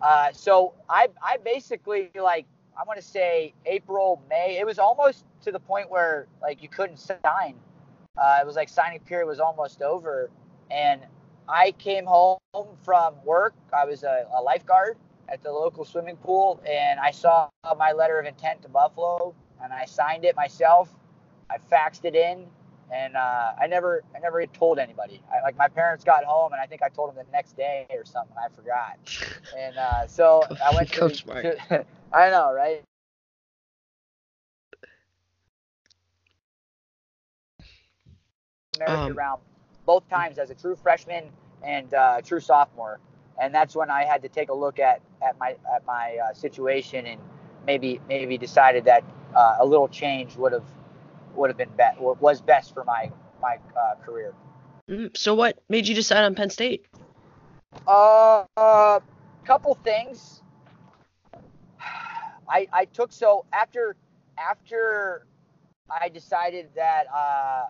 Uh, 0.00 0.32
so 0.32 0.74
I 0.88 1.08
I 1.22 1.36
basically 1.44 2.10
like 2.14 2.46
I 2.78 2.84
want 2.84 2.98
to 2.98 3.06
say 3.06 3.52
April 3.66 4.22
May. 4.30 4.58
It 4.58 4.66
was 4.66 4.78
almost 4.78 5.24
to 5.42 5.52
the 5.52 5.60
point 5.60 5.90
where 5.90 6.26
like 6.40 6.62
you 6.62 6.68
couldn't 6.68 6.98
sign. 6.98 7.54
Uh, 8.16 8.38
it 8.40 8.46
was 8.46 8.56
like 8.56 8.68
signing 8.68 9.00
period 9.00 9.26
was 9.26 9.40
almost 9.40 9.82
over, 9.82 10.30
and 10.70 11.00
I 11.48 11.72
came 11.72 12.04
home 12.04 12.38
from 12.82 13.14
work. 13.24 13.54
I 13.72 13.84
was 13.84 14.04
a, 14.04 14.26
a 14.34 14.40
lifeguard 14.42 14.96
at 15.32 15.42
the 15.42 15.50
local 15.50 15.84
swimming 15.84 16.16
pool, 16.16 16.60
and 16.68 17.00
I 17.00 17.10
saw 17.10 17.48
my 17.78 17.92
letter 17.92 18.18
of 18.18 18.26
intent 18.26 18.62
to 18.62 18.68
Buffalo, 18.68 19.34
and 19.62 19.72
I 19.72 19.86
signed 19.86 20.24
it 20.24 20.36
myself. 20.36 20.94
I 21.50 21.56
faxed 21.58 22.04
it 22.04 22.14
in, 22.14 22.46
and 22.92 23.16
uh, 23.16 23.52
I 23.60 23.66
never, 23.66 24.02
I 24.14 24.18
never 24.18 24.44
told 24.46 24.78
anybody. 24.78 25.22
I, 25.32 25.42
like 25.42 25.56
my 25.56 25.68
parents 25.68 26.04
got 26.04 26.24
home, 26.24 26.52
and 26.52 26.60
I 26.60 26.66
think 26.66 26.82
I 26.82 26.88
told 26.88 27.10
them 27.10 27.24
the 27.24 27.32
next 27.32 27.56
day 27.56 27.86
or 27.90 28.04
something. 28.04 28.36
I 28.36 28.54
forgot, 28.54 28.98
and 29.56 29.78
uh, 29.78 30.06
so 30.06 30.46
I 30.64 30.70
went 30.70 30.90
to, 30.92 31.08
to 31.08 31.86
I 32.12 32.30
know, 32.30 32.52
right? 32.52 32.82
um, 38.86 39.12
around 39.12 39.40
both 39.86 40.08
times 40.08 40.38
as 40.38 40.50
a 40.50 40.54
true 40.54 40.76
freshman 40.76 41.24
and 41.62 41.92
uh, 41.94 42.20
true 42.22 42.40
sophomore, 42.40 43.00
and 43.40 43.54
that's 43.54 43.74
when 43.74 43.90
I 43.90 44.04
had 44.04 44.22
to 44.22 44.28
take 44.28 44.50
a 44.50 44.54
look 44.54 44.78
at 44.78 45.00
at 45.22 45.38
my 45.38 45.56
at 45.74 45.84
my 45.86 46.16
uh, 46.16 46.32
situation 46.34 47.06
and 47.06 47.20
maybe 47.66 48.00
maybe 48.08 48.38
decided 48.38 48.84
that 48.84 49.04
uh, 49.34 49.56
a 49.60 49.66
little 49.66 49.88
change 49.88 50.36
would 50.36 50.52
have 50.52 50.64
would 51.34 51.50
have 51.50 51.56
been 51.56 51.70
best 51.76 52.00
was 52.00 52.40
best 52.40 52.74
for 52.74 52.84
my 52.84 53.10
my 53.40 53.58
uh, 53.76 53.94
career. 54.04 54.34
Mm, 54.90 55.16
so 55.16 55.34
what 55.34 55.62
made 55.68 55.86
you 55.86 55.94
decide 55.94 56.24
on 56.24 56.34
Penn 56.34 56.50
State? 56.50 56.86
Uh, 57.86 58.44
uh 58.56 59.00
couple 59.44 59.74
things. 59.82 60.42
I 62.48 62.68
I 62.72 62.84
took 62.86 63.12
so 63.12 63.44
after 63.52 63.96
after 64.38 65.26
I 65.90 66.08
decided 66.08 66.68
that 66.76 67.06
uh, 67.12 67.64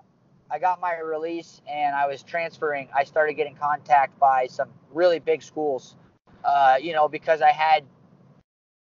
I 0.52 0.58
got 0.58 0.82
my 0.82 0.98
release 0.98 1.62
and 1.66 1.96
I 1.96 2.06
was 2.06 2.22
transferring, 2.22 2.88
I 2.94 3.04
started 3.04 3.34
getting 3.34 3.54
contact 3.54 4.18
by 4.18 4.46
some 4.48 4.68
really 4.92 5.18
big 5.18 5.42
schools, 5.42 5.96
uh, 6.44 6.76
you 6.78 6.92
know, 6.92 7.08
because 7.08 7.40
I 7.40 7.52
had 7.52 7.84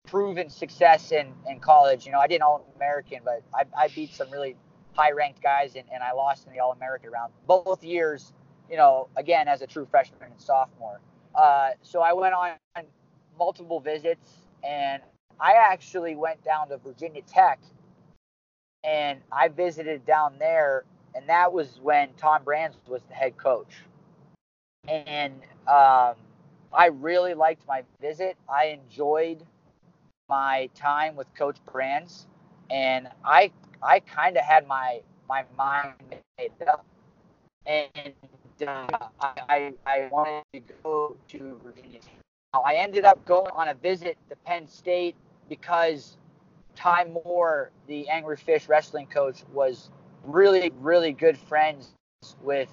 proven 0.08 0.50
success 0.50 1.12
in, 1.12 1.34
in 1.46 1.60
college. 1.60 2.06
You 2.06 2.14
know, 2.14 2.20
I 2.20 2.28
didn't 2.28 2.44
All 2.44 2.66
American, 2.78 3.20
but 3.26 3.44
I, 3.54 3.66
I 3.78 3.90
beat 3.90 4.14
some 4.14 4.32
really 4.32 4.56
high 4.94 5.12
ranked 5.12 5.44
guys 5.44 5.76
and, 5.76 5.84
and 5.94 6.02
I 6.02 6.14
lost 6.14 6.48
in 6.48 6.54
the 6.54 6.60
All 6.60 6.72
American 6.72 7.10
round 7.12 7.34
both 7.46 7.84
years, 7.84 8.32
you 8.72 8.78
know, 8.78 9.10
again, 9.18 9.50
as 9.50 9.62
a 9.62 9.68
true 9.68 9.86
freshman 9.92 10.32
and 10.32 10.40
sophomore. 10.40 11.02
Uh, 11.36 11.72
so 11.82 12.00
I 12.02 12.14
went 12.14 12.34
on 12.34 12.52
multiple 13.38 13.82
visits 13.82 14.38
and 14.64 15.02
I 15.38 15.56
actually 15.56 16.16
went 16.16 16.42
down 16.46 16.70
to 16.70 16.78
Virginia 16.78 17.24
Tech 17.24 17.60
and 18.86 19.20
I 19.34 19.50
visited 19.50 20.06
down 20.06 20.36
there 20.40 20.86
and 21.16 21.28
that 21.28 21.52
was 21.52 21.80
when 21.82 22.10
Tom 22.18 22.44
Brands 22.44 22.78
was 22.88 23.02
the 23.10 23.16
head 23.16 23.38
coach. 23.38 23.82
And 24.88 25.34
um, 25.68 26.16
I 26.74 26.88
really 26.92 27.34
liked 27.34 27.68
my 27.68 27.84
visit. 28.02 28.38
I 28.50 28.66
enjoyed 28.66 29.44
my 30.30 30.70
time 30.76 31.16
with 31.16 31.28
Coach 31.36 31.58
Brands, 31.72 32.28
and 32.70 33.08
I 33.24 33.52
I 33.82 34.00
kind 34.02 34.38
of 34.38 34.44
had 34.44 34.68
my 34.68 35.02
my 35.28 35.44
mind 35.58 35.94
made 36.38 36.52
up, 36.68 36.86
and 37.66 38.14
uh, 38.66 38.88
I 39.22 39.74
I 39.86 40.08
wanted 40.12 40.44
to 40.54 40.62
go 40.84 41.16
to 41.30 41.62
Virginia. 41.64 42.00
I 42.54 42.76
ended 42.76 43.06
up 43.06 43.24
going 43.26 43.52
on 43.54 43.70
a 43.70 43.74
visit 43.74 44.18
to 44.30 44.36
Penn 44.38 44.68
State 44.68 45.16
because 45.50 46.18
Ty 46.76 47.06
Moore, 47.06 47.72
the 47.88 48.08
Angry 48.10 48.38
Fish 48.38 48.68
wrestling 48.68 49.08
coach, 49.08 49.44
was 49.54 49.90
really, 50.28 50.72
really 50.80 51.14
good 51.14 51.38
friends 51.38 51.94
with 52.42 52.70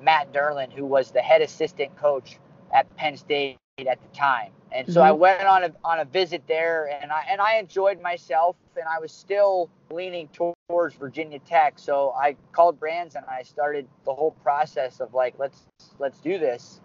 Matt 0.00 0.32
Dernlan, 0.32 0.72
who 0.72 0.84
was 0.84 1.10
the 1.10 1.20
head 1.20 1.42
assistant 1.42 1.96
coach 1.96 2.38
at 2.72 2.94
Penn 2.96 3.16
State 3.16 3.58
at 3.78 4.00
the 4.00 4.16
time. 4.16 4.52
And 4.72 4.86
so 4.86 5.00
mm-hmm. 5.00 5.08
I 5.08 5.12
went 5.12 5.42
on 5.42 5.64
a 5.64 5.72
on 5.82 6.00
a 6.00 6.04
visit 6.04 6.44
there, 6.46 6.86
and 7.02 7.10
I 7.10 7.24
and 7.28 7.40
I 7.40 7.56
enjoyed 7.56 8.00
myself, 8.00 8.56
and 8.76 8.84
I 8.86 9.00
was 9.00 9.10
still 9.10 9.68
leaning 9.90 10.28
towards 10.28 10.94
Virginia 10.94 11.40
Tech. 11.40 11.78
So 11.78 12.12
I 12.16 12.36
called 12.52 12.78
Brands 12.78 13.16
and 13.16 13.24
I 13.26 13.42
started 13.42 13.88
the 14.04 14.14
whole 14.14 14.30
process 14.42 15.00
of 15.00 15.12
like 15.12 15.34
let's 15.38 15.66
let's 15.98 16.20
do 16.20 16.38
this, 16.38 16.80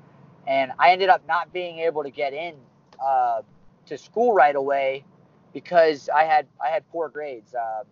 and 0.48 0.72
I 0.80 0.92
ended 0.92 1.10
up 1.10 1.22
not 1.28 1.54
being 1.54 1.80
able 1.80 2.02
to 2.02 2.10
get 2.10 2.34
in 2.34 2.56
uh, 3.04 3.42
to 3.86 3.98
school 4.00 4.34
right 4.34 4.56
away 4.56 5.06
because 5.54 6.10
I 6.10 6.24
had 6.24 6.48
I 6.64 6.70
had 6.70 6.90
poor 6.92 7.08
grades. 7.08 7.54
Uh, 7.54 7.84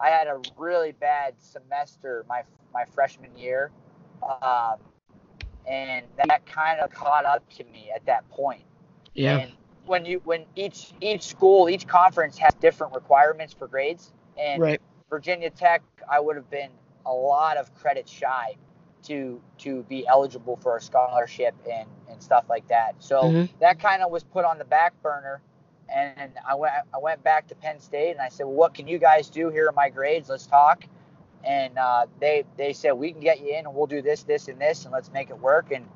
I 0.00 0.08
had 0.08 0.26
a 0.26 0.40
really 0.56 0.92
bad 0.92 1.34
semester 1.38 2.24
my 2.28 2.42
my 2.72 2.84
freshman 2.84 3.36
year, 3.36 3.70
um, 4.22 4.76
and 5.68 6.06
that 6.16 6.46
kind 6.46 6.80
of 6.80 6.90
caught 6.90 7.24
up 7.24 7.48
to 7.56 7.64
me 7.64 7.90
at 7.94 8.06
that 8.06 8.28
point. 8.30 8.62
Yeah. 9.14 9.38
And 9.38 9.52
when 9.86 10.04
you 10.04 10.20
when 10.24 10.44
each 10.56 10.92
each 11.00 11.22
school 11.22 11.68
each 11.68 11.86
conference 11.86 12.38
has 12.38 12.54
different 12.54 12.94
requirements 12.94 13.52
for 13.52 13.66
grades, 13.68 14.12
and 14.38 14.62
right. 14.62 14.80
Virginia 15.08 15.50
Tech 15.50 15.82
I 16.10 16.20
would 16.20 16.36
have 16.36 16.50
been 16.50 16.70
a 17.06 17.12
lot 17.12 17.56
of 17.56 17.74
credit 17.74 18.08
shy 18.08 18.56
to 19.02 19.40
to 19.58 19.82
be 19.84 20.06
eligible 20.06 20.56
for 20.56 20.76
a 20.76 20.80
scholarship 20.80 21.54
and 21.70 21.88
and 22.10 22.22
stuff 22.22 22.44
like 22.48 22.66
that. 22.68 22.94
So 22.98 23.22
mm-hmm. 23.22 23.58
that 23.60 23.80
kind 23.80 24.02
of 24.02 24.10
was 24.10 24.22
put 24.24 24.44
on 24.44 24.58
the 24.58 24.64
back 24.64 24.92
burner 25.02 25.40
and 25.94 26.32
I 26.48 26.54
went 26.54 26.72
I 26.94 26.98
went 26.98 27.22
back 27.22 27.48
to 27.48 27.54
Penn 27.54 27.80
State 27.80 28.12
and 28.12 28.20
I 28.20 28.28
said, 28.28 28.46
well, 28.46 28.54
what 28.54 28.74
can 28.74 28.86
you 28.86 28.98
guys 28.98 29.28
do? 29.28 29.50
Here 29.50 29.68
are 29.68 29.72
my 29.72 29.88
grades. 29.88 30.28
Let's 30.28 30.46
talk. 30.46 30.84
And 31.44 31.78
uh, 31.78 32.06
they 32.20 32.44
they 32.56 32.72
said 32.72 32.92
we 32.92 33.12
can 33.12 33.20
get 33.20 33.40
you 33.40 33.56
in 33.56 33.66
and 33.66 33.74
we'll 33.74 33.86
do 33.86 34.02
this, 34.02 34.22
this, 34.22 34.48
and 34.48 34.60
this, 34.60 34.84
and 34.84 34.92
let's 34.92 35.10
make 35.12 35.30
it 35.30 35.38
work. 35.38 35.72
And 35.72 35.86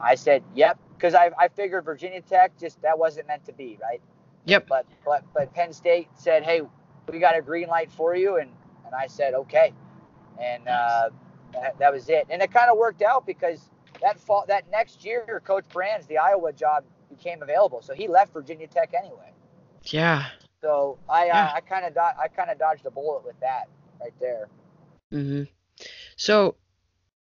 I 0.00 0.14
said, 0.14 0.42
yep, 0.54 0.78
because 0.94 1.14
I, 1.14 1.30
I 1.38 1.48
figured 1.48 1.84
Virginia 1.84 2.20
Tech 2.22 2.58
just 2.58 2.80
that 2.82 2.98
wasn't 2.98 3.28
meant 3.28 3.44
to 3.46 3.52
be, 3.52 3.78
right? 3.82 4.00
Yep. 4.46 4.66
But 4.68 4.86
but 5.04 5.24
but 5.34 5.52
Penn 5.54 5.72
State 5.72 6.08
said, 6.16 6.42
hey, 6.42 6.62
we 7.10 7.18
got 7.18 7.36
a 7.36 7.42
green 7.42 7.68
light 7.68 7.92
for 7.92 8.16
you, 8.16 8.36
and 8.36 8.50
and 8.86 8.94
I 8.94 9.06
said, 9.06 9.34
okay, 9.34 9.72
and 10.40 10.66
uh, 10.66 11.10
that, 11.52 11.78
that 11.78 11.92
was 11.92 12.08
it. 12.08 12.26
And 12.30 12.40
it 12.42 12.50
kind 12.52 12.70
of 12.70 12.78
worked 12.78 13.02
out 13.02 13.26
because 13.26 13.70
that 14.00 14.18
fall 14.18 14.44
that 14.48 14.70
next 14.70 15.04
year, 15.04 15.42
Coach 15.44 15.64
Brands, 15.68 16.06
the 16.06 16.18
Iowa 16.18 16.52
job 16.52 16.84
became 17.08 17.42
available. 17.42 17.82
So 17.82 17.94
he 17.94 18.08
left 18.08 18.32
Virginia 18.32 18.66
Tech 18.66 18.92
anyway. 18.96 19.32
Yeah. 19.84 20.26
So 20.60 20.98
I 21.08 21.22
uh, 21.22 21.26
yeah. 21.26 21.44
uh, 21.44 21.52
I 21.54 21.60
kind 21.60 21.84
of 21.86 21.94
do- 21.94 22.00
I 22.00 22.28
kind 22.28 22.50
of 22.50 22.58
dodged 22.58 22.86
a 22.86 22.90
bullet 22.90 23.24
with 23.24 23.38
that 23.40 23.68
right 24.00 24.14
there. 24.20 24.48
Mhm. 25.12 25.48
So, 26.16 26.56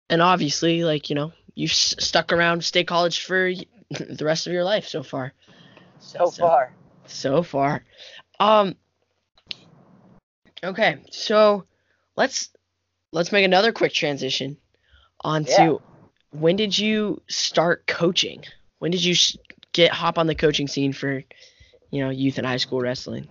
and 0.09 0.21
obviously, 0.21 0.84
like 0.84 1.09
you 1.09 1.15
know, 1.15 1.32
you've 1.55 1.71
s- 1.71 1.95
stuck 1.99 2.32
around 2.32 2.63
State 2.63 2.88
College 2.88 3.23
for 3.23 3.51
the 3.89 4.25
rest 4.25 4.47
of 4.47 4.53
your 4.53 4.63
life 4.63 4.88
so 4.88 5.03
far. 5.03 5.34
So, 5.99 6.25
so 6.25 6.32
far. 6.32 6.73
So 7.05 7.43
far. 7.43 7.86
Um. 8.39 8.75
Okay, 10.63 10.97
so 11.11 11.65
let's 12.17 12.49
let's 13.11 13.32
make 13.32 13.45
another 13.45 13.71
quick 13.71 13.93
transition 13.93 14.57
onto 15.21 15.51
yeah. 15.51 15.75
when 16.32 16.55
did 16.55 16.77
you 16.77 17.21
start 17.27 17.86
coaching? 17.88 18.43
When 18.80 18.91
did 18.91 19.03
you 19.03 19.15
get 19.74 19.91
hop 19.91 20.17
on 20.17 20.28
the 20.28 20.36
coaching 20.36 20.67
scene 20.67 20.93
for, 20.93 21.24
you 21.91 22.03
know, 22.03 22.09
youth 22.09 22.38
and 22.38 22.45
high 22.45 22.57
school 22.57 22.80
wrestling? 22.80 23.28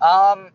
Um, 0.00 0.48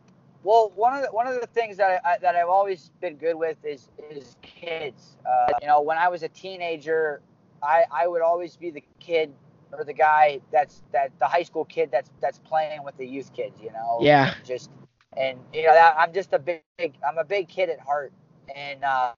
well, 0.43 0.72
one 0.76 0.95
of 0.95 1.03
the, 1.03 1.12
one 1.12 1.28
of 1.28 1.39
the 1.39 1.47
things 1.47 1.78
that 1.78 2.01
I, 2.05 2.18
that 2.20 2.36
I've 2.36 2.49
always 2.49 2.91
been 3.01 3.16
good 3.16 3.36
with 3.36 3.58
is 3.64 3.89
is 4.10 4.36
kids. 4.41 5.18
Uh, 5.26 5.53
you 5.62 5.68
know, 5.68 5.82
when 5.82 5.97
I 5.97 6.08
was 6.10 6.24
a 6.24 6.30
teenager, 6.30 7.22
I 7.64 7.84
I 7.91 8.08
would 8.08 8.22
always 8.22 8.55
be 8.55 8.70
the 8.70 8.84
kid 8.99 9.34
or 9.72 9.84
the 9.84 9.93
guy 9.93 10.39
that's 10.51 10.84
that 10.91 11.12
the 11.20 11.26
high 11.26 11.43
school 11.43 11.66
kid 11.66 11.89
that's 11.91 12.10
that's 12.22 12.39
playing 12.39 12.84
with 12.84 12.97
the 12.97 13.05
youth 13.05 13.34
kids. 13.34 13.60
You 13.62 13.72
know. 13.72 13.99
Yeah. 14.01 14.36
Just 14.45 14.70
and 15.16 15.39
you 15.53 15.64
know 15.64 15.74
that 15.74 15.95
I'm 15.97 16.14
just 16.14 16.34
a 16.34 16.39
big 16.39 16.62
I'm 16.80 17.18
a 17.18 17.26
big 17.26 17.47
kid 17.47 17.70
at 17.70 17.80
heart, 17.80 18.14
and 18.55 18.84
uh, 18.84 19.14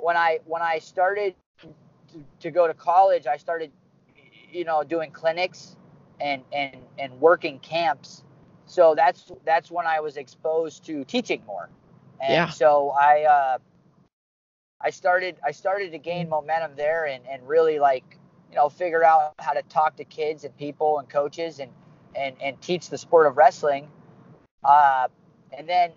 when 0.00 0.16
I 0.16 0.40
when 0.44 0.62
I 0.62 0.78
started 0.78 1.34
to, 1.60 2.24
to 2.40 2.50
go 2.50 2.66
to 2.66 2.74
college, 2.74 3.26
I 3.26 3.36
started 3.36 3.72
you 4.56 4.64
know, 4.64 4.82
doing 4.82 5.10
clinics 5.10 5.76
and 6.20 6.42
and 6.52 6.76
and 6.98 7.20
working 7.20 7.58
camps. 7.58 8.24
So 8.64 8.94
that's 8.94 9.30
that's 9.44 9.70
when 9.70 9.86
I 9.86 10.00
was 10.00 10.16
exposed 10.16 10.84
to 10.86 11.04
teaching 11.04 11.42
more. 11.46 11.68
And 12.20 12.32
yeah. 12.32 12.48
so 12.48 12.90
I 12.90 13.22
uh, 13.24 13.58
I 14.80 14.90
started 14.90 15.36
I 15.44 15.52
started 15.52 15.92
to 15.92 15.98
gain 15.98 16.28
momentum 16.28 16.72
there 16.76 17.06
and, 17.06 17.22
and 17.28 17.46
really 17.46 17.78
like 17.78 18.18
you 18.50 18.56
know 18.56 18.68
figure 18.68 19.04
out 19.04 19.34
how 19.38 19.52
to 19.52 19.62
talk 19.62 19.96
to 19.96 20.04
kids 20.04 20.44
and 20.44 20.56
people 20.56 20.98
and 20.98 21.08
coaches 21.08 21.60
and 21.60 21.70
and, 22.16 22.34
and 22.40 22.60
teach 22.62 22.88
the 22.88 22.96
sport 22.98 23.26
of 23.26 23.36
wrestling. 23.36 23.88
Uh, 24.64 25.08
and 25.56 25.68
then 25.68 25.92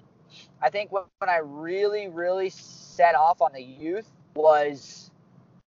I 0.62 0.70
think 0.70 0.92
when, 0.92 1.04
when 1.20 1.30
I 1.30 1.38
really 1.38 2.10
really 2.10 2.50
set 2.50 3.16
off 3.16 3.42
on 3.42 3.54
the 3.54 3.64
youth 3.64 4.12
was 4.36 5.12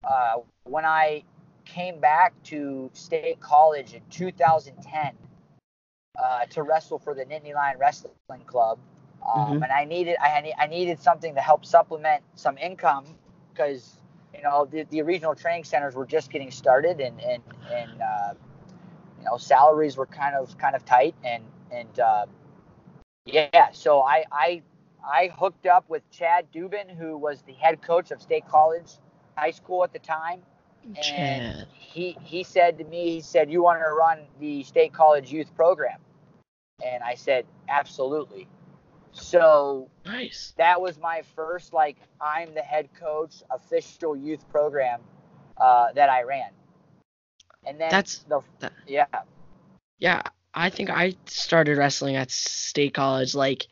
uh, 0.03 0.37
when 0.63 0.85
I 0.85 1.23
came 1.69 1.99
back 1.99 2.33
to 2.45 2.89
State 2.93 3.39
College 3.39 3.93
in 3.93 4.01
2010 4.09 5.13
uh, 6.21 6.45
to 6.47 6.63
wrestle 6.63 6.99
for 6.99 7.13
the 7.13 7.25
Nittany 7.25 7.53
Lion 7.53 7.77
Wrestling 7.79 8.43
Club, 8.45 8.79
um, 9.23 9.59
Mhm. 9.59 9.63
and 9.63 9.71
I 9.71 9.85
needed 9.85 10.17
I, 10.19 10.53
I 10.57 10.67
needed 10.67 10.99
something 10.99 11.35
to 11.35 11.41
help 11.41 11.65
supplement 11.65 12.23
some 12.35 12.57
income 12.57 13.05
because 13.53 13.97
you 14.33 14.41
know 14.41 14.65
the, 14.65 14.83
the 14.83 15.01
regional 15.03 15.35
training 15.35 15.63
centers 15.63 15.95
were 15.95 16.05
just 16.05 16.31
getting 16.31 16.51
started 16.51 16.99
and 16.99 17.19
and 17.21 17.43
and 17.71 18.01
uh, 18.01 18.33
you 19.19 19.25
know 19.25 19.37
salaries 19.37 19.97
were 19.97 20.07
kind 20.07 20.35
of 20.35 20.57
kind 20.57 20.75
of 20.75 20.85
tight 20.85 21.15
and 21.23 21.43
and 21.71 21.99
uh, 21.99 22.25
yeah 23.25 23.71
so 23.71 24.01
I 24.01 24.25
I 24.31 24.61
I 25.05 25.27
hooked 25.39 25.65
up 25.67 25.89
with 25.89 26.09
Chad 26.11 26.51
Dubin 26.51 26.89
who 26.95 27.17
was 27.17 27.41
the 27.43 27.53
head 27.53 27.81
coach 27.81 28.11
of 28.11 28.21
State 28.21 28.47
College 28.47 28.97
High 29.37 29.51
School 29.51 29.83
at 29.83 29.93
the 29.93 29.99
time 29.99 30.41
and 30.85 30.97
Chad. 31.03 31.67
he 31.73 32.17
he 32.23 32.43
said 32.43 32.77
to 32.77 32.83
me 32.85 33.11
he 33.11 33.21
said 33.21 33.51
you 33.51 33.61
want 33.63 33.79
to 33.79 33.91
run 33.93 34.19
the 34.39 34.63
State 34.63 34.93
College 34.93 35.31
youth 35.31 35.53
program 35.55 35.99
and 36.83 37.03
I 37.03 37.15
said 37.15 37.45
absolutely 37.67 38.47
so 39.11 39.89
Nice. 40.05 40.53
that 40.57 40.79
was 40.81 40.97
my 40.99 41.23
first 41.35 41.73
like 41.73 41.97
I'm 42.21 42.53
the 42.53 42.61
head 42.61 42.89
coach 42.99 43.43
official 43.49 44.15
youth 44.15 44.47
program 44.49 44.99
uh, 45.57 45.91
that 45.93 46.09
I 46.09 46.23
ran. 46.23 46.51
And 47.65 47.79
then 47.79 47.89
That's- 47.89 48.23
the 48.29 48.41
that- 48.59 48.73
yeah 48.87 49.05
Yeah, 49.97 50.21
I 50.53 50.69
think 50.69 50.89
I 50.89 51.15
started 51.25 51.77
wrestling 51.77 52.15
at 52.15 52.31
State 52.31 52.93
College 52.93 53.35
like 53.35 53.67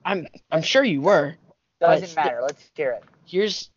I'm 0.05 0.27
I'm 0.51 0.61
sure 0.61 0.83
you 0.83 1.01
were. 1.01 1.35
Doesn't 1.79 2.15
matter. 2.15 2.39
Let's 2.41 2.63
hear 2.75 2.91
it. 2.91 3.03
Here's 3.25 3.69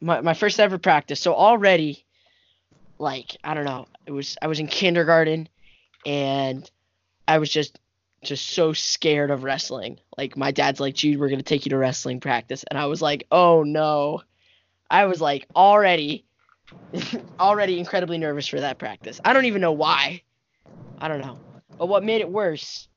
my 0.00 0.20
my 0.20 0.34
first 0.34 0.60
ever 0.60 0.78
practice. 0.78 1.20
So 1.20 1.34
already 1.34 2.04
like 2.98 3.36
I 3.42 3.54
don't 3.54 3.64
know, 3.64 3.86
it 4.06 4.12
was 4.12 4.36
I 4.42 4.46
was 4.46 4.60
in 4.60 4.66
kindergarten 4.66 5.48
and 6.06 6.70
I 7.26 7.38
was 7.38 7.50
just 7.50 7.78
just 8.22 8.50
so 8.50 8.72
scared 8.72 9.30
of 9.30 9.44
wrestling. 9.44 9.98
Like 10.16 10.36
my 10.36 10.50
dad's 10.50 10.80
like, 10.80 10.94
"Jude, 10.94 11.18
we're 11.18 11.28
going 11.28 11.38
to 11.38 11.44
take 11.44 11.66
you 11.66 11.70
to 11.70 11.78
wrestling 11.78 12.20
practice." 12.20 12.64
And 12.70 12.78
I 12.78 12.86
was 12.86 13.02
like, 13.02 13.26
"Oh 13.30 13.62
no." 13.62 14.22
I 14.90 15.06
was 15.06 15.20
like 15.20 15.46
already 15.56 16.26
already 17.40 17.78
incredibly 17.78 18.18
nervous 18.18 18.46
for 18.46 18.60
that 18.60 18.78
practice. 18.78 19.20
I 19.24 19.32
don't 19.32 19.46
even 19.46 19.60
know 19.60 19.72
why. 19.72 20.22
I 20.98 21.08
don't 21.08 21.20
know. 21.20 21.38
But 21.78 21.86
what 21.86 22.04
made 22.04 22.20
it 22.20 22.28
worse 22.30 22.88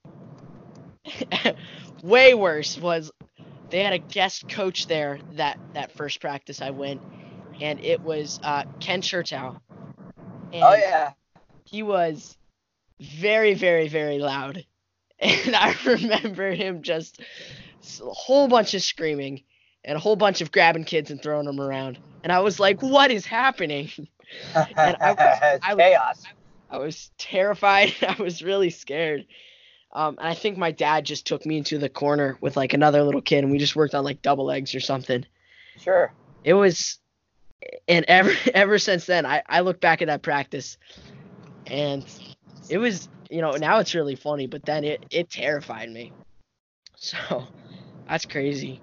way 2.04 2.34
worse 2.34 2.78
was 2.78 3.12
they 3.70 3.84
had 3.84 3.94
a 3.94 3.98
guest 3.98 4.48
coach 4.50 4.88
there 4.88 5.20
that 5.34 5.58
that 5.74 5.92
first 5.92 6.22
practice 6.22 6.62
I 6.62 6.72
went 6.72 7.02
and 7.60 7.80
it 7.80 8.02
was 8.02 8.40
uh, 8.44 8.64
Ken 8.80 9.02
Chertow. 9.02 9.60
And 10.54 10.64
Oh 10.64 10.74
yeah. 10.74 11.14
he 11.66 11.84
was 11.84 12.38
very, 13.00 13.54
very, 13.54 13.88
very 13.88 14.20
loud. 14.20 14.66
And 15.20 15.56
I 15.56 15.76
remember 15.86 16.52
him 16.52 16.82
just 16.82 17.22
a 17.22 18.10
whole 18.10 18.48
bunch 18.48 18.74
of 18.74 18.82
screaming 18.82 19.44
and 19.84 19.96
a 19.96 20.00
whole 20.00 20.16
bunch 20.16 20.42
of 20.42 20.52
grabbing 20.52 20.84
kids 20.84 21.12
and 21.12 21.22
throwing 21.22 21.46
them 21.46 21.62
around. 21.62 21.98
And 22.24 22.34
I 22.34 22.40
was 22.40 22.60
like, 22.60 22.82
what 22.82 23.12
is 23.12 23.26
happening? 23.26 23.90
And 24.54 24.98
I 25.00 25.12
was- 25.14 25.60
I 25.64 25.74
was- 25.74 25.78
chaos. 25.84 26.24
I 26.70 26.78
was 26.80 27.12
terrified. 27.18 27.94
I 28.02 28.22
was 28.22 28.44
really 28.44 28.70
scared. 28.70 29.26
Um, 29.94 30.18
and 30.20 30.28
I 30.28 30.34
think 30.34 30.58
my 30.58 30.72
dad 30.72 31.06
just 31.06 31.26
took 31.26 31.46
me 31.46 31.58
into 31.58 31.78
the 31.78 31.88
corner 31.88 32.38
with 32.42 32.58
like 32.58 32.74
another 32.74 33.02
little 33.04 33.22
kid 33.22 33.44
and 33.44 33.52
we 33.52 33.58
just 33.58 33.76
worked 33.76 33.96
on 33.96 34.04
like 34.04 34.22
double 34.22 34.46
legs 34.46 34.76
or 34.76 34.82
something. 34.82 35.26
Sure. 35.80 36.12
It 36.44 36.54
was, 36.56 36.98
and 37.88 38.04
ever 38.08 38.34
ever 38.54 38.78
since 38.80 39.06
then, 39.06 39.26
I, 39.26 39.42
I 39.48 39.62
look 39.62 39.80
back 39.80 40.02
at 40.02 40.08
that 40.08 40.22
practice, 40.22 40.78
and 41.66 42.06
it 42.70 42.78
was 42.78 43.08
you 43.30 43.42
know 43.42 43.52
now 43.52 43.80
it's 43.80 43.94
really 43.94 44.16
funny, 44.16 44.48
but 44.48 44.66
then 44.66 44.84
it 44.84 45.06
it 45.12 45.30
terrified 45.30 45.92
me. 45.92 46.12
So 46.96 47.48
that's 48.08 48.26
crazy. 48.26 48.82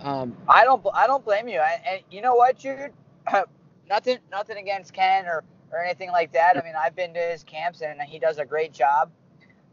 Um, 0.00 0.36
I 0.48 0.64
don't. 0.64 0.84
I 0.92 1.06
don't 1.06 1.24
blame 1.24 1.48
you. 1.48 1.58
I, 1.58 1.80
and 1.86 2.00
you 2.10 2.20
know 2.20 2.34
what, 2.34 2.58
Jude? 2.58 2.92
nothing. 3.88 4.18
Nothing 4.30 4.58
against 4.58 4.92
Ken 4.92 5.26
or 5.26 5.44
or 5.72 5.82
anything 5.82 6.10
like 6.10 6.32
that. 6.32 6.56
I 6.56 6.62
mean, 6.62 6.74
I've 6.78 6.94
been 6.94 7.12
to 7.14 7.20
his 7.20 7.42
camps 7.42 7.82
and 7.82 8.00
he 8.02 8.18
does 8.18 8.38
a 8.38 8.44
great 8.44 8.72
job. 8.72 9.10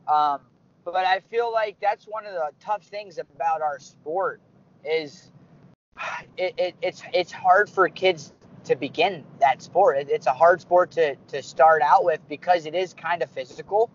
Um, 0.08 0.40
but 0.84 1.06
I 1.06 1.20
feel 1.20 1.52
like 1.52 1.78
that's 1.80 2.06
one 2.06 2.26
of 2.26 2.34
the 2.34 2.50
tough 2.60 2.84
things 2.84 3.20
about 3.20 3.62
our 3.62 3.80
sport 3.80 4.42
is 4.84 5.32
it, 6.38 6.54
it 6.58 6.76
it's 6.82 7.04
it's 7.14 7.32
hard 7.32 7.70
for 7.70 7.88
kids 7.90 8.34
to 8.66 8.76
begin 8.76 9.24
that 9.40 9.62
sport. 9.62 9.98
It, 9.98 10.10
it's 10.10 10.28
a 10.28 10.34
hard 10.34 10.62
sport 10.62 10.92
to 10.92 11.16
to 11.16 11.44
start 11.44 11.82
out 11.82 12.04
with 12.04 12.20
because 12.28 12.66
it 12.66 12.76
is 12.76 12.94
kind 12.94 13.22
of 13.22 13.30
physical. 13.30 13.90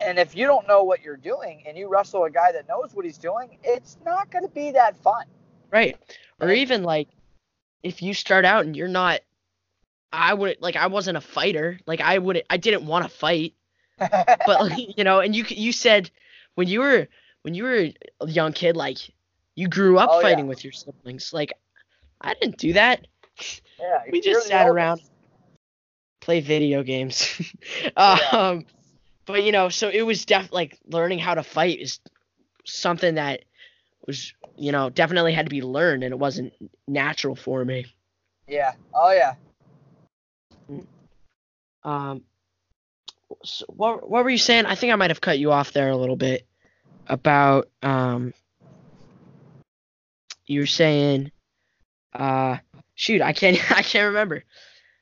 And 0.00 0.18
if 0.18 0.34
you 0.34 0.46
don't 0.46 0.66
know 0.66 0.82
what 0.82 1.02
you're 1.02 1.16
doing 1.16 1.62
and 1.66 1.76
you 1.76 1.88
wrestle 1.88 2.24
a 2.24 2.30
guy 2.30 2.52
that 2.52 2.68
knows 2.68 2.94
what 2.94 3.04
he's 3.04 3.18
doing, 3.18 3.58
it's 3.62 3.98
not 4.04 4.30
going 4.30 4.44
to 4.44 4.50
be 4.50 4.70
that 4.72 4.96
fun. 4.96 5.26
right. 5.70 5.96
Or 6.40 6.48
Right. 6.48 6.58
even 6.58 6.82
like 6.82 7.08
if 7.82 8.02
you 8.02 8.14
start 8.14 8.44
out 8.44 8.64
and 8.64 8.76
you're 8.76 8.88
not, 8.88 9.20
I 10.12 10.34
wouldn't 10.34 10.60
like 10.62 10.76
I 10.76 10.86
wasn't 10.86 11.16
a 11.18 11.20
fighter. 11.20 11.78
Like 11.86 12.00
I 12.00 12.18
wouldn't 12.18 12.46
I 12.50 12.56
didn't 12.56 12.86
want 12.86 13.04
to 13.04 13.10
fight. 13.10 13.54
but 13.98 14.46
like, 14.46 14.96
you 14.96 15.04
know, 15.04 15.20
and 15.20 15.34
you 15.36 15.44
you 15.48 15.72
said 15.72 16.10
when 16.54 16.66
you 16.68 16.80
were 16.80 17.08
when 17.42 17.54
you 17.54 17.64
were 17.64 17.88
a 18.20 18.28
young 18.28 18.52
kid, 18.52 18.76
like 18.76 18.98
you 19.54 19.68
grew 19.68 19.98
up 19.98 20.10
Oh, 20.12 20.20
yeah. 20.20 20.22
fighting 20.22 20.46
with 20.46 20.64
your 20.64 20.72
siblings. 20.72 21.32
Like 21.32 21.52
I 22.20 22.34
didn't 22.34 22.56
do 22.58 22.72
that. 22.74 23.06
Yeah, 23.78 24.02
We 24.10 24.20
just 24.20 24.46
sat 24.48 24.66
oldest. 24.66 24.74
around, 24.74 25.00
play 26.20 26.40
video 26.40 26.82
games. 26.82 27.28
Yeah. 27.82 28.26
Um, 28.32 28.66
but 29.30 29.44
you 29.44 29.52
know, 29.52 29.68
so 29.68 29.88
it 29.88 30.02
was 30.02 30.24
def 30.24 30.52
like 30.52 30.78
learning 30.86 31.18
how 31.18 31.34
to 31.34 31.42
fight 31.42 31.80
is 31.80 32.00
something 32.64 33.14
that 33.14 33.42
was 34.06 34.32
you 34.56 34.72
know 34.72 34.90
definitely 34.90 35.32
had 35.32 35.46
to 35.46 35.50
be 35.50 35.62
learned, 35.62 36.04
and 36.04 36.12
it 36.12 36.18
wasn't 36.18 36.52
natural 36.86 37.34
for 37.36 37.64
me. 37.64 37.86
Yeah. 38.46 38.72
Oh 38.94 39.12
yeah. 39.12 39.34
Um, 41.82 42.22
so 43.44 43.64
what 43.68 44.08
what 44.08 44.24
were 44.24 44.30
you 44.30 44.38
saying? 44.38 44.66
I 44.66 44.74
think 44.74 44.92
I 44.92 44.96
might 44.96 45.10
have 45.10 45.20
cut 45.20 45.38
you 45.38 45.52
off 45.52 45.72
there 45.72 45.90
a 45.90 45.96
little 45.96 46.16
bit 46.16 46.46
about 47.06 47.68
um. 47.82 48.34
You 50.46 50.60
were 50.60 50.66
saying, 50.66 51.30
uh, 52.12 52.58
shoot, 52.96 53.22
I 53.22 53.32
can't 53.32 53.56
I 53.76 53.82
can't 53.82 54.08
remember. 54.08 54.42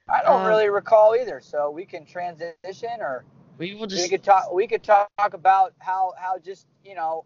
I 0.08 0.22
don't 0.22 0.42
Um, 0.42 0.46
really 0.46 0.68
recall 0.68 1.16
either, 1.16 1.40
so 1.40 1.70
we 1.70 1.84
can 1.84 2.04
transition 2.06 3.00
or 3.00 3.24
We 3.58 3.74
will 3.74 3.88
we 3.88 4.08
could 4.08 4.22
talk 4.22 4.52
we 4.52 4.68
could 4.68 4.84
talk 4.84 5.10
about 5.32 5.74
how 5.80 6.12
how 6.16 6.38
just, 6.38 6.66
you 6.84 6.94
know, 6.94 7.24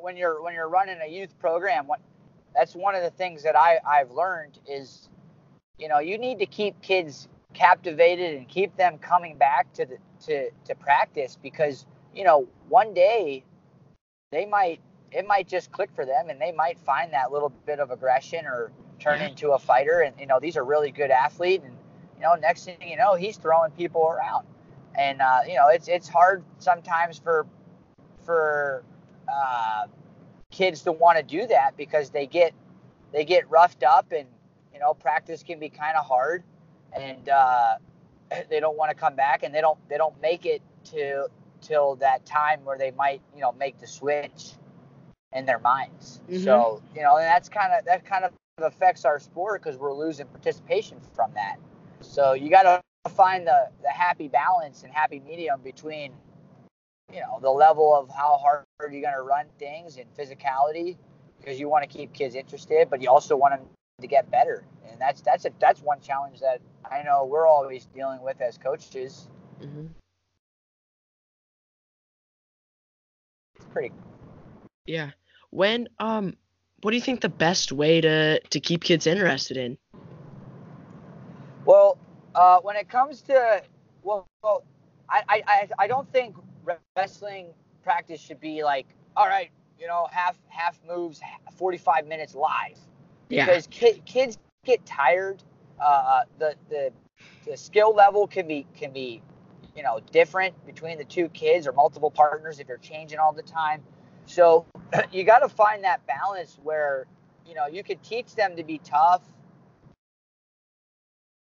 when 0.00 0.16
you're 0.16 0.40
when 0.40 0.54
you're 0.54 0.68
running 0.68 0.98
a 1.04 1.10
youth 1.10 1.36
program, 1.40 1.88
what 1.88 2.00
that's 2.54 2.76
one 2.76 2.94
of 2.94 3.02
the 3.02 3.10
things 3.10 3.42
that 3.42 3.56
I 3.56 3.80
I've 3.84 4.12
learned 4.12 4.60
is 4.68 5.08
you 5.76 5.88
know, 5.88 5.98
you 5.98 6.16
need 6.16 6.38
to 6.38 6.46
keep 6.46 6.80
kids 6.80 7.28
captivated 7.54 8.36
and 8.36 8.48
keep 8.48 8.76
them 8.76 8.98
coming 8.98 9.36
back 9.36 9.72
to 9.74 9.84
the 9.84 9.98
to 10.26 10.50
to 10.66 10.74
practice 10.76 11.36
because, 11.42 11.86
you 12.14 12.22
know, 12.22 12.46
one 12.68 12.94
day 12.94 13.42
they 14.30 14.46
might 14.46 14.80
it 15.10 15.26
might 15.26 15.48
just 15.48 15.72
click 15.72 15.90
for 15.92 16.06
them 16.06 16.30
and 16.30 16.40
they 16.40 16.52
might 16.52 16.78
find 16.78 17.12
that 17.12 17.32
little 17.32 17.50
bit 17.66 17.80
of 17.80 17.90
aggression 17.90 18.46
or 18.46 18.70
turn 19.00 19.20
into 19.20 19.50
a 19.50 19.58
fighter. 19.58 20.02
And 20.02 20.14
you 20.20 20.26
know 20.26 20.38
these 20.38 20.56
are 20.56 20.64
really 20.64 20.92
good 20.92 21.10
athlete 21.10 21.62
and 21.64 21.76
you 22.16 22.22
know 22.22 22.34
next 22.34 22.64
thing 22.64 22.76
you 22.80 22.96
know 22.96 23.16
he's 23.16 23.36
throwing 23.38 23.72
people 23.72 24.06
around 24.06 24.46
and 24.94 25.20
uh, 25.20 25.40
you 25.46 25.54
know 25.54 25.68
it's 25.68 25.88
it's 25.88 26.08
hard 26.08 26.44
sometimes 26.58 27.18
for 27.18 27.46
for 28.24 28.82
uh, 29.28 29.86
kids 30.50 30.82
to 30.82 30.92
want 30.92 31.18
to 31.18 31.22
do 31.22 31.46
that 31.46 31.76
because 31.76 32.10
they 32.10 32.26
get 32.26 32.52
they 33.12 33.24
get 33.24 33.48
roughed 33.50 33.82
up 33.82 34.12
and 34.12 34.26
you 34.74 34.80
know, 34.80 34.92
practice 34.92 35.42
can 35.42 35.60
be 35.60 35.68
kind 35.68 35.96
of 35.96 36.04
hard, 36.04 36.42
and 36.92 37.28
uh, 37.28 37.76
they 38.50 38.60
don't 38.60 38.76
want 38.76 38.90
to 38.90 38.96
come 38.96 39.14
back, 39.14 39.44
and 39.44 39.54
they 39.54 39.60
don't 39.60 39.78
they 39.88 39.96
don't 39.96 40.20
make 40.20 40.44
it 40.44 40.60
to 40.90 41.28
till 41.62 41.94
that 41.96 42.26
time 42.26 42.62
where 42.64 42.76
they 42.76 42.90
might 42.90 43.22
you 43.34 43.40
know 43.40 43.52
make 43.52 43.78
the 43.78 43.86
switch 43.86 44.52
in 45.32 45.46
their 45.46 45.60
minds. 45.60 46.20
Mhm. 46.28 46.42
So 46.44 46.82
you 46.94 47.02
know, 47.02 47.16
and 47.16 47.24
that's 47.24 47.48
kind 47.48 47.72
of 47.72 47.84
that 47.86 48.04
kind 48.04 48.24
of 48.24 48.32
affects 48.58 49.04
our 49.04 49.18
sport 49.18 49.62
because 49.62 49.78
we're 49.78 49.94
losing 49.94 50.26
participation 50.26 50.98
from 51.14 51.32
that. 51.34 51.56
So 52.00 52.34
you 52.34 52.50
got 52.50 52.62
to 52.64 52.80
find 53.10 53.46
the 53.46 53.68
the 53.82 53.90
happy 53.90 54.28
balance 54.28 54.82
and 54.82 54.92
happy 54.92 55.20
medium 55.20 55.60
between 55.62 56.12
you 57.12 57.20
know 57.20 57.38
the 57.40 57.50
level 57.50 57.94
of 57.94 58.08
how 58.08 58.38
hard 58.38 58.64
you're 58.80 59.02
going 59.02 59.14
to 59.14 59.22
run 59.22 59.46
things 59.58 59.98
and 59.98 60.06
physicality 60.16 60.96
because 61.38 61.60
you 61.60 61.68
want 61.68 61.88
to 61.88 61.98
keep 61.98 62.12
kids 62.12 62.34
interested, 62.34 62.88
but 62.88 63.02
you 63.02 63.10
also 63.10 63.36
want 63.36 63.54
them 63.54 63.68
to 64.00 64.06
get 64.06 64.30
better. 64.30 64.64
And 64.90 65.00
that's 65.00 65.20
that's 65.20 65.44
a 65.44 65.50
that's 65.58 65.80
one 65.80 66.00
challenge 66.00 66.40
that 66.40 66.60
I 66.90 67.02
know 67.02 67.26
we're 67.26 67.46
always 67.46 67.86
dealing 67.86 68.22
with 68.22 68.40
as 68.40 68.56
coaches. 68.56 69.28
mm-hmm. 69.60 69.86
It's 73.56 73.66
pretty 73.66 73.92
Yeah. 74.86 75.10
When 75.50 75.88
um, 75.98 76.34
what 76.82 76.90
do 76.90 76.96
you 76.96 77.02
think 77.02 77.20
the 77.20 77.28
best 77.28 77.72
way 77.72 78.00
to 78.00 78.40
to 78.40 78.60
keep 78.60 78.82
kids 78.82 79.06
interested 79.06 79.56
in? 79.56 79.78
Well, 81.64 81.98
uh, 82.34 82.60
when 82.60 82.76
it 82.76 82.88
comes 82.88 83.22
to 83.22 83.62
well, 84.02 84.26
well 84.42 84.64
I, 85.08 85.22
I, 85.28 85.68
I- 85.78 85.86
don't 85.88 86.10
think 86.12 86.36
wrestling 86.96 87.48
practice 87.82 88.20
should 88.20 88.40
be 88.40 88.64
like, 88.64 88.86
all 89.16 89.26
right, 89.26 89.50
you 89.78 89.86
know, 89.86 90.08
half 90.10 90.38
half 90.48 90.78
moves, 90.86 91.20
45 91.56 92.06
minutes 92.06 92.34
live, 92.34 92.78
Yeah. 93.28 93.46
because 93.46 93.66
ki- 93.68 94.02
kids 94.06 94.38
get 94.64 94.84
tired. 94.86 95.42
Uh, 95.80 96.22
the 96.38 96.54
the 96.70 96.92
the 97.46 97.56
skill 97.56 97.94
level 97.94 98.26
can 98.26 98.46
be 98.48 98.66
can 98.76 98.92
be, 98.92 99.22
you 99.76 99.82
know, 99.82 100.00
different 100.12 100.54
between 100.66 100.98
the 100.98 101.04
two 101.04 101.28
kids 101.28 101.66
or 101.66 101.72
multiple 101.72 102.10
partners 102.10 102.60
if 102.60 102.68
you're 102.68 102.78
changing 102.78 103.18
all 103.18 103.32
the 103.32 103.42
time. 103.42 103.82
So 104.26 104.66
you 105.12 105.24
got 105.24 105.40
to 105.40 105.48
find 105.48 105.84
that 105.84 106.06
balance 106.06 106.58
where 106.62 107.06
you 107.46 107.54
know 107.54 107.66
you 107.66 107.82
could 107.84 108.02
teach 108.02 108.34
them 108.34 108.56
to 108.56 108.64
be 108.64 108.78
tough 108.78 109.22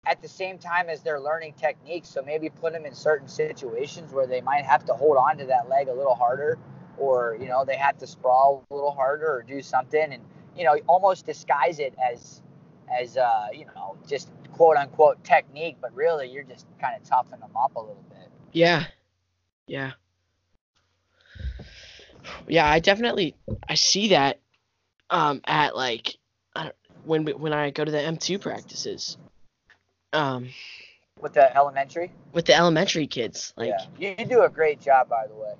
at 0.08 0.22
the 0.22 0.28
same 0.28 0.58
time 0.58 0.90
as 0.90 1.02
they're 1.02 1.20
learning 1.20 1.54
techniques. 1.54 2.10
So 2.10 2.22
maybe 2.22 2.50
put 2.50 2.74
them 2.74 2.86
in 2.86 2.94
certain 2.94 3.28
situations 3.28 4.12
where 4.14 4.28
they 4.28 4.42
might 4.42 4.66
have 4.66 4.86
to 4.86 4.94
hold 4.94 5.18
on 5.18 5.38
to 5.38 5.46
that 5.46 5.70
leg 5.70 5.88
a 5.88 5.94
little 5.94 6.16
harder, 6.16 6.58
or 6.98 7.38
you 7.40 7.48
know 7.48 7.66
they 7.66 7.76
have 7.76 7.98
to 8.00 8.08
sprawl 8.08 8.66
a 8.70 8.74
little 8.74 8.92
harder 8.92 9.28
or 9.28 9.44
do 9.44 9.62
something, 9.62 10.14
and 10.14 10.24
you 10.56 10.64
know 10.64 10.78
almost 10.88 11.26
disguise 11.26 11.80
it 11.80 11.94
as 12.00 12.42
as 13.00 13.18
uh, 13.18 13.48
you 13.54 13.66
know 13.66 13.98
just 14.08 14.30
quote 14.54 14.78
unquote 14.78 15.24
technique, 15.24 15.78
but 15.82 15.94
really 15.96 16.30
you're 16.30 16.44
just 16.44 16.66
kind 16.82 16.96
of 17.00 17.08
toughen 17.08 17.40
them 17.40 17.56
up 17.56 17.76
a 17.76 17.80
little 17.80 18.04
bit. 18.10 18.30
Yeah. 18.52 18.86
Yeah. 19.68 19.94
Yeah, 22.48 22.70
I 22.70 22.80
definitely 22.80 23.36
I 23.68 23.76
see 23.76 24.10
that 24.10 24.40
um 25.10 25.42
at 25.46 25.76
like 25.76 26.18
when 27.06 27.26
when 27.26 27.54
I 27.54 27.72
go 27.72 27.86
to 27.86 27.92
the 27.92 28.00
M2 28.00 28.42
practices. 28.42 29.18
Um 30.14 30.50
With 31.22 31.34
the 31.34 31.56
elementary, 31.56 32.12
with 32.34 32.46
the 32.46 32.56
elementary 32.56 33.08
kids. 33.08 33.54
Like 33.58 33.74
yeah, 34.00 34.14
you, 34.20 34.26
do 34.26 34.44
a 34.44 34.50
great 34.50 34.80
job, 34.82 35.10
by 35.10 35.26
the 35.28 35.34
way. 35.36 35.54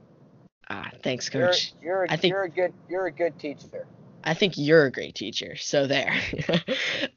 ah, 0.70 0.90
thanks 1.04 1.32
You're 1.34 1.48
coach. 1.48 1.74
you're 1.82 2.04
a, 2.04 2.12
I 2.12 2.16
think- 2.18 2.32
you're 2.32 2.44
a 2.44 2.50
good 2.50 2.74
you're 2.90 3.08
a 3.08 3.12
good 3.12 3.38
teacher. 3.40 3.88
I 4.24 4.34
think 4.34 4.54
you're 4.58 4.86
a 4.86 4.92
great 4.92 5.16
teacher. 5.16 5.56
So 5.56 5.88
there. 5.88 6.14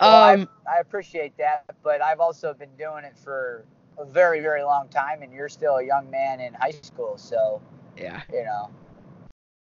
Well, 0.01 0.35
um 0.41 0.49
I, 0.67 0.77
I 0.77 0.81
appreciate 0.81 1.37
that, 1.39 1.65
but 1.83 2.01
I've 2.03 2.21
also 2.21 2.55
been 2.55 2.75
doing 2.79 3.05
it 3.05 3.17
for 3.19 3.65
a 3.99 4.05
very, 4.05 4.41
very 4.41 4.63
long 4.63 4.89
time, 4.89 5.21
and 5.23 5.33
you're 5.33 5.49
still 5.49 5.77
a 5.77 5.85
young 5.85 6.11
man 6.11 6.41
in 6.41 6.55
high 6.55 6.71
school, 6.83 7.19
so 7.19 7.61
yeah. 7.97 8.23
you 8.33 8.45
know. 8.45 8.71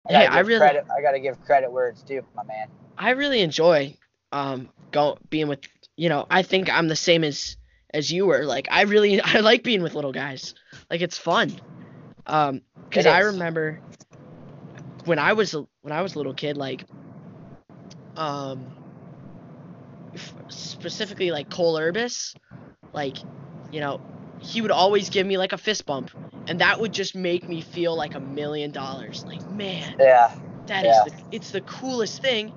Hey, 0.07 0.13
gotta 0.25 0.31
I 0.33 0.39
really- 0.39 0.59
credit. 0.59 0.85
I 0.97 1.01
gotta 1.01 1.19
give 1.19 1.41
credit 1.43 1.71
where 1.71 1.87
it's 1.89 2.03
due, 2.03 2.23
my 2.35 2.43
man. 2.43 2.67
I 2.97 3.11
really 3.11 3.41
enjoy 3.41 3.95
um 4.31 4.69
go 4.91 5.17
being 5.29 5.47
with 5.47 5.59
you 5.97 6.07
know, 6.07 6.25
I 6.29 6.43
think 6.43 6.69
I'm 6.71 6.87
the 6.87 6.95
same 6.95 7.23
as 7.25 7.57
as 7.93 8.11
you 8.11 8.25
were. 8.25 8.45
Like 8.45 8.67
I 8.71 8.83
really 8.83 9.21
I 9.23 9.39
like 9.39 9.63
being 9.63 9.81
with 9.81 9.95
little 9.95 10.11
guys. 10.13 10.53
Like 10.89 11.01
it's 11.01 11.17
fun. 11.17 11.59
Um 12.25 12.61
cuz 12.91 13.05
I 13.05 13.19
remember 13.19 13.81
when 15.05 15.19
I 15.19 15.33
was 15.33 15.53
when 15.81 15.91
I 15.93 16.01
was 16.01 16.15
a 16.15 16.17
little 16.17 16.33
kid 16.33 16.57
like 16.57 16.85
um 18.15 18.75
f- 20.15 20.35
specifically 20.49 21.31
like 21.31 21.49
Cole 21.49 21.75
Urbas 21.79 22.35
like 22.93 23.17
you 23.71 23.79
know, 23.81 24.01
he 24.39 24.61
would 24.61 24.71
always 24.71 25.09
give 25.09 25.25
me 25.27 25.37
like 25.37 25.53
a 25.53 25.57
fist 25.57 25.85
bump 25.85 26.11
and 26.47 26.59
that 26.61 26.79
would 26.79 26.93
just 26.93 27.15
make 27.15 27.47
me 27.47 27.61
feel 27.61 27.95
like 27.95 28.15
a 28.15 28.19
million 28.19 28.71
dollars. 28.71 29.23
Like, 29.25 29.45
man, 29.47 29.99
Yeah, 29.99 30.29
that 30.67 30.85
is 30.85 30.97
Yeah. 30.97 31.03
the 31.03 31.13
it's 31.31 31.51
the 31.51 31.61
coolest 31.61 32.21
thing. 32.21 32.53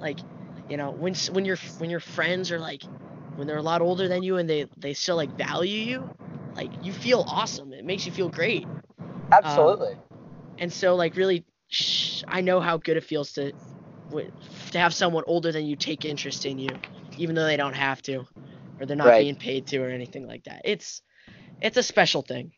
Like, 0.00 0.22
you 0.68 0.76
know, 0.76 0.92
when 0.92 1.14
when 1.30 1.44
your 1.44 1.56
when 1.78 1.90
your 1.90 2.00
friends 2.00 2.50
are 2.52 2.58
like 2.58 2.82
when 3.34 3.46
they're 3.46 3.56
a 3.56 3.62
lot 3.62 3.82
older 3.82 4.08
than 4.08 4.22
you 4.22 4.36
and 4.38 4.48
they 4.48 4.66
they 4.76 4.94
still 4.94 5.16
like 5.16 5.32
value 5.36 5.78
you, 5.78 6.10
like 6.56 6.72
you 6.80 6.92
feel 6.92 7.24
awesome. 7.28 7.72
It 7.72 7.84
makes 7.84 8.06
you 8.06 8.12
feel 8.12 8.28
great. 8.28 8.70
absolutely. 9.32 9.96
And 10.58 10.72
so 10.72 10.94
like 10.96 11.16
really 11.16 11.44
sh- 11.68 12.22
I 12.28 12.40
know 12.40 12.60
how 12.60 12.78
good 12.78 12.96
it 12.96 13.04
feels 13.04 13.32
to 13.34 13.52
to 14.72 14.78
have 14.78 14.94
someone 14.94 15.24
older 15.26 15.52
than 15.52 15.66
you 15.66 15.76
take 15.76 16.04
interest 16.04 16.44
in 16.46 16.58
you 16.58 16.80
even 17.16 17.34
though 17.34 17.44
they 17.44 17.56
don't 17.56 17.74
have 17.74 18.02
to 18.02 18.26
or 18.78 18.86
they're 18.86 18.96
not 18.96 19.06
Right. 19.08 19.18
being 19.18 19.36
paid 19.36 19.66
to 19.68 19.78
or 19.78 19.88
anything 19.90 20.26
like 20.26 20.44
that. 20.44 20.62
It's 20.64 21.02
it's 21.60 21.76
a 21.76 21.82
special 21.82 22.22
thing. 22.22 22.52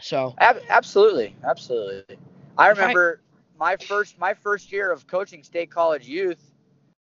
So, 0.00 0.38
Ab- 0.38 0.62
absolutely, 0.68 1.36
absolutely. 1.44 2.18
I 2.56 2.68
If 2.68 2.82
I- 2.82 2.84
remember 2.84 3.22
my 3.58 3.76
first 3.76 4.18
my 4.18 4.34
first 4.34 4.72
year 4.72 4.90
of 4.90 5.06
coaching 5.06 5.42
state 5.42 5.70
college 5.70 6.08
youth. 6.08 6.52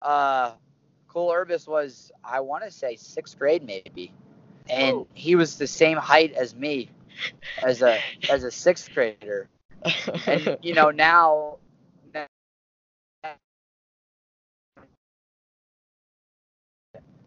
Uh, 0.02 0.54
Cole 1.16 1.32
Urbas 1.32 1.66
was 1.66 2.12
I 2.26 2.42
want 2.42 2.66
to 2.66 2.72
say 2.72 2.98
sixth 2.98 3.40
grade 3.40 3.64
maybe, 3.64 4.12
and 4.70 4.98
Oh. 4.98 5.08
he 5.14 5.36
was 5.36 5.58
the 5.58 5.66
same 5.66 5.98
height 5.98 6.34
as 6.34 6.54
me, 6.54 6.90
as 7.64 7.82
a 7.82 8.02
as 8.30 8.44
a 8.44 8.52
sixth 8.52 8.94
grader. 8.94 9.48
and 10.28 10.58
you 10.62 10.74
know 10.74 10.92
now 10.92 11.58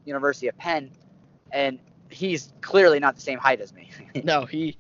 University 0.05 0.49
of 0.49 0.59
Penn 0.59 0.91
and 1.51 1.79
he's 2.11 2.53
clearly 2.61 2.99
not 3.01 3.15
the 3.15 3.23
same 3.23 3.39
height 3.39 3.63
as 3.63 3.73
me. 3.73 3.91
no, 4.23 4.45
he 4.45 4.77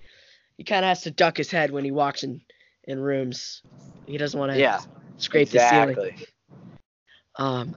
he 0.58 0.64
kind 0.64 0.84
of 0.84 0.90
has 0.90 1.02
to 1.02 1.10
duck 1.10 1.38
his 1.38 1.50
head 1.50 1.70
when 1.70 1.84
he 1.84 1.92
walks 1.92 2.24
in 2.24 2.42
in 2.84 3.00
rooms. 3.00 3.62
He 4.04 4.18
doesn't 4.18 4.38
want 4.38 4.52
to 4.52 4.58
yeah, 4.58 4.80
scrape 5.16 5.48
the 5.48 5.60
ceiling. 5.60 5.96
exactly. 5.96 6.26
Um, 7.36 7.76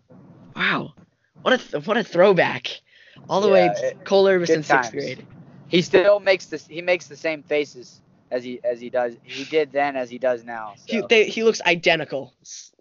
wow, 0.58 0.94
what 1.42 1.54
a 1.54 1.58
th- 1.58 1.88
what 1.88 1.98
a 1.98 2.04
throwback, 2.04 2.82
all 3.30 3.42
the 3.42 3.48
Yeah, 3.48 3.54
way 3.54 3.66
it- 3.68 4.06
Cole 4.06 4.26
good 4.26 4.50
in 4.50 4.64
sixth 4.64 4.92
grade. 4.92 5.26
He 5.68 5.82
still 5.82 6.20
makes 6.20 6.48
this 6.48 6.68
he 6.68 6.82
makes 6.82 7.08
the 7.08 7.16
same 7.16 7.44
faces 7.44 8.02
as 8.30 8.44
he 8.44 8.60
as 8.64 8.80
he 8.80 8.90
does 8.90 9.16
he 9.24 9.46
did 9.46 9.72
then 9.72 9.96
as 9.96 10.10
he 10.10 10.18
does 10.18 10.44
now. 10.44 10.74
So. 10.76 10.84
He 10.88 11.02
they, 11.08 11.26
he 11.26 11.44
looks 11.44 11.62
identical. 11.62 12.34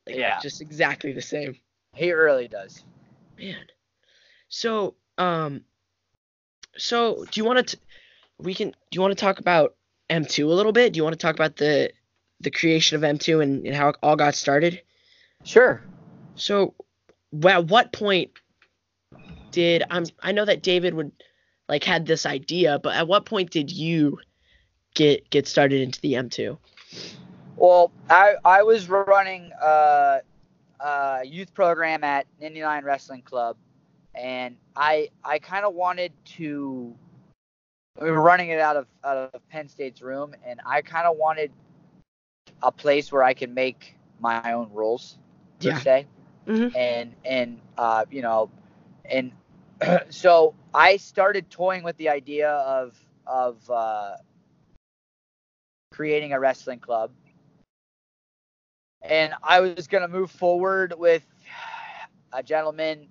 Like, 0.06 0.16
Yeah. 0.16 0.38
just 0.40 0.60
exactly 0.60 1.12
the 1.12 1.22
same. 1.22 1.56
he 1.94 2.12
really 2.12 2.48
does. 2.48 2.84
Man, 3.38 3.64
so 4.48 4.94
um, 5.18 5.64
so 6.76 7.24
do 7.30 7.40
you 7.40 7.44
want 7.44 7.68
to? 7.68 7.78
We 8.38 8.54
can. 8.54 8.70
Do 8.70 8.96
you 8.96 9.00
want 9.00 9.16
to 9.16 9.20
talk 9.20 9.38
about 9.38 9.76
M2 10.08 10.44
a 10.44 10.46
little 10.46 10.72
bit? 10.72 10.92
Do 10.92 10.96
you 10.98 11.04
want 11.04 11.14
to 11.14 11.18
talk 11.18 11.34
about 11.34 11.56
the 11.56 11.92
the 12.40 12.50
creation 12.50 12.96
of 12.96 13.02
M2 13.02 13.42
and, 13.42 13.66
and 13.66 13.76
how 13.76 13.90
it 13.90 13.96
all 14.02 14.16
got 14.16 14.34
started? 14.34 14.82
Sure. 15.44 15.82
So, 16.34 16.74
at 17.46 17.66
what 17.66 17.92
point 17.92 18.30
did 19.50 19.82
I'm? 19.90 20.06
I 20.20 20.32
know 20.32 20.44
that 20.44 20.62
David 20.62 20.94
would 20.94 21.12
like 21.68 21.84
had 21.84 22.06
this 22.06 22.26
idea, 22.26 22.78
but 22.78 22.94
at 22.94 23.06
what 23.08 23.24
point 23.26 23.50
did 23.50 23.70
you 23.70 24.18
get 24.94 25.28
get 25.30 25.46
started 25.46 25.80
into 25.80 26.00
the 26.00 26.14
M2? 26.14 26.56
Well, 27.56 27.92
I 28.08 28.34
I 28.44 28.62
was 28.62 28.88
running 28.88 29.52
a, 29.62 30.20
a 30.80 31.20
youth 31.24 31.52
program 31.54 32.04
at 32.04 32.26
Nittany 32.40 32.62
Lion 32.64 32.84
Wrestling 32.84 33.22
Club, 33.22 33.56
and 34.14 34.56
I 34.76 35.10
I 35.24 35.38
kind 35.38 35.64
of 35.64 35.74
wanted 35.74 36.12
to. 36.36 36.94
We 38.00 38.10
were 38.10 38.20
running 38.22 38.48
it 38.50 38.60
out 38.60 38.76
of 38.76 38.86
out 39.04 39.30
of 39.34 39.48
Penn 39.50 39.68
State's 39.68 40.00
room, 40.00 40.34
and 40.44 40.60
I 40.64 40.80
kind 40.80 41.06
of 41.06 41.16
wanted 41.16 41.50
a 42.62 42.72
place 42.72 43.12
where 43.12 43.22
I 43.22 43.34
could 43.34 43.54
make 43.54 43.96
my 44.20 44.52
own 44.52 44.70
rules, 44.72 45.18
per 45.60 45.68
Yeah. 45.68 45.78
se, 45.78 46.06
Mhm. 46.46 46.74
and 46.74 47.14
and 47.24 47.60
uh, 47.76 48.04
you 48.10 48.22
know, 48.22 48.50
and 49.04 49.32
so 50.10 50.54
I 50.74 50.96
started 50.96 51.50
toying 51.50 51.82
with 51.82 51.96
the 51.96 52.08
idea 52.08 52.50
of 52.50 52.96
of 53.26 53.58
uh, 53.70 54.16
creating 55.92 56.32
a 56.32 56.40
wrestling 56.40 56.80
club. 56.80 57.10
And 59.02 59.32
I 59.42 59.60
was 59.60 59.86
going 59.86 60.02
to 60.02 60.08
move 60.08 60.30
forward 60.30 60.94
with 60.96 61.24
a 62.32 62.42
gentleman 62.42 63.08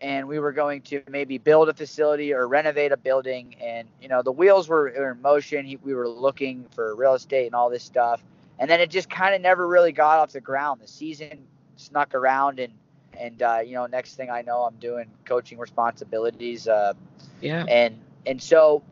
and 0.00 0.28
we 0.28 0.38
were 0.38 0.52
going 0.52 0.82
to 0.82 1.02
maybe 1.08 1.38
build 1.38 1.68
a 1.68 1.74
facility 1.74 2.32
or 2.32 2.46
renovate 2.46 2.92
a 2.92 2.96
building. 2.96 3.56
And 3.60 3.88
you 4.00 4.08
know 4.08 4.22
the 4.22 4.32
wheels 4.32 4.68
were, 4.68 4.88
in 4.88 5.20
motion. 5.20 5.64
He, 5.64 5.76
we 5.76 5.94
were 5.94 6.08
looking 6.08 6.66
for 6.74 6.94
real 6.94 7.14
estate 7.14 7.46
and 7.46 7.54
all 7.54 7.70
this 7.70 7.82
stuff. 7.82 8.22
And 8.60 8.70
then 8.70 8.80
it 8.80 8.90
just 8.90 9.08
kind 9.08 9.34
of 9.34 9.40
never 9.40 9.66
really 9.66 9.92
got 9.92 10.18
off 10.18 10.32
the 10.32 10.40
ground. 10.40 10.80
The 10.80 10.88
season 10.88 11.46
snuck 11.76 12.14
around 12.14 12.58
and 12.58 12.72
and 13.18 13.42
uh, 13.42 13.60
you 13.64 13.74
know 13.74 13.86
next 13.86 14.14
thing 14.14 14.30
i 14.30 14.42
know 14.42 14.62
i'm 14.62 14.76
doing 14.76 15.06
coaching 15.24 15.58
responsibilities 15.58 16.68
uh, 16.68 16.92
Yeah. 17.40 17.64
and 17.68 17.98
and 18.26 18.40
so 18.40 18.82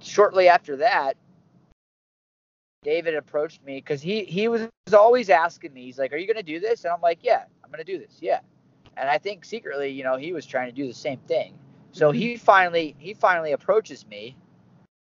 shortly 0.00 0.48
after 0.48 0.76
that 0.76 1.16
david 2.82 3.14
approached 3.14 3.62
me 3.64 3.76
because 3.76 4.00
he 4.00 4.24
he 4.24 4.48
was 4.48 4.68
always 4.92 5.28
asking 5.30 5.72
me 5.72 5.84
he's 5.84 5.98
like 5.98 6.12
are 6.12 6.16
you 6.16 6.26
going 6.26 6.36
to 6.36 6.42
do 6.42 6.60
this? 6.60 6.84
And 6.84 6.92
i'm 6.92 7.00
like 7.00 7.18
yeah 7.22 7.44
i'm 7.64 7.70
going 7.70 7.84
to 7.84 7.92
do 7.92 7.98
this 7.98 8.18
yeah. 8.20 8.40
And 8.96 9.08
i 9.08 9.18
think 9.18 9.44
secretly 9.44 9.88
you 9.88 10.04
know 10.04 10.16
he 10.16 10.32
was 10.32 10.46
trying 10.46 10.66
to 10.68 10.74
do 10.74 10.86
the 10.86 10.94
same 10.94 11.18
thing. 11.28 11.54
So 11.92 12.10
he 12.12 12.36
finally 12.36 12.94
he 12.98 13.14
finally 13.14 13.52
approaches 13.52 14.06
me 14.06 14.36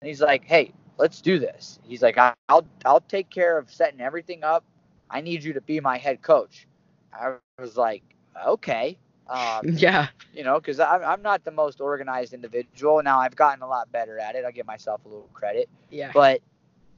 and 0.00 0.08
he's 0.08 0.20
like 0.20 0.44
hey 0.44 0.72
let's 0.98 1.20
do 1.20 1.38
this. 1.38 1.78
He's 1.82 2.02
like 2.02 2.18
i'll 2.18 2.66
i'll 2.84 3.00
take 3.00 3.30
care 3.30 3.58
of 3.58 3.70
setting 3.70 4.00
everything 4.00 4.44
up. 4.44 4.64
I 5.11 5.20
need 5.20 5.42
you 5.42 5.52
to 5.54 5.61
be 5.61 5.80
my 5.80 5.98
head 5.98 6.22
coach. 6.22 6.66
I 7.12 7.34
was 7.58 7.76
like 7.76 8.02
okay 8.47 8.99
um, 9.28 9.72
Yeah. 9.78 10.09
you 10.32 10.45
know, 10.45 10.59
because 10.61 10.80
I'm, 10.80 11.03
I'm 11.03 11.22
not 11.22 11.45
the 11.45 11.51
most 11.53 11.80
organized 11.80 12.32
individual. 12.32 13.03
Now 13.03 13.20
I've 13.20 13.36
gotten 13.36 13.62
a 13.62 13.68
lot 13.68 13.91
better 13.93 14.18
at 14.18 14.34
it. 14.34 14.45
I'll 14.45 14.53
give 14.53 14.66
myself 14.66 15.05
a 15.05 15.09
little 15.09 15.28
credit, 15.32 15.68
Yeah. 15.91 16.12
but 16.12 16.41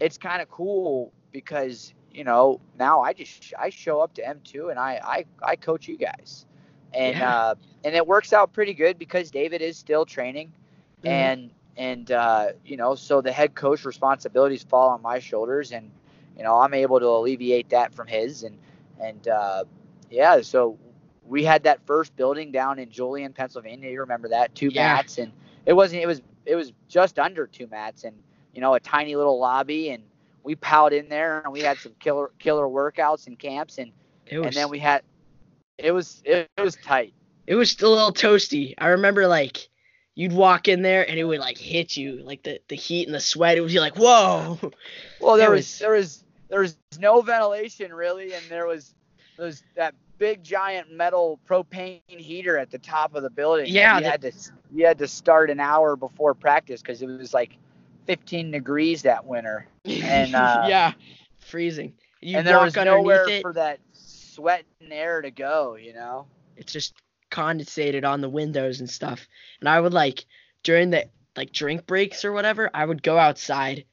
it's 0.01 0.18
kind 0.18 0.43
of 0.43 0.49
cool 0.51 1.07
because 1.32 1.95
you 2.12 2.24
know 2.24 2.61
now 2.78 3.01
I 3.03 3.12
just 3.12 3.53
I 3.59 3.68
show 3.70 4.01
up 4.01 4.14
to 4.14 4.26
M2 4.26 4.68
and 4.70 4.78
I 4.78 5.01
I, 5.03 5.24
I 5.43 5.57
coach 5.57 5.88
you 5.88 5.97
guys, 5.97 6.47
and 6.93 7.20
Yeah. 7.20 7.22
uh, 7.22 7.55
and 7.84 7.95
it 7.95 8.07
works 8.07 8.32
out 8.32 8.53
pretty 8.53 8.74
good 8.74 8.99
because 8.99 9.30
David 9.30 9.62
is 9.62 9.76
still 9.76 10.05
training, 10.05 10.53
Mhm. 11.03 11.34
and 11.34 11.51
and 11.76 12.11
uh, 12.11 12.49
you 12.64 12.76
know 12.76 12.95
so 12.95 13.20
the 13.20 13.32
head 13.32 13.55
coach 13.55 13.84
responsibilities 13.84 14.62
fall 14.62 14.90
on 14.90 15.03
my 15.03 15.18
shoulders, 15.18 15.72
and 15.72 15.90
you 16.36 16.43
know 16.45 16.59
I'm 16.59 16.74
able 16.74 17.01
to 17.01 17.07
alleviate 17.07 17.70
that 17.70 17.95
from 17.95 18.07
his, 18.07 18.43
and 18.45 18.59
and 19.01 19.26
uh, 19.28 19.64
yeah, 20.11 20.40
so 20.43 20.78
we 21.26 21.44
had 21.44 21.62
that 21.64 21.80
first 21.86 22.14
building 22.16 22.52
down 22.52 22.78
in 22.78 22.90
Julian, 22.90 23.32
Pennsylvania. 23.32 23.90
You 23.90 24.00
remember 24.00 24.28
that? 24.28 24.54
Two 24.54 24.68
Yeah. 24.68 24.94
mats, 24.94 25.18
and 25.18 25.32
it 25.66 25.72
wasn't. 25.72 26.02
It 26.02 26.06
was 26.06 26.20
it 26.46 26.54
was 26.56 26.72
just 26.88 27.18
under 27.18 27.46
two 27.46 27.66
mats, 27.68 28.04
and 28.04 28.16
you 28.54 28.60
know 28.60 28.74
a 28.74 28.80
tiny 28.80 29.14
little 29.16 29.38
lobby, 29.38 29.90
and 29.90 30.02
we 30.42 30.54
piled 30.56 30.92
in 30.92 31.08
there, 31.08 31.40
and 31.44 31.52
we 31.52 31.60
had 31.60 31.78
some 31.78 31.92
killer 32.00 32.30
killer 32.38 32.66
workouts 32.66 33.26
and 33.28 33.38
camps, 33.38 33.78
and 33.78 33.92
It 34.26 34.38
was 34.38 34.48
and 34.48 34.56
then 34.56 34.68
we 34.68 34.78
had. 34.78 35.02
It 35.78 35.92
was 35.92 36.20
it, 36.24 36.48
it 36.56 36.62
was 36.62 36.76
tight. 36.76 37.12
it 37.46 37.54
was 37.54 37.70
still 37.70 37.92
a 37.92 37.96
little 37.96 38.12
toasty. 38.12 38.74
I 38.78 38.88
remember 38.88 39.26
like 39.26 39.68
you'd 40.14 40.32
walk 40.32 40.68
in 40.68 40.82
there 40.82 41.08
and 41.08 41.18
it 41.18 41.24
would 41.24 41.40
like 41.40 41.56
hit 41.56 41.96
you, 41.96 42.22
like 42.22 42.42
the, 42.42 42.60
the 42.68 42.76
heat 42.76 43.06
and 43.08 43.14
the 43.14 43.20
sweat. 43.20 43.56
It 43.56 43.62
would 43.62 43.70
be 43.70 43.80
like, 43.80 43.96
whoa. 43.96 44.58
Well, 45.20 45.36
there 45.38 45.50
was, 45.50 45.58
was- 45.60 45.78
there 45.78 45.90
was 45.92 46.24
there 46.50 46.60
was 46.60 46.76
no 47.00 47.20
ventilation 47.22 47.92
really, 47.94 48.34
and 48.34 48.44
there 48.50 48.66
was 48.66 48.94
there 49.36 49.46
was 49.46 49.62
that 49.76 49.94
big 50.22 50.44
giant 50.44 50.88
metal 50.92 51.40
propane 51.48 52.00
heater 52.06 52.56
at 52.56 52.70
the 52.70 52.78
top 52.78 53.16
of 53.16 53.24
the 53.24 53.30
building. 53.30 53.66
Yeah, 53.68 53.96
you 53.96 54.04
the- 54.04 54.10
had 54.10 54.22
to 54.22 54.32
you 54.72 54.86
had 54.86 54.98
to 54.98 55.08
start 55.08 55.50
an 55.50 55.58
hour 55.58 55.96
before 55.96 56.32
practice 56.32 56.80
because 56.80 57.02
it 57.02 57.06
was 57.08 57.34
like 57.34 57.56
15 58.06 58.52
degrees 58.52 59.02
that 59.02 59.26
winter, 59.26 59.66
And, 59.84 60.34
uh, 60.36 60.66
yeah, 60.68 60.92
freezing. 61.40 61.94
You 62.20 62.38
and 62.38 62.46
there 62.46 62.60
was 62.60 62.76
nowhere 62.76 63.28
it. 63.28 63.42
for 63.42 63.52
that 63.54 63.80
sweat 63.94 64.64
and 64.80 64.92
air 64.92 65.20
to 65.22 65.32
go. 65.32 65.74
You 65.74 65.92
know. 65.92 66.26
it's 66.56 66.72
just 66.72 66.94
condensated 67.32 68.04
on 68.04 68.20
the 68.20 68.28
windows 68.28 68.78
and 68.78 68.88
stuff. 68.88 69.26
And 69.58 69.68
I 69.68 69.80
would 69.80 69.92
like 69.92 70.24
during 70.62 70.90
the 70.90 71.06
like 71.36 71.50
drink 71.52 71.84
breaks 71.86 72.24
or 72.24 72.30
whatever, 72.30 72.70
I 72.72 72.84
would 72.84 73.02
go 73.02 73.18
outside 73.18 73.86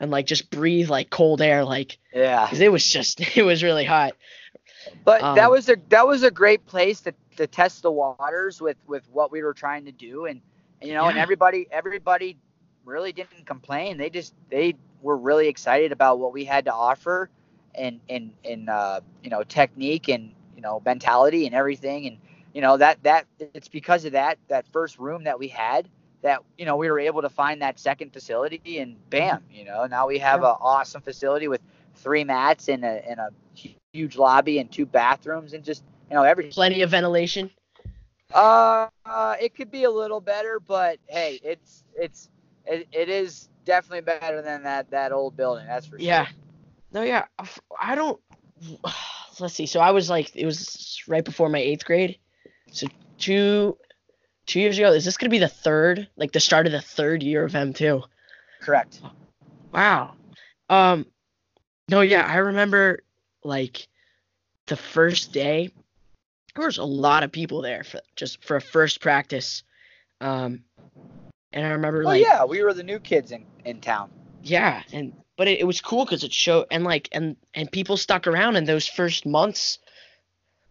and 0.00 0.10
like 0.10 0.26
just 0.26 0.50
breathe 0.50 0.90
like 0.90 1.08
cold 1.10 1.40
air, 1.40 1.64
like 1.64 1.98
Yeah. 2.12 2.46
because 2.46 2.58
it 2.60 2.72
was 2.72 2.84
just 2.84 3.20
it 3.36 3.44
was 3.44 3.62
really 3.62 3.84
hot. 3.84 4.14
But 5.04 5.26
that 5.34 5.50
Um, 5.50 5.50
was 5.50 5.68
a 5.68 5.76
that 5.90 6.06
was 6.06 6.22
a 6.22 6.30
great 6.30 6.66
place 6.66 7.00
to, 7.02 7.12
to 7.36 7.46
test 7.46 7.82
the 7.82 7.90
waters 7.92 8.60
with 8.60 8.76
with 8.86 9.08
what 9.10 9.30
we 9.32 9.42
were 9.42 9.54
trying 9.54 9.84
to 9.86 9.92
do, 9.92 10.26
and, 10.26 10.40
you 10.82 10.94
know, 10.94 11.08
and 11.08 11.18
everybody 11.18 11.66
everybody 11.70 12.36
really 12.84 13.12
didn't 13.12 13.46
complain. 13.46 13.96
They 13.98 14.10
just 14.10 14.34
they 14.50 14.74
were 15.02 15.16
really 15.16 15.48
excited 15.48 15.92
about 15.92 16.18
what 16.18 16.32
we 16.32 16.44
had 16.44 16.64
to 16.66 16.72
offer, 16.74 17.30
and 17.74 18.00
and 18.08 18.32
and 18.44 18.68
uh, 18.68 19.00
you 19.22 19.30
know 19.30 19.42
technique 19.44 20.08
and 20.08 20.32
you 20.56 20.62
know 20.62 20.82
mentality 20.84 21.46
and 21.46 21.54
everything, 21.54 22.06
and 22.06 22.18
you 22.54 22.60
know 22.60 22.76
that 22.76 23.02
that 23.04 23.26
it's 23.40 23.68
because 23.68 24.04
of 24.04 24.12
that 24.12 24.38
that 24.48 24.66
first 24.68 24.98
room 24.98 25.24
that 25.24 25.38
we 25.38 25.48
had 25.48 25.88
that 26.22 26.42
you 26.56 26.64
know 26.64 26.76
we 26.76 26.90
were 26.90 26.98
able 26.98 27.22
to 27.22 27.28
find 27.28 27.62
that 27.62 27.78
second 27.78 28.12
facility, 28.12 28.78
and 28.78 28.96
bam, 29.10 29.44
you 29.50 29.64
know 29.64 29.86
now 29.86 30.06
we 30.06 30.18
have 30.18 30.40
Yeah. 30.40 30.44
an 30.44 30.54
awesome 30.60 31.00
facility 31.02 31.48
with 31.48 31.60
three 31.94 32.24
mats 32.24 32.68
and 32.68 32.84
a 32.84 33.08
and 33.08 33.18
a 33.20 33.30
huge 33.92 34.16
lobby 34.16 34.58
and 34.58 34.70
two 34.70 34.86
bathrooms 34.86 35.52
and 35.52 35.64
just 35.64 35.82
you 36.10 36.14
know 36.16 36.22
everything. 36.22 36.52
Plenty 36.52 36.82
of 36.82 36.90
ventilation. 36.90 37.50
Uh, 38.32 38.88
uh, 39.06 39.36
it 39.40 39.54
could 39.54 39.70
be 39.70 39.84
a 39.84 39.90
little 39.90 40.20
better, 40.20 40.60
but 40.60 40.98
hey, 41.08 41.40
it's 41.42 41.84
it's 41.96 42.28
it, 42.66 42.86
it 42.92 43.08
is 43.08 43.48
definitely 43.64 44.02
better 44.02 44.42
than 44.42 44.62
that 44.64 44.90
that 44.90 45.12
old 45.12 45.36
building. 45.36 45.66
That's 45.66 45.86
for 45.86 45.98
Yeah. 45.98 46.26
sure. 46.26 46.34
Yeah. 46.34 46.38
No, 46.90 47.02
yeah. 47.02 47.24
I 47.80 47.94
don't. 47.94 48.20
Let's 49.40 49.54
see. 49.54 49.66
So 49.66 49.78
I 49.80 49.92
was 49.92 50.10
like, 50.10 50.34
it 50.34 50.44
was 50.46 51.00
right 51.06 51.24
before 51.24 51.48
my 51.48 51.58
eighth 51.58 51.84
grade. 51.84 52.18
So 52.72 52.88
two, 53.18 53.76
two 54.46 54.58
years 54.60 54.76
ago. 54.78 54.92
Is 54.92 55.04
this 55.04 55.16
gonna 55.16 55.30
be 55.30 55.38
the 55.38 55.48
third, 55.48 56.08
like 56.16 56.32
the 56.32 56.40
start 56.40 56.66
of 56.66 56.72
the 56.72 56.80
third 56.80 57.22
year 57.22 57.44
of 57.44 57.54
M 57.54 57.72
two? 57.72 58.02
Correct. 58.60 59.00
Wow. 59.72 60.14
Um. 60.68 61.06
No, 61.88 62.00
yeah. 62.02 62.26
I 62.26 62.36
remember 62.38 63.00
like 63.44 63.88
the 64.66 64.76
first 64.76 65.32
day. 65.32 65.70
There 66.56 66.66
was 66.66 66.78
a 66.78 66.84
lot 66.84 67.22
of 67.22 67.30
people 67.30 67.62
there 67.62 67.84
for 67.84 68.00
just 68.16 68.44
for 68.44 68.56
a 68.56 68.60
first 68.60 69.00
practice. 69.00 69.62
Um. 70.20 70.64
And 71.52 71.64
I 71.64 71.70
remember 71.70 71.98
Well, 72.00 72.08
like 72.08 72.22
yeah, 72.22 72.44
we 72.44 72.62
were 72.62 72.74
the 72.74 72.82
new 72.82 72.98
kids 72.98 73.32
in 73.32 73.46
in 73.64 73.80
town. 73.80 74.10
yeah 74.42 74.82
and 74.92 75.14
but 75.36 75.48
it, 75.48 75.60
it 75.60 75.64
was 75.64 75.80
cool 75.80 76.04
because 76.04 76.22
it 76.24 76.32
showed 76.32 76.66
and 76.70 76.84
like 76.84 77.08
and 77.12 77.36
and 77.54 77.70
people 77.72 77.96
stuck 77.96 78.26
around 78.26 78.56
in 78.56 78.64
those 78.64 78.86
first 78.86 79.24
months 79.24 79.78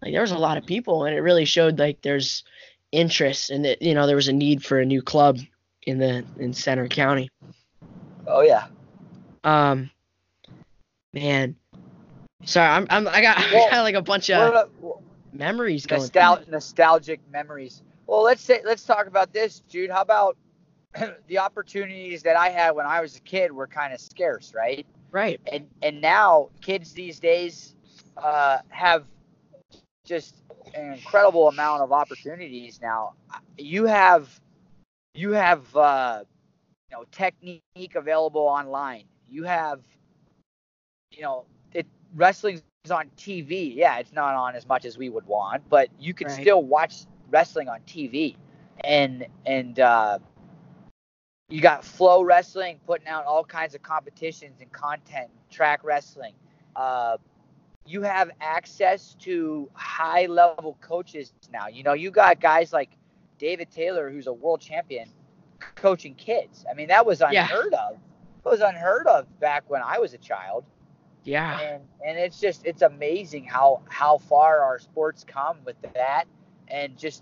like 0.02 0.12
there 0.14 0.22
was 0.22 0.32
a 0.32 0.38
lot 0.38 0.58
of 0.58 0.66
people 0.66 1.06
and 1.06 1.16
it 1.16 1.22
really 1.22 1.46
showed 1.46 1.80
like 1.80 2.02
there's 2.04 2.44
interest 2.92 3.50
and 3.50 3.66
that 3.66 3.82
you 3.82 3.94
know 3.96 4.06
there 4.06 4.16
was 4.16 4.28
a 4.28 4.34
need 4.34 4.64
for 4.64 4.80
a 4.80 4.86
new 4.86 5.02
club 5.02 5.40
in 5.84 5.98
the 5.98 6.24
in 6.38 6.54
Centre 6.54 6.88
County 6.88 7.30
Oh 8.28 8.42
yeah. 8.42 8.68
um 9.44 9.90
man 11.14 11.56
sorry 12.44 12.70
i'm, 12.70 12.88
I'm 12.90 13.08
i 13.08 13.22
got 13.22 13.38
Well, 13.52 13.68
i 13.72 13.76
got 13.76 13.82
like 13.84 13.96
a 13.96 14.02
bunch 14.02 14.30
of 14.30 14.54
a- 14.54 14.68
memories 15.34 15.86
going 15.86 16.10
nostal- 16.10 16.48
nostalgic 16.48 17.20
memories. 17.32 17.82
Well, 18.08 18.24
let's 18.24 18.42
say 18.42 18.62
let's 18.66 18.84
talk 18.84 19.08
about 19.08 19.34
this, 19.34 19.62
Jude. 19.70 19.90
How 19.90 20.02
about 20.02 20.38
the 21.28 21.40
opportunities 21.40 22.24
that 22.24 22.36
I 22.38 22.50
had 22.50 22.72
when 22.72 22.86
I 22.86 23.02
was 23.02 23.16
a 23.18 23.22
kid 23.22 23.52
were 23.52 23.68
kind 23.68 23.94
of 23.94 24.00
scarce, 24.00 24.54
right? 24.56 24.86
right 25.12 25.40
and 25.52 25.68
and 25.82 26.02
now 26.02 26.50
kids 26.62 26.94
these 26.94 27.20
days 27.20 27.76
uh, 28.18 28.60
have 28.70 29.06
just 30.06 30.44
an 30.74 30.94
incredible 30.94 31.48
amount 31.48 31.82
of 31.82 31.92
opportunities 31.92 32.80
now 32.82 33.14
you 33.58 33.86
have 33.86 34.40
you 35.14 35.32
have 35.32 35.76
uh, 35.76 36.24
you 36.90 36.98
know 36.98 37.06
technique 37.12 37.96
available 37.96 38.42
online 38.42 39.06
you 39.28 39.44
have 39.44 39.82
you 41.12 41.22
know 41.22 41.46
wrestling's 42.16 42.62
on 42.64 43.10
tv 43.18 43.76
yeah 43.76 43.98
it's 43.98 44.14
not 44.14 44.36
on 44.36 44.56
as 44.56 44.68
much 44.68 44.86
as 44.86 44.98
we 44.98 45.10
would 45.10 45.26
want 45.26 45.68
but 45.70 45.90
you 46.00 46.14
can 46.14 46.28
Right. 46.28 46.42
still 46.42 46.64
watch 46.64 47.06
wrestling 47.30 47.68
on 47.68 47.80
tv 47.82 48.36
and 48.84 49.26
and 49.46 49.80
uh 49.80 50.20
you 51.50 51.62
got 51.62 51.82
FloWrestling 51.84 52.78
putting 52.86 53.08
out 53.08 53.26
all 53.26 53.44
kinds 53.44 53.74
of 53.74 53.82
competitions 53.82 54.60
and 54.60 54.70
content 54.74 55.30
Trackwrestling. 55.50 56.34
Uh, 56.76 57.18
you 57.86 58.02
have 58.02 58.32
access 58.42 59.16
to 59.22 59.70
high 59.74 60.26
level 60.26 60.78
coaches 60.82 61.32
now. 61.52 61.68
You 61.68 61.84
know 61.84 61.94
you 61.94 62.12
got 62.12 62.40
guys 62.42 62.74
like 62.74 62.90
david 63.38 63.70
taylor 63.72 64.10
who's 64.10 64.28
a 64.28 64.34
world 64.34 64.60
champion 64.60 65.10
coaching 65.76 66.16
kids. 66.16 66.66
I 66.70 66.74
mean 66.74 66.88
that 66.90 67.06
was 67.06 67.22
Yeah. 67.22 67.44
unheard 67.44 67.74
of. 67.74 67.94
It 68.46 68.50
was 68.50 68.62
unheard 68.62 69.08
of 69.08 69.40
back 69.40 69.70
when 69.70 69.82
i 69.82 70.00
was 70.00 70.14
a 70.14 70.18
child 70.18 70.64
yeah. 71.28 71.60
And 71.60 71.84
and 72.06 72.18
it's 72.18 72.40
just 72.40 72.66
it's 72.66 72.82
amazing 72.82 73.44
how 73.44 73.82
how 73.90 74.18
far 74.18 74.62
our 74.62 74.80
sports 74.80 75.26
come 75.28 75.58
with 75.66 75.76
that. 75.94 76.24
And 76.70 76.98
just 76.98 77.22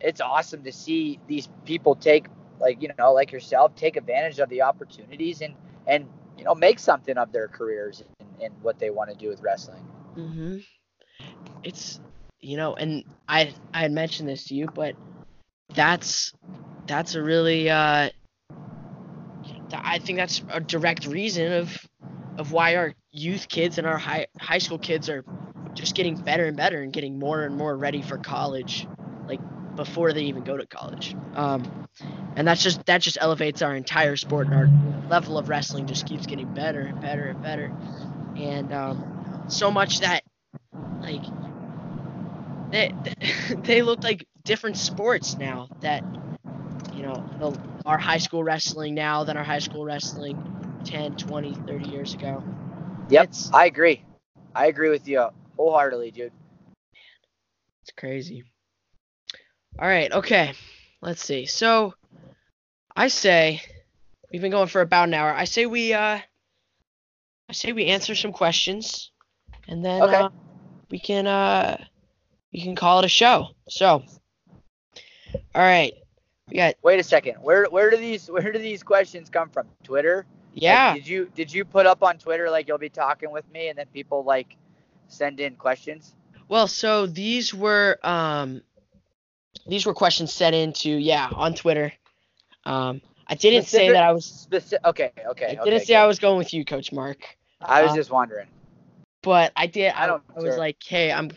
it's 0.00 0.20
awesome 0.20 0.64
to 0.64 0.72
see 0.72 1.20
these 1.28 1.48
people 1.64 1.94
take 1.94 2.26
like 2.58 2.82
you 2.82 2.90
know 2.98 3.12
like 3.12 3.30
yourself 3.30 3.76
take 3.76 3.96
advantage 3.96 4.40
of 4.40 4.48
the 4.48 4.62
opportunities 4.62 5.40
and 5.40 5.54
and 5.86 6.06
you 6.36 6.44
know 6.44 6.54
make 6.54 6.80
something 6.80 7.16
of 7.16 7.30
their 7.30 7.46
careers 7.46 8.02
and, 8.18 8.28
and 8.42 8.54
what 8.62 8.80
they 8.80 8.90
want 8.90 9.08
to 9.10 9.16
do 9.16 9.28
with 9.28 9.40
wrestling. 9.40 9.84
Hmm 10.14 10.58
It's 11.62 12.00
you 12.40 12.56
know, 12.56 12.74
and 12.74 13.04
I 13.28 13.54
I 13.72 13.82
had 13.82 13.92
mentioned 13.92 14.28
this 14.28 14.46
to 14.46 14.56
you, 14.56 14.66
but 14.66 14.96
that's 15.76 16.32
that's 16.88 17.14
a 17.14 17.22
really 17.22 17.70
uh, 17.70 18.10
I 19.72 19.98
think 20.00 20.18
that's 20.18 20.42
a 20.50 20.58
direct 20.58 21.06
reason 21.06 21.52
of 21.52 21.78
of 22.36 22.50
why 22.50 22.74
our 22.76 22.94
youth 23.12 23.48
kids 23.48 23.78
and 23.78 23.86
our 23.86 23.98
high 23.98 24.26
high 24.40 24.58
school 24.58 24.78
kids 24.78 25.08
are 25.08 25.24
just 25.74 25.94
getting 25.94 26.16
better 26.16 26.46
and 26.46 26.56
better 26.56 26.82
and 26.82 26.92
getting 26.92 27.18
more 27.18 27.44
and 27.44 27.56
more 27.56 27.76
ready 27.76 28.02
for 28.02 28.18
college, 28.18 28.86
like 29.28 29.40
before 29.76 30.12
they 30.12 30.24
even 30.24 30.42
go 30.44 30.56
to 30.56 30.66
college. 30.66 31.14
Um, 31.34 31.88
and 32.36 32.48
that's 32.48 32.62
just 32.62 32.84
that 32.86 33.02
just 33.02 33.18
elevates 33.20 33.62
our 33.62 33.74
entire 33.74 34.16
sport 34.16 34.46
and 34.46 34.54
our 34.54 35.08
level 35.08 35.38
of 35.38 35.48
wrestling 35.48 35.86
just 35.86 36.06
keeps 36.06 36.26
getting 36.26 36.52
better 36.54 36.80
and 36.80 37.00
better 37.00 37.26
and 37.28 37.42
better, 37.42 37.72
and 38.36 38.72
um, 38.72 39.44
so 39.48 39.70
much 39.70 40.00
that 40.00 40.22
like 41.02 41.22
they 42.70 42.92
they 43.62 43.82
look 43.82 44.02
like 44.02 44.26
different 44.44 44.78
sports 44.78 45.36
now 45.36 45.68
that 45.80 46.02
you 46.94 47.02
know 47.02 47.22
the, 47.38 47.58
our 47.84 47.98
high 47.98 48.18
school 48.18 48.42
wrestling 48.42 48.94
now 48.94 49.24
than 49.24 49.36
our 49.36 49.44
high 49.44 49.58
school 49.58 49.84
wrestling 49.84 50.80
10 50.84 51.16
20 51.16 51.54
30 51.54 51.88
years 51.90 52.14
ago 52.14 52.42
yep 53.12 53.24
it's, 53.24 53.50
i 53.52 53.66
agree 53.66 54.02
i 54.54 54.66
agree 54.66 54.90
with 54.90 55.06
you 55.06 55.26
wholeheartedly 55.56 56.10
dude 56.10 56.32
Man, 56.32 57.02
it's 57.82 57.92
crazy 57.96 58.44
all 59.78 59.88
right 59.88 60.12
okay 60.12 60.52
let's 61.00 61.24
see 61.24 61.46
so 61.46 61.94
i 62.96 63.08
say 63.08 63.62
we've 64.32 64.42
been 64.42 64.50
going 64.50 64.68
for 64.68 64.80
about 64.80 65.08
an 65.08 65.14
hour 65.14 65.32
i 65.32 65.44
say 65.44 65.66
we 65.66 65.92
uh 65.92 66.18
i 67.48 67.52
say 67.52 67.72
we 67.72 67.86
answer 67.86 68.14
some 68.14 68.32
questions 68.32 69.10
and 69.68 69.84
then 69.84 70.02
okay. 70.02 70.16
uh, 70.16 70.28
we 70.90 70.98
can 70.98 71.26
uh 71.26 71.76
we 72.52 72.62
can 72.62 72.74
call 72.74 72.98
it 72.98 73.04
a 73.04 73.08
show 73.08 73.48
so 73.68 74.02
all 75.54 75.62
right 75.62 75.94
we 76.52 76.58
got. 76.58 76.74
Wait 76.82 77.00
a 77.00 77.02
second. 77.02 77.36
Where 77.40 77.64
where 77.66 77.90
do 77.90 77.96
these 77.96 78.30
where 78.30 78.52
do 78.52 78.58
these 78.58 78.82
questions 78.82 79.30
come 79.30 79.48
from? 79.48 79.68
Twitter? 79.82 80.26
Yeah. 80.54 80.90
Like, 80.90 81.02
did 81.02 81.08
you 81.08 81.30
did 81.34 81.52
you 81.52 81.64
put 81.64 81.86
up 81.86 82.02
on 82.02 82.18
Twitter 82.18 82.50
like 82.50 82.68
you'll 82.68 82.78
be 82.78 82.88
talking 82.88 83.30
with 83.30 83.50
me 83.52 83.68
and 83.68 83.78
then 83.78 83.86
people 83.92 84.24
like 84.24 84.56
send 85.08 85.40
in 85.40 85.56
questions? 85.56 86.14
Well, 86.48 86.66
so 86.68 87.06
these 87.06 87.54
were 87.54 87.98
um 88.02 88.62
these 89.66 89.86
were 89.86 89.94
questions 89.94 90.32
sent 90.32 90.54
into 90.54 90.90
yeah 90.90 91.28
on 91.34 91.54
Twitter. 91.54 91.92
Um, 92.64 93.00
I 93.26 93.34
didn't 93.34 93.62
Specific, 93.62 93.88
say 93.88 93.92
that 93.92 94.04
I 94.04 94.12
was 94.12 94.24
specific. 94.24 94.84
Okay, 94.84 95.12
okay. 95.30 95.46
I 95.46 95.50
didn't 95.50 95.68
okay, 95.68 95.78
say 95.78 95.94
good. 95.94 96.00
I 96.00 96.06
was 96.06 96.18
going 96.18 96.38
with 96.38 96.52
you, 96.52 96.64
Coach 96.64 96.92
Mark. 96.92 97.18
I 97.60 97.82
was 97.82 97.92
um, 97.92 97.96
just 97.96 98.10
wondering. 98.10 98.48
But 99.22 99.52
I 99.56 99.66
did. 99.66 99.92
I, 99.92 100.04
I 100.04 100.06
don't. 100.06 100.22
I 100.36 100.40
was 100.40 100.56
like, 100.56 100.82
hey, 100.82 101.12
I'm. 101.12 101.30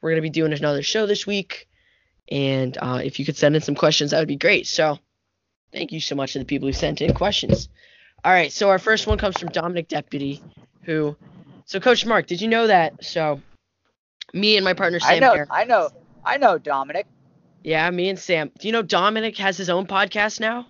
We're 0.00 0.10
gonna 0.10 0.22
be 0.22 0.30
doing 0.30 0.52
another 0.52 0.82
show 0.82 1.06
this 1.06 1.26
week. 1.26 1.68
And 2.30 2.76
uh, 2.80 3.00
if 3.02 3.18
you 3.18 3.24
could 3.24 3.36
send 3.36 3.56
in 3.56 3.62
some 3.62 3.74
questions, 3.74 4.12
that 4.12 4.18
would 4.18 4.28
be 4.28 4.36
great. 4.36 4.66
So 4.66 4.98
thank 5.72 5.92
you 5.92 6.00
so 6.00 6.14
much 6.14 6.34
to 6.34 6.38
the 6.38 6.44
people 6.44 6.68
who 6.68 6.72
sent 6.72 7.00
in 7.00 7.12
questions. 7.12 7.68
All 8.24 8.32
right, 8.32 8.52
so 8.52 8.68
our 8.68 8.78
first 8.78 9.06
one 9.06 9.16
comes 9.16 9.38
from 9.38 9.48
Dominic 9.48 9.88
Deputy, 9.88 10.42
who. 10.82 11.16
So 11.64 11.80
Coach 11.80 12.04
Mark, 12.04 12.26
did 12.26 12.40
you 12.40 12.48
know 12.48 12.66
that? 12.66 13.04
So 13.04 13.40
me 14.34 14.56
and 14.56 14.64
my 14.64 14.74
partner 14.74 15.00
Sam. 15.00 15.14
I 15.14 15.18
know. 15.18 15.34
Here, 15.34 15.46
I 15.50 15.64
know. 15.64 15.90
I 16.24 16.36
know 16.36 16.58
Dominic. 16.58 17.06
Yeah, 17.62 17.88
me 17.90 18.08
and 18.08 18.18
Sam. 18.18 18.50
Do 18.58 18.68
you 18.68 18.72
know 18.72 18.82
Dominic 18.82 19.36
has 19.38 19.56
his 19.56 19.70
own 19.70 19.86
podcast 19.86 20.40
now? 20.40 20.66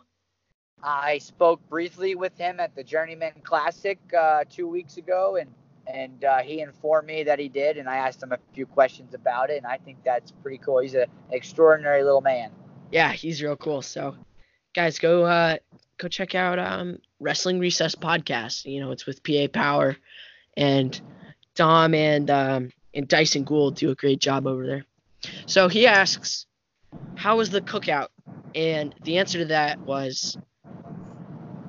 I 0.83 1.19
spoke 1.19 1.61
briefly 1.69 2.15
with 2.15 2.37
him 2.39 2.61
at 2.61 2.75
the 2.75 2.83
Journeyman 2.83 3.33
Classic 3.43 3.99
uh, 4.19 4.45
two 4.49 4.69
weeks 4.69 4.97
ago, 4.97 5.37
and 5.37 5.51
and 5.87 6.25
uh, 6.25 6.39
he 6.39 6.61
informed 6.61 7.09
me 7.09 7.25
that 7.25 7.39
he 7.39 7.49
did, 7.49 7.79
and 7.79 7.89
I 7.89 7.97
asked 7.97 8.23
him 8.23 8.33
a 8.33 8.39
few 8.55 8.65
questions 8.67 9.15
about 9.15 9.51
it, 9.51 9.57
and 9.57 9.67
I 9.67 9.79
think 9.79 9.99
that's 10.05 10.31
pretty 10.31 10.59
cool. 10.59 10.79
He's 10.79 10.95
an 10.95 11.07
extraordinary 11.33 12.05
little 12.05 12.21
man. 12.21 12.51
Yeah, 12.93 13.13
he's 13.13 13.43
real 13.43 13.57
cool. 13.57 13.83
So, 13.83 14.17
guys, 14.75 14.99
go 14.99 15.25
uh, 15.25 15.57
go 15.99 16.09
check 16.09 16.35
out 16.35 16.59
um, 16.59 16.99
Wrestling 17.21 17.59
Recess 17.59 17.95
podcast. 17.95 18.65
You 18.65 18.81
know, 18.81 18.91
it's 18.91 19.07
with 19.07 19.23
PA 19.23 19.47
Power, 19.53 19.97
and 20.57 21.01
Dom 21.55 21.95
and 21.95 22.31
um, 22.31 22.73
and 22.95 23.07
Dyson 23.07 23.45
Gould 23.45 23.77
do 23.77 23.91
a 23.91 23.95
great 23.95 24.19
job 24.19 24.47
over 24.47 24.67
there. 24.67 24.85
So 25.47 25.69
he 25.69 25.87
asks, 25.87 26.47
"How 27.17 27.37
was 27.37 27.51
the 27.51 27.61
cookout?" 27.61 28.09
And 28.55 28.95
the 29.05 29.19
answer 29.19 29.39
to 29.39 29.45
that 29.47 29.79
was, 29.81 30.37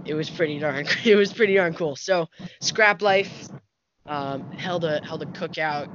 it 0.06 0.14
was 0.14 0.30
pretty 0.30 0.58
darn 0.60 0.88
it 1.04 1.16
was 1.16 1.34
pretty 1.34 1.56
darn 1.56 1.74
cool. 1.74 1.96
So 1.96 2.28
Scrap 2.60 3.02
Life 3.02 3.50
um, 4.06 4.52
held 4.52 4.84
a 4.86 5.04
held 5.04 5.22
a 5.22 5.28
cookout 5.28 5.90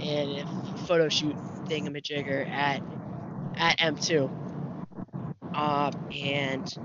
and 0.00 0.38
a 0.38 0.78
photo 0.86 1.08
shoot 1.08 1.36
thingamajigger 1.66 2.48
at 2.48 2.82
at 3.56 3.78
M2. 3.78 4.30
Uh, 5.54 5.92
and 6.12 6.78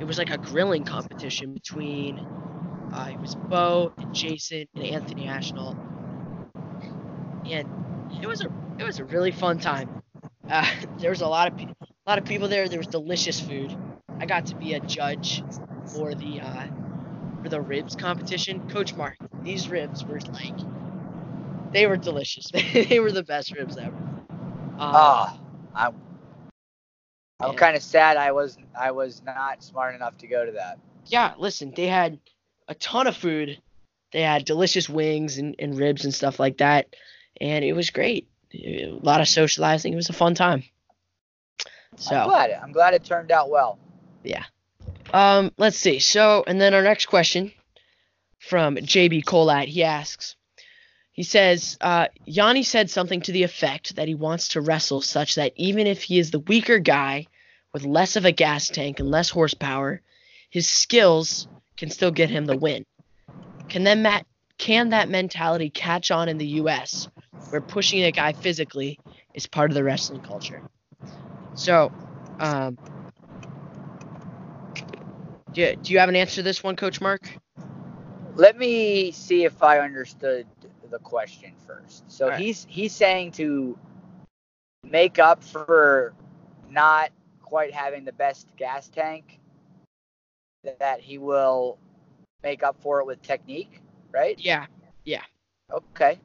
it 0.00 0.04
was 0.04 0.18
like 0.18 0.30
a 0.30 0.38
grilling 0.38 0.84
competition 0.84 1.52
between 1.54 2.18
uh, 2.92 3.08
it 3.10 3.20
was 3.20 3.34
Bo 3.34 3.92
and 3.98 4.14
Jason 4.14 4.66
and 4.74 4.84
Anthony 4.84 5.26
Ashnault, 5.26 5.76
and 7.46 7.68
it 8.22 8.26
was 8.26 8.40
a 8.40 8.48
it 8.78 8.84
was 8.84 8.98
a 8.98 9.04
really 9.04 9.32
fun 9.32 9.58
time. 9.58 10.02
Uh, 10.48 10.66
there 10.98 11.10
was 11.10 11.20
a 11.20 11.28
lot 11.28 11.52
of 11.52 11.58
a 11.58 11.74
lot 12.06 12.18
of 12.18 12.24
people 12.24 12.48
there. 12.48 12.68
There 12.68 12.78
was 12.78 12.86
delicious 12.86 13.40
food. 13.40 13.76
I 14.20 14.26
got 14.26 14.46
to 14.46 14.56
be 14.56 14.74
a 14.74 14.80
judge 14.80 15.42
for 15.86 16.14
the 16.14 16.40
uh, 16.40 16.66
for 17.42 17.48
the 17.48 17.60
ribs 17.60 17.96
competition. 17.96 18.68
Coach 18.70 18.94
Mark, 18.94 19.16
these 19.42 19.68
ribs 19.68 20.04
were 20.04 20.20
like 20.32 20.54
they 21.72 21.86
were 21.86 21.96
delicious. 21.96 22.50
they 22.72 23.00
were 23.00 23.12
the 23.12 23.24
best 23.24 23.52
ribs 23.52 23.76
ever. 23.76 23.96
Um, 24.78 24.92
oh, 24.94 25.40
I'm 25.74 25.94
I'm 27.40 27.56
kind 27.56 27.76
of 27.76 27.82
sad 27.82 28.16
I 28.16 28.32
was 28.32 28.56
I 28.78 28.92
was 28.92 29.22
not 29.24 29.62
smart 29.62 29.94
enough 29.94 30.16
to 30.18 30.26
go 30.26 30.44
to 30.44 30.52
that. 30.52 30.78
Yeah, 31.06 31.34
listen, 31.36 31.72
they 31.74 31.86
had 31.86 32.18
a 32.68 32.74
ton 32.74 33.06
of 33.06 33.16
food. 33.16 33.60
They 34.12 34.22
had 34.22 34.44
delicious 34.44 34.88
wings 34.88 35.38
and, 35.38 35.56
and 35.58 35.76
ribs 35.76 36.04
and 36.04 36.14
stuff 36.14 36.38
like 36.38 36.58
that, 36.58 36.94
and 37.40 37.64
it 37.64 37.72
was 37.72 37.90
great. 37.90 38.28
A 38.54 38.98
lot 39.02 39.20
of 39.20 39.28
socializing. 39.28 39.92
It 39.92 39.96
was 39.96 40.08
a 40.08 40.14
fun 40.14 40.34
time. 40.34 40.62
So 41.96 42.16
I'm 42.16 42.28
glad. 42.28 42.50
I'm 42.50 42.72
glad 42.72 42.94
it 42.94 43.04
turned 43.04 43.32
out 43.32 43.50
well. 43.50 43.78
Yeah. 44.22 44.44
Um, 45.12 45.52
let's 45.58 45.76
see. 45.76 45.98
So, 45.98 46.44
and 46.46 46.60
then 46.60 46.74
our 46.74 46.82
next 46.82 47.06
question 47.06 47.52
from 48.38 48.76
JB 48.76 49.24
Colat, 49.24 49.66
he 49.66 49.82
asks, 49.82 50.36
he 51.14 51.22
says, 51.22 51.78
uh, 51.80 52.08
Yianni 52.26 52.66
said 52.66 52.90
something 52.90 53.20
to 53.20 53.30
the 53.30 53.44
effect 53.44 53.94
that 53.94 54.08
he 54.08 54.16
wants 54.16 54.48
to 54.48 54.60
wrestle 54.60 55.00
such 55.00 55.36
that 55.36 55.52
even 55.54 55.86
if 55.86 56.02
he 56.02 56.18
is 56.18 56.32
the 56.32 56.40
weaker 56.40 56.80
guy 56.80 57.28
with 57.72 57.84
less 57.84 58.16
of 58.16 58.24
a 58.24 58.32
gas 58.32 58.68
tank 58.68 58.98
and 58.98 59.08
less 59.08 59.30
horsepower, 59.30 60.02
his 60.50 60.66
skills 60.66 61.46
can 61.76 61.88
still 61.88 62.10
get 62.10 62.30
him 62.30 62.46
the 62.46 62.56
win. 62.56 62.84
Can 63.68 63.84
then 63.84 64.02
Matt 64.02 64.26
can 64.58 64.90
that 64.90 65.08
mentality 65.08 65.70
catch 65.70 66.10
on 66.10 66.28
in 66.28 66.36
the 66.36 66.46
US 66.62 67.06
where 67.50 67.60
pushing 67.60 68.02
a 68.02 68.10
guy 68.10 68.32
physically 68.32 68.98
is 69.34 69.46
part 69.46 69.70
of 69.70 69.76
the 69.76 69.84
wrestling 69.84 70.20
culture? 70.20 70.62
So, 71.54 71.92
um, 72.40 72.76
do 75.52 75.76
do 75.76 75.92
you 75.92 76.00
have 76.00 76.08
an 76.08 76.16
answer 76.16 76.36
to 76.36 76.42
this 76.42 76.64
one, 76.64 76.74
Coach 76.74 77.00
Mark? 77.00 77.30
Let 78.34 78.58
me 78.58 79.12
see 79.12 79.44
if 79.44 79.62
I 79.62 79.78
understood 79.78 80.46
the 80.94 81.00
question 81.00 81.52
first. 81.66 82.04
So 82.10 82.28
right. 82.28 82.40
he's 82.40 82.66
he's 82.70 82.94
saying 82.94 83.32
to 83.32 83.76
make 84.84 85.18
up 85.18 85.42
for 85.42 86.14
not 86.70 87.10
quite 87.42 87.74
having 87.74 88.04
the 88.04 88.12
best 88.12 88.46
gas 88.56 88.88
tank 88.88 89.40
that 90.78 91.00
he 91.00 91.18
will 91.18 91.78
make 92.44 92.62
up 92.62 92.80
for 92.80 93.00
it 93.00 93.06
with 93.06 93.20
technique, 93.22 93.80
right? 94.12 94.38
Yeah. 94.38 94.66
Yeah. 95.04 95.22
Okay. 95.72 96.20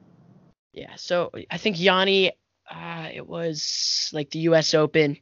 Yeah. 0.72 0.94
So 0.96 1.32
I 1.50 1.58
think 1.58 1.76
Yianni, 1.76 2.30
uh, 2.70 3.08
it 3.12 3.26
was 3.26 4.08
like 4.12 4.30
the 4.30 4.38
U.S. 4.50 4.72
Open, 4.74 5.18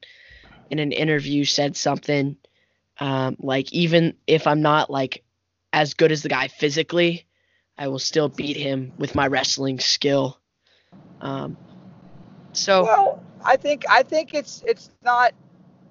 in 0.70 0.78
an 0.78 0.92
interview 0.92 1.46
said 1.46 1.74
something 1.74 2.36
um, 3.00 3.36
like 3.38 3.72
even 3.72 4.14
if 4.26 4.46
I'm 4.46 4.60
not 4.60 4.90
like 4.90 5.24
as 5.72 5.94
good 5.94 6.12
as 6.12 6.22
the 6.22 6.28
guy 6.28 6.48
physically, 6.48 7.26
I 7.78 7.88
will 7.88 8.00
still 8.00 8.28
beat 8.28 8.56
him 8.56 8.92
with 8.98 9.14
my 9.14 9.28
wrestling 9.28 9.78
skill. 9.78 10.38
Um, 11.20 11.56
so 12.52 12.82
well, 12.82 13.22
I 13.44 13.56
think 13.56 13.84
I 13.88 14.02
think 14.02 14.34
it's 14.34 14.62
it's 14.66 14.90
not 15.02 15.32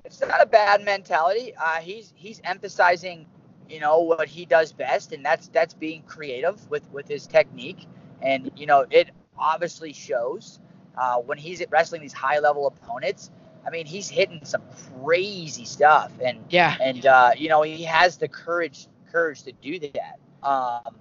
it's 0.03 0.19
not 0.21 0.41
a 0.41 0.45
bad 0.45 0.83
mentality. 0.83 1.53
Uh, 1.55 1.77
he's 1.77 2.13
he's 2.15 2.41
emphasizing, 2.43 3.25
you 3.69 3.79
know, 3.79 3.99
what 3.99 4.27
he 4.27 4.45
does 4.45 4.73
best, 4.73 5.13
and 5.13 5.23
that's 5.23 5.47
that's 5.47 5.73
being 5.73 6.03
creative 6.03 6.69
with 6.69 6.89
with 6.91 7.07
his 7.07 7.25
technique, 7.25 7.87
and 8.21 8.51
you 8.57 8.65
know 8.65 8.85
it 8.89 9.09
obviously 9.37 9.93
shows 9.93 10.59
uh, 10.97 11.17
when 11.17 11.37
he's 11.37 11.63
wrestling 11.69 12.01
these 12.01 12.13
high 12.13 12.39
level 12.39 12.67
opponents. 12.67 13.31
I 13.65 13.69
mean, 13.69 13.85
he's 13.85 14.07
hitting 14.09 14.41
some 14.43 14.61
crazy 15.03 15.65
stuff, 15.65 16.11
and 16.23 16.39
yeah, 16.49 16.75
and 16.81 17.05
uh, 17.05 17.31
you 17.37 17.47
know 17.47 17.61
he 17.61 17.83
has 17.83 18.17
the 18.17 18.27
courage 18.27 18.87
courage 19.11 19.43
to 19.43 19.51
do 19.53 19.79
that. 19.79 20.19
Um, 20.43 20.95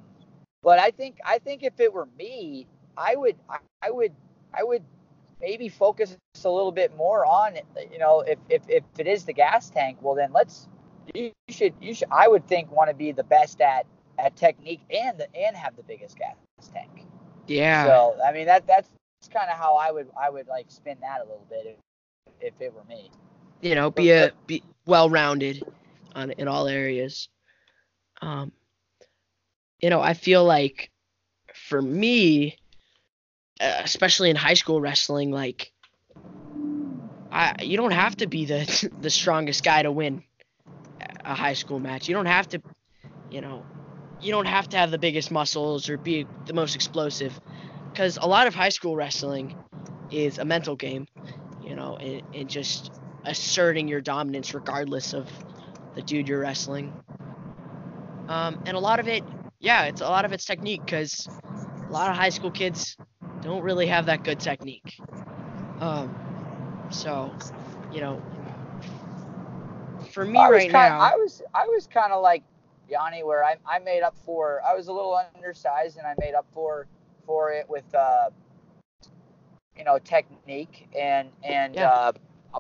but 0.63 0.79
I 0.79 0.91
think 0.91 1.19
I 1.25 1.39
think 1.39 1.63
if 1.63 1.79
it 1.81 1.93
were 1.93 2.09
me, 2.19 2.67
I 2.97 3.17
would 3.17 3.37
I, 3.49 3.59
I 3.83 3.91
would 3.91 4.13
I 4.55 4.63
would 4.63 4.83
maybe 5.41 5.69
focus 5.69 6.17
a 6.45 6.49
little 6.49 6.73
bit 6.73 6.97
more 6.97 7.27
on 7.27 7.55
you 7.91 7.99
know 7.99 8.21
if 8.21 8.39
if, 8.49 8.63
if 8.69 8.85
it 8.99 9.07
is 9.07 9.25
the 9.25 9.33
gas 9.33 9.69
tank 9.71 9.99
well 10.01 10.15
then 10.15 10.33
let's 10.33 10.69
you 11.15 11.33
should 11.49 11.75
you 11.81 11.95
should 11.95 12.09
I 12.11 12.29
would 12.29 12.47
think 12.47 12.71
want 12.71 12.91
to 12.91 12.95
be 12.95 13.13
the 13.13 13.25
best 13.25 13.61
at 13.61 13.87
at 14.19 14.37
technique 14.37 14.81
and 14.91 15.19
the, 15.19 15.35
and 15.37 15.57
have 15.57 15.77
the 15.77 15.83
biggest 15.83 16.19
gas 16.19 16.37
tank. 16.73 17.07
Yeah. 17.47 17.85
So 17.85 18.17
I 18.25 18.33
mean 18.33 18.47
that 18.47 18.67
that's 18.67 18.89
kind 19.33 19.51
of 19.51 19.57
how 19.57 19.77
I 19.77 19.91
would 19.91 20.09
I 20.21 20.31
would 20.31 20.47
like 20.47 20.67
spin 20.71 20.99
that 21.01 21.21
a 21.21 21.25
little 21.25 21.47
bit 21.49 21.79
if, 22.41 22.55
if 22.55 22.61
it 22.61 22.75
were 22.75 22.85
me. 22.85 23.11
You 23.61 23.75
know, 23.75 23.91
be 23.91 24.11
a 24.11 24.33
be 24.47 24.63
well 24.87 25.11
rounded 25.11 25.63
on 26.15 26.31
in 26.33 26.49
all 26.49 26.69
areas. 26.69 27.29
Um 28.23 28.53
you 29.81 29.91
know, 29.91 30.01
I 30.01 30.15
feel 30.15 30.45
like 30.45 30.91
for 31.55 31.81
me 31.81 32.57
uh, 33.61 33.81
especially 33.85 34.31
in 34.31 34.37
high 34.37 34.55
school 34.55 34.81
wrestling 34.81 35.31
like 35.31 35.73
I 37.33 37.55
you 37.63 37.77
don't 37.77 37.93
have 37.93 38.17
to 38.17 38.27
be 38.27 38.45
the 38.45 38.91
the 39.01 39.11
strongest 39.11 39.65
guy 39.65 39.83
to 39.83 39.91
win 39.91 40.23
a 41.25 41.35
high 41.35 41.55
school 41.55 41.81
match. 41.81 42.09
You 42.09 42.15
don't 42.15 42.27
have 42.27 42.49
to, 42.51 42.63
you 43.31 43.41
know, 43.41 43.65
you 44.21 44.31
don't 44.31 44.47
have 44.47 44.69
to 44.71 44.77
have 44.77 44.91
the 44.91 44.99
biggest 44.99 45.31
muscles 45.31 45.89
or 45.89 45.99
be 45.99 46.27
the 46.47 46.53
most 46.53 46.75
explosive 46.75 47.39
because 47.91 48.19
a 48.21 48.27
lot 48.27 48.47
of 48.47 48.55
high 48.55 48.69
school 48.69 48.97
wrestling 48.97 49.57
is 50.11 50.39
a 50.39 50.45
mental 50.45 50.77
game, 50.77 51.07
you 51.65 51.75
know, 51.75 51.97
and, 51.97 52.23
and 52.35 52.49
just 52.49 52.93
asserting 53.25 53.89
your 53.89 54.01
dominance 54.01 54.55
regardless 54.55 55.13
of 55.13 55.29
the 55.95 56.03
dude 56.03 56.29
you're 56.29 56.41
wrestling. 56.41 56.93
Um, 58.29 58.63
and 58.67 58.77
a 58.77 58.81
lot 58.81 59.01
of 59.01 59.09
it, 59.09 59.25
yeah, 59.67 59.87
it's 59.87 60.01
a 60.01 60.05
lot 60.05 60.25
of 60.25 60.33
it's 60.33 60.45
technique 60.45 60.83
because 60.87 61.29
a 61.89 61.93
lot 61.93 62.09
of 62.09 62.17
high 62.17 62.29
school 62.29 62.53
kids 62.53 62.97
don't 63.43 63.63
really 63.63 63.89
have 63.89 64.07
that 64.07 64.23
good 64.23 64.39
technique. 64.39 64.95
Um, 65.81 66.09
so, 66.93 67.33
you 67.93 68.01
know, 68.01 68.23
for 70.13 70.25
me 70.25 70.39
right 70.39 70.71
kinda, 70.71 70.79
now, 70.79 71.01
I 71.01 71.17
was 71.17 71.43
I 71.53 71.67
was 71.67 71.89
kind 71.89 72.13
of 72.13 72.23
like 72.23 72.45
Yianni, 72.89 73.25
where 73.25 73.43
I, 73.43 73.57
I 73.69 73.81
made 73.81 74.03
up 74.03 74.17
for 74.25 74.63
I 74.65 74.73
was 74.75 74.87
a 74.87 74.93
little 74.93 75.21
undersized 75.35 75.99
and 75.99 76.07
I 76.07 76.15
made 76.21 76.35
up 76.35 76.47
for 76.53 76.87
for 77.27 77.51
it 77.51 77.69
with 77.69 77.93
uh, 77.93 78.31
you 79.77 79.83
know 79.85 79.99
technique 79.99 80.89
and 80.97 81.29
and 81.43 81.75
Yeah. 81.75 81.89
uh, 81.89 82.13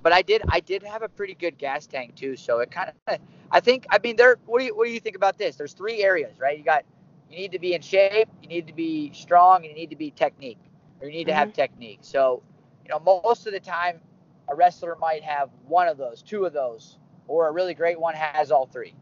but 0.02 0.12
I 0.12 0.22
did 0.22 0.42
I 0.48 0.58
did 0.58 0.82
have 0.82 1.02
a 1.02 1.08
pretty 1.08 1.34
good 1.34 1.56
gas 1.56 1.86
tank 1.86 2.16
too, 2.16 2.36
so 2.36 2.58
it 2.58 2.72
kind 2.72 2.92
of 3.06 3.18
I 3.52 3.60
think 3.60 3.86
I 3.90 3.98
mean 4.02 4.16
there 4.16 4.38
what 4.46 4.58
do 4.58 4.64
you 4.64 4.76
what 4.76 4.86
do 4.86 4.90
you 4.90 5.00
think 5.00 5.14
about 5.14 5.38
this? 5.38 5.54
There's 5.54 5.72
three 5.72 6.02
areas, 6.02 6.40
right? 6.40 6.58
You 6.58 6.64
got 6.64 6.84
you 7.30 7.36
need 7.36 7.52
to 7.52 7.58
be 7.58 7.74
in 7.74 7.82
shape, 7.82 8.28
you 8.42 8.48
need 8.48 8.66
to 8.66 8.72
be 8.72 9.12
strong, 9.12 9.56
and 9.56 9.66
you 9.66 9.74
need 9.74 9.90
to 9.90 9.96
be 9.96 10.10
technique, 10.10 10.58
or 11.00 11.08
you 11.08 11.12
need 11.12 11.26
to 11.26 11.34
have 11.34 11.48
mm-hmm. 11.48 11.56
technique. 11.56 11.98
So 12.02 12.42
you 12.84 12.90
know 12.90 13.00
most 13.00 13.46
of 13.46 13.52
the 13.52 13.60
time 13.60 14.00
a 14.48 14.54
wrestler 14.54 14.96
might 15.00 15.22
have 15.22 15.50
one 15.66 15.88
of 15.88 15.96
those, 15.96 16.22
two 16.22 16.44
of 16.44 16.52
those, 16.52 16.98
or 17.26 17.48
a 17.48 17.52
really 17.52 17.74
great 17.74 17.98
one 17.98 18.14
has 18.14 18.50
all 18.50 18.66
three. 18.66 18.94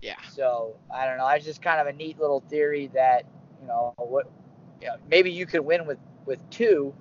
yeah. 0.00 0.16
So 0.32 0.76
I 0.92 1.06
don't 1.06 1.18
know. 1.18 1.28
It's 1.28 1.44
just 1.44 1.62
kind 1.62 1.80
of 1.80 1.86
a 1.86 1.92
neat 1.92 2.18
little 2.18 2.40
theory 2.40 2.88
that 2.94 3.24
you 3.60 3.66
know 3.68 3.94
what, 3.98 4.30
you 4.80 4.88
know, 4.88 4.96
maybe 5.08 5.30
you 5.30 5.46
could 5.46 5.60
win 5.60 5.86
with 5.86 5.98
with 6.26 6.38
two, 6.50 6.94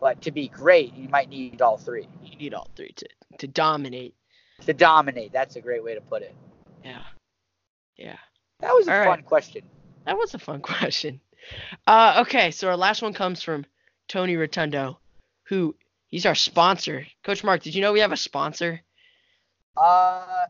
but 0.00 0.20
to 0.22 0.30
be 0.30 0.48
great, 0.48 0.94
you 0.94 1.08
might 1.08 1.28
need 1.28 1.60
all 1.60 1.76
three 1.76 2.08
You 2.22 2.36
need 2.36 2.54
all 2.54 2.68
three 2.74 2.92
to, 2.96 3.06
to 3.38 3.46
dominate. 3.46 4.14
to 4.64 4.72
dominate. 4.72 5.32
That's 5.32 5.56
a 5.56 5.60
great 5.60 5.82
way 5.84 5.94
to 5.94 6.00
put 6.00 6.22
it. 6.22 6.34
Yeah. 6.84 7.02
Yeah. 7.96 8.16
That 8.60 8.72
was 8.72 8.88
a 8.88 8.92
All 8.92 8.98
right. 8.98 9.06
fun 9.06 9.22
question. 9.22 9.62
That 10.04 10.16
was 10.16 10.34
a 10.34 10.38
fun 10.38 10.60
question. 10.62 11.20
Uh, 11.86 12.22
okay, 12.26 12.50
so 12.50 12.68
our 12.68 12.76
last 12.76 13.02
one 13.02 13.12
comes 13.12 13.42
from 13.42 13.66
Tony 14.08 14.36
Rotundo, 14.36 14.98
who 15.44 15.74
he's 16.08 16.26
our 16.26 16.34
sponsor. 16.34 17.06
Coach 17.24 17.42
Mark, 17.42 17.62
did 17.62 17.74
you 17.74 17.82
know 17.82 17.92
we 17.92 18.00
have 18.00 18.12
a 18.12 18.16
sponsor? 18.16 18.80
Uh, 19.76 20.46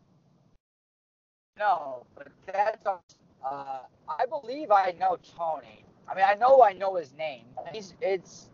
no, 1.59 2.07
but 2.15 2.29
that's 2.47 2.87
uh, 2.87 3.79
I 4.09 4.27
believe 4.29 4.71
I 4.71 4.95
know 4.99 5.17
Tony. 5.37 5.85
I 6.09 6.15
mean, 6.15 6.25
I 6.27 6.35
know 6.35 6.63
I 6.63 6.73
know 6.73 6.97
his 6.97 7.13
name. 7.15 7.45
He's 7.73 7.95
it's. 8.01 8.49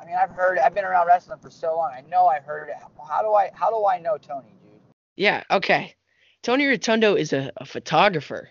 I 0.00 0.04
mean, 0.04 0.14
I've 0.20 0.30
heard. 0.30 0.58
I've 0.58 0.74
been 0.74 0.84
around 0.84 1.06
wrestling 1.06 1.38
for 1.40 1.50
so 1.50 1.76
long. 1.76 1.92
I 1.92 2.02
know 2.08 2.26
I've 2.26 2.44
heard 2.44 2.68
it. 2.68 2.76
How 3.08 3.22
do 3.22 3.34
I? 3.34 3.50
How 3.52 3.70
do 3.70 3.86
I 3.86 3.98
know 3.98 4.16
Tony, 4.16 4.48
dude? 4.62 4.80
Yeah, 5.16 5.42
okay. 5.50 5.94
Tony 6.42 6.66
Rotundo 6.66 7.14
is 7.16 7.32
a, 7.32 7.52
a 7.56 7.66
photographer 7.66 8.48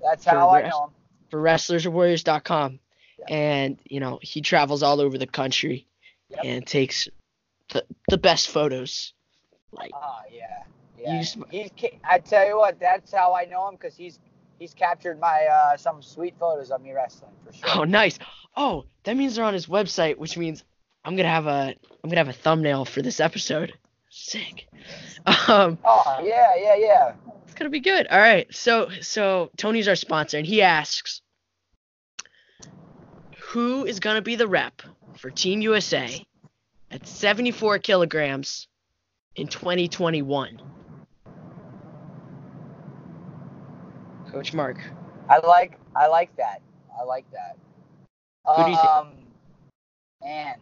That's 0.00 0.24
how 0.24 0.50
I 0.50 0.68
know 0.68 0.84
him. 0.84 0.90
For 1.30 1.40
WrestlersWarriors.com. 1.40 2.78
Yeah. 3.18 3.34
And, 3.34 3.78
you 3.84 4.00
know, 4.00 4.18
he 4.22 4.40
travels 4.40 4.82
all 4.82 5.00
over 5.00 5.18
the 5.18 5.26
country 5.26 5.86
Yep. 6.30 6.40
and 6.44 6.66
takes 6.66 7.08
the, 7.72 7.84
the 8.08 8.18
best 8.18 8.50
photos. 8.50 9.12
Like, 9.72 9.90
Ah, 9.94 10.20
yeah, 10.32 10.62
yeah. 10.98 11.18
He's. 11.18 11.36
I 12.08 12.18
tell 12.18 12.46
you 12.46 12.56
what, 12.56 12.78
that's 12.80 13.12
how 13.12 13.34
I 13.34 13.44
know 13.46 13.68
him 13.68 13.74
because 13.74 13.96
he's 13.96 14.18
he's 14.58 14.72
captured 14.74 15.18
my 15.18 15.44
uh, 15.46 15.76
some 15.76 16.02
sweet 16.02 16.34
photos 16.38 16.70
of 16.70 16.80
me 16.82 16.92
wrestling 16.92 17.32
for 17.44 17.52
sure. 17.52 17.68
oh, 17.80 17.84
nice. 17.84 18.18
Oh, 18.56 18.84
that 19.04 19.16
means 19.16 19.34
they're 19.36 19.44
on 19.44 19.54
his 19.54 19.66
website, 19.66 20.18
which 20.18 20.36
means 20.36 20.62
I'm 21.04 21.16
gonna 21.16 21.28
have 21.28 21.46
a 21.46 21.74
I'm 22.02 22.10
gonna 22.10 22.18
have 22.20 22.28
a 22.28 22.32
thumbnail 22.32 22.84
for 22.84 23.02
this 23.02 23.18
episode. 23.20 23.72
Sick. 24.08 24.68
Um, 25.48 25.78
Oh 25.84 26.20
yeah, 26.24 26.54
yeah, 26.56 26.74
yeah. 26.76 27.12
Gonna 27.60 27.68
be 27.68 27.80
good. 27.80 28.06
All 28.06 28.18
right. 28.18 28.46
So 28.54 28.88
so 29.02 29.50
Tony's 29.58 29.86
our 29.86 29.94
sponsor, 29.94 30.38
and 30.38 30.46
he 30.46 30.62
asks, 30.62 31.20
who 33.38 33.84
is 33.84 34.00
gonna 34.00 34.22
be 34.22 34.34
the 34.34 34.48
rep 34.48 34.80
for 35.18 35.28
Team 35.28 35.60
USA 35.60 36.24
at 36.90 37.06
74 37.06 37.78
kilograms 37.80 38.66
in 39.36 39.46
2021? 39.46 40.58
Coach 44.32 44.54
Mark. 44.54 44.78
I 45.28 45.46
like 45.46 45.78
I 45.94 46.06
like 46.06 46.34
that. 46.36 46.62
I 46.98 47.04
like 47.04 47.30
that. 47.32 47.58
Who 48.56 48.64
do 48.64 48.70
you 48.70 48.76
think? 48.76 48.88
Um, 48.88 49.12
man, 50.22 50.54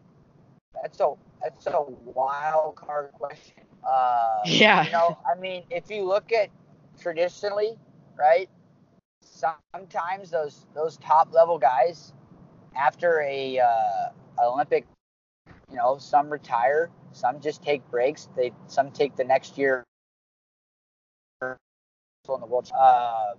that's 0.82 0.98
a 0.98 1.14
that's 1.44 1.68
a 1.68 1.80
wild 2.06 2.74
card 2.74 3.12
question. 3.12 3.62
Uh, 3.88 4.40
Yeah. 4.46 4.84
You 4.84 4.90
know, 4.90 5.18
I 5.24 5.38
mean, 5.38 5.62
if 5.70 5.88
you 5.92 6.02
look 6.02 6.32
at 6.32 6.48
traditionally, 7.00 7.78
right? 8.18 8.48
Sometimes 9.22 10.30
those 10.30 10.66
those 10.74 10.96
top 10.98 11.32
level 11.32 11.58
guys, 11.58 12.12
after 12.76 13.20
a 13.20 13.58
uh, 13.58 14.10
Olympic, 14.42 14.86
you 15.70 15.76
know, 15.76 15.98
some 15.98 16.28
retire, 16.28 16.90
some 17.12 17.40
just 17.40 17.62
take 17.62 17.88
breaks. 17.90 18.28
They 18.36 18.52
some 18.66 18.90
take 18.90 19.16
the 19.16 19.24
next 19.24 19.58
year. 19.58 19.84
In 21.42 22.40
the 22.40 22.46
world, 22.46 22.70
uh, 22.78 23.32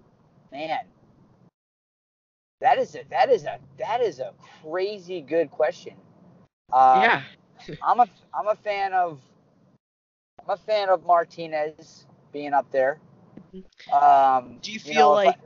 man, 0.51 0.79
that 2.61 2.77
is 2.77 2.95
a 2.95 3.03
that 3.09 3.29
is 3.29 3.45
a 3.45 3.59
that 3.77 4.01
is 4.01 4.19
a 4.19 4.33
crazy 4.63 5.21
good 5.21 5.51
question. 5.51 5.93
Uh, 6.71 7.01
yeah. 7.03 7.75
I'm 7.83 7.99
a 7.99 8.07
I'm 8.33 8.47
a 8.47 8.55
fan 8.55 8.93
of 8.93 9.19
I'm 10.41 10.49
a 10.49 10.57
fan 10.57 10.89
of 10.89 11.05
Martinez 11.05 12.05
being 12.31 12.53
up 12.53 12.71
there. 12.71 12.99
Um, 13.91 14.59
Do 14.61 14.71
you 14.71 14.75
you 14.75 14.79
feel 14.79 14.93
know, 14.95 15.17
if 15.17 15.19
I- 15.19 15.25
like 15.31 15.39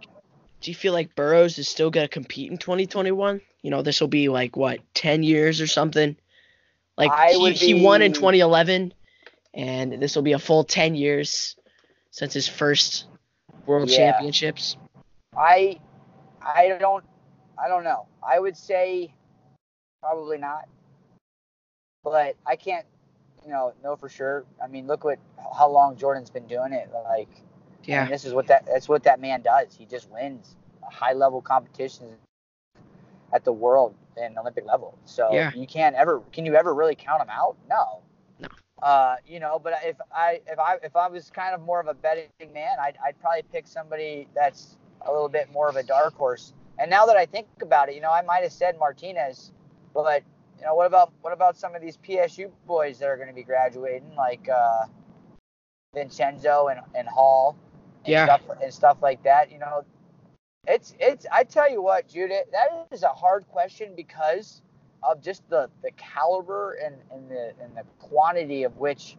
do 0.62 0.72
you 0.72 0.76
feel 0.76 0.93
like 0.93 1.14
Burroughs 1.14 1.58
is 1.60 1.68
still 1.68 1.91
gonna 1.91 2.08
compete 2.08 2.49
in 2.49 2.58
2021? 2.58 3.41
You 3.64 3.70
know, 3.70 3.82
this 3.82 3.99
will 3.99 4.08
be 4.08 4.30
like 4.30 4.56
what 4.56 4.80
10 4.93 5.22
years 5.22 5.60
or 5.60 5.68
something. 5.68 6.16
Like 6.97 7.32
he, 7.32 7.38
would 7.38 7.54
he 7.54 7.84
won 7.84 8.01
in 8.01 8.14
2011, 8.14 8.93
and 9.54 9.93
this 10.01 10.16
will 10.16 10.24
be 10.24 10.32
a 10.34 10.39
full 10.39 10.64
10 10.64 10.95
years 10.95 11.58
since 12.12 12.34
his 12.34 12.47
first 12.47 13.08
World 13.66 13.89
Yeah. 13.89 14.12
Championships. 14.12 14.78
I 15.36 15.80
I 16.41 16.78
don't 16.80 17.04
I 17.58 17.68
don't 17.68 17.84
know. 17.84 18.08
I 18.26 18.39
would 18.39 18.56
say 18.56 19.14
probably 20.01 20.38
not, 20.38 20.68
but 22.04 22.36
I 22.45 22.56
can't 22.56 22.86
you 23.43 23.51
know 23.51 23.74
know 23.84 23.95
for 23.97 24.08
sure. 24.08 24.45
I 24.64 24.68
mean, 24.68 24.88
look 24.88 25.04
what 25.04 25.20
how 25.58 25.70
long 25.70 25.97
Jordan's 25.97 26.30
been 26.30 26.47
doing 26.47 26.72
it. 26.74 26.89
Like, 27.10 27.30
Yeah. 27.91 28.07
this 28.07 28.25
is 28.25 28.34
what 28.34 28.47
that 28.47 28.65
that's 28.65 28.88
what 28.89 29.03
that 29.03 29.19
man 29.19 29.41
does. 29.41 29.75
He 29.75 29.86
just 29.86 30.09
wins 30.09 30.55
high 30.81 31.13
level 31.13 31.41
competitions 31.41 32.17
at 33.34 33.43
the 33.43 33.53
world 33.53 33.95
and 34.17 34.38
Olympic 34.38 34.65
level. 34.65 34.97
So 35.05 35.34
Yeah. 35.34 35.51
you 35.55 35.67
can't 35.67 35.95
ever 35.95 36.21
can 36.31 36.45
you 36.45 36.55
ever 36.55 36.73
really 36.73 36.95
count 36.95 37.21
him 37.21 37.29
out? 37.29 37.57
No. 37.69 38.01
No. 38.39 38.49
Uh, 38.81 39.15
you 39.25 39.39
know, 39.39 39.59
but 39.59 39.73
if 39.84 39.97
I 40.13 40.41
if 40.47 40.59
I 40.59 40.77
if 40.84 40.95
I 40.95 41.07
was 41.07 41.29
kind 41.29 41.55
of 41.55 41.61
more 41.61 41.79
of 41.79 41.88
a 41.88 41.93
betting 41.93 42.29
man, 42.53 42.77
I'd 42.81 42.97
I'd 43.05 43.19
probably 43.19 43.43
pick 43.51 43.67
somebody 43.67 44.27
that's 44.36 44.77
a 45.01 45.11
little 45.11 45.29
bit 45.29 45.51
more 45.51 45.69
of 45.69 45.75
a 45.75 45.84
dark 45.84 46.15
horse. 46.15 46.53
And 46.79 46.89
now 46.89 47.05
that 47.05 47.15
I 47.15 47.25
think 47.25 47.47
about 47.61 47.89
it, 47.89 47.95
you 47.95 48.01
know, 48.01 48.11
I 48.11 48.21
might 48.23 48.43
have 48.43 48.51
said 48.51 48.77
Martinez, 48.79 49.51
but 49.93 50.23
you 50.59 50.65
know, 50.65 50.75
what 50.75 50.88
about 50.88 51.13
what 51.21 51.34
about 51.34 51.57
some 51.57 51.75
of 51.75 51.81
these 51.81 51.97
PSU 51.97 52.51
boys 52.65 52.99
that 52.99 53.07
are 53.07 53.15
going 53.15 53.27
to 53.29 53.34
be 53.34 53.43
graduating, 53.43 54.15
like 54.15 54.47
uh, 54.49 54.86
Vincenzo 55.93 56.67
and, 56.67 56.79
and 56.95 57.07
Hall, 57.07 57.55
Yeah. 58.12 58.26
stuff 58.26 58.41
and 58.62 58.74
stuff 58.74 58.97
like 59.01 59.24
that? 59.24 59.51
You 59.51 59.60
know, 59.60 59.86
it's 60.68 60.93
it's. 60.99 61.26
I 61.32 61.43
tell 61.43 61.70
you 61.72 61.82
what, 61.82 62.08
Judith, 62.08 62.45
that 62.51 62.88
is 62.91 63.04
a 63.04 63.10
hard 63.10 63.47
question 63.47 63.93
because 63.95 64.62
of 65.04 65.22
just 65.22 65.47
the, 65.49 65.70
the 65.82 65.91
caliber 65.97 66.74
and, 66.84 66.95
and 67.12 67.30
the 67.30 67.54
and 67.62 67.76
the 67.76 67.84
quantity 67.99 68.64
of 68.64 68.78
which 68.78 69.18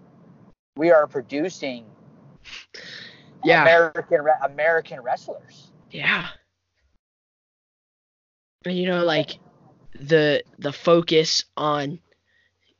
we 0.77 0.91
are 0.91 1.07
producing 1.07 1.85
Yeah. 3.45 3.63
American 3.63 4.27
American 4.43 5.01
wrestlers. 5.01 5.71
Yeah. 5.91 6.27
And 8.65 8.77
you 8.77 8.87
know, 8.87 9.05
like 9.05 9.39
the 10.01 10.43
the 10.59 10.73
focus 10.73 11.45
on, 11.57 12.01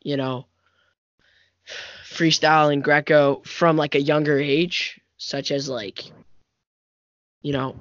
you 0.01 0.17
know, 0.17 0.47
freestyle 2.05 2.73
and 2.73 2.83
Greco 2.83 3.43
from 3.45 3.77
like 3.77 3.95
a 3.95 4.01
younger 4.01 4.39
age, 4.39 5.01
such 5.25 5.51
as 5.51 5.69
like, 5.69 6.05
you 7.43 7.53
know, 7.53 7.77